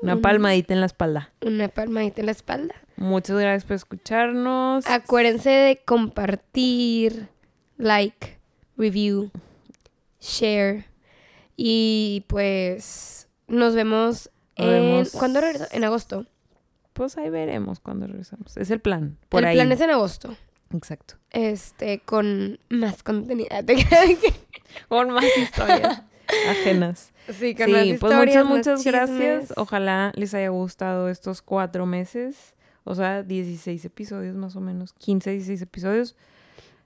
Una 0.01 0.15
Un- 0.15 0.21
palmadita 0.21 0.73
en 0.73 0.79
la 0.79 0.85
espalda. 0.85 1.33
Una 1.41 1.67
palmadita 1.67 2.21
en 2.21 2.27
la 2.27 2.31
espalda. 2.31 2.75
Muchas 2.95 3.37
gracias 3.37 3.65
por 3.65 3.75
escucharnos. 3.75 4.87
Acuérdense 4.87 5.49
de 5.49 5.81
compartir, 5.83 7.27
like, 7.77 8.39
review, 8.77 9.31
share. 10.21 10.85
Y 11.57 12.23
pues 12.27 13.27
nos 13.49 13.75
vemos 13.75 14.29
Nos 14.57 14.65
en... 14.67 14.71
vemos. 14.71 15.11
¿Cuándo 15.11 15.41
regresa? 15.41 15.67
En 15.73 15.83
agosto. 15.83 16.25
Pues 16.99 17.17
ahí 17.17 17.29
veremos 17.29 17.79
cuando 17.79 18.07
regresamos. 18.07 18.57
Es 18.57 18.71
el 18.71 18.81
plan. 18.81 19.17
Por 19.29 19.43
El 19.43 19.47
ahí. 19.47 19.55
plan 19.55 19.71
es 19.71 19.79
en 19.79 19.89
agosto. 19.89 20.35
Exacto. 20.73 21.15
Este, 21.31 21.99
con 21.99 22.59
más 22.67 23.03
contenido. 23.03 23.47
Con 24.89 25.11
más 25.11 25.23
historias 25.37 26.03
ajenas. 26.49 27.13
sí, 27.31 27.55
con 27.55 27.71
más 27.71 27.83
Sí, 27.83 27.93
pues 27.93 28.11
historias, 28.11 28.45
muchas, 28.45 28.79
muchas 28.79 28.83
gracias. 28.83 29.53
Ojalá 29.55 30.11
les 30.13 30.33
haya 30.33 30.49
gustado 30.49 31.07
estos 31.07 31.41
cuatro 31.41 31.85
meses. 31.85 32.53
O 32.83 32.95
sea, 32.95 33.23
16 33.23 33.85
episodios 33.85 34.35
más 34.35 34.57
o 34.57 34.59
menos. 34.59 34.91
15, 34.91 35.31
16 35.31 35.61
episodios. 35.61 36.17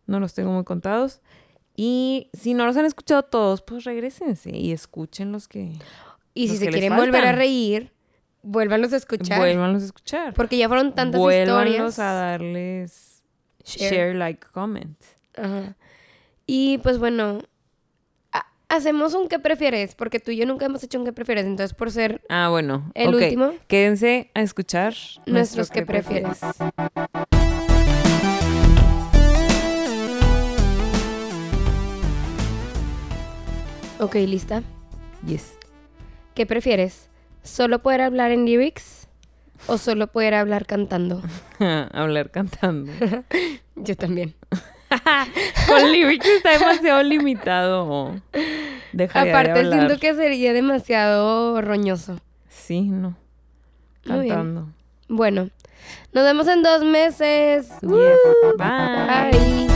No 0.06 0.20
los 0.20 0.36
tengo 0.36 0.52
muy 0.52 0.64
contados. 0.64 1.22
Y 1.76 2.30
si 2.34 2.54
no 2.54 2.68
los 2.68 2.78
han 2.78 2.86
escuchado 2.86 3.24
todos, 3.24 3.64
pues 3.64 3.84
regresense 3.84 4.56
y 4.56 4.74
escuchen 4.74 5.32
los 5.32 5.48
que 5.48 5.72
Y 6.36 6.50
si 6.50 6.58
se 6.58 6.68
quieren 6.68 6.96
volver 6.96 7.26
a 7.26 7.32
reír, 7.32 7.93
vuélvanlos 8.44 8.94
a 8.94 8.98
escuchar. 8.98 9.40
vuélvanlos 9.40 9.82
a 9.82 9.86
escuchar. 9.86 10.34
Porque 10.36 10.58
ya 10.58 10.68
fueron 10.68 10.94
tantas 10.94 11.20
Vuélvanlos 11.20 11.90
historias. 11.90 12.00
a 12.00 12.14
darles 12.14 13.24
Share. 13.66 13.90
share, 13.96 14.16
like, 14.16 14.46
comment. 14.54 14.98
Ajá. 15.36 15.76
Y 16.46 16.78
pues 16.80 17.00
bueno, 17.00 17.40
ha- 18.34 18.46
hacemos 18.70 19.14
un 19.14 19.28
qué 19.30 19.40
prefieres, 19.40 19.96
porque 19.96 20.20
tú 20.20 20.32
y 20.32 20.36
yo 20.38 20.46
nunca 20.46 20.66
hemos 20.66 20.84
hecho 20.84 21.00
un 21.00 21.06
qué 21.06 21.14
prefieres, 21.14 21.46
entonces 21.46 21.74
por 21.76 21.90
ser 21.90 22.22
Ah, 22.30 22.50
bueno. 22.50 22.92
el 22.94 23.16
último, 23.16 23.54
Quédense 23.68 24.30
a 24.34 24.42
escuchar 24.42 24.94
nuestros 25.26 25.70
qué 25.70 25.80
qué 25.80 25.86
prefieres. 25.86 26.40
Ok, 34.00 34.16
lista. 34.16 34.64
Yes. 35.26 35.58
¿Qué 36.36 36.46
prefieres? 36.46 37.10
¿Solo 37.44 37.80
poder 37.80 38.02
hablar 38.02 38.32
en 38.32 38.46
lyrics 38.46 39.08
o 39.68 39.78
solo 39.78 40.08
poder 40.08 40.34
hablar 40.34 40.66
cantando? 40.66 41.22
Hablar 41.92 42.32
cantando. 42.32 42.92
Yo 43.76 43.96
también. 43.96 44.34
Con 45.68 45.92
lyrics 45.92 46.28
está 46.28 46.52
demasiado 46.52 47.04
limitado. 47.04 48.16
Dejaría 48.92 49.40
Aparte, 49.40 49.70
siento 49.70 49.98
que 49.98 50.14
sería 50.14 50.54
demasiado 50.54 51.62
roñoso. 51.62 52.20
Sí, 52.48 52.82
no. 52.82 53.16
Cantando. 54.06 54.70
Bueno, 55.08 55.50
nos 56.14 56.24
vemos 56.24 56.48
en 56.48 56.64
dos 56.64 56.84
meses. 56.84 57.70
Yes. 57.82 58.18
Bye. 58.58 59.32
Bye. 59.32 59.73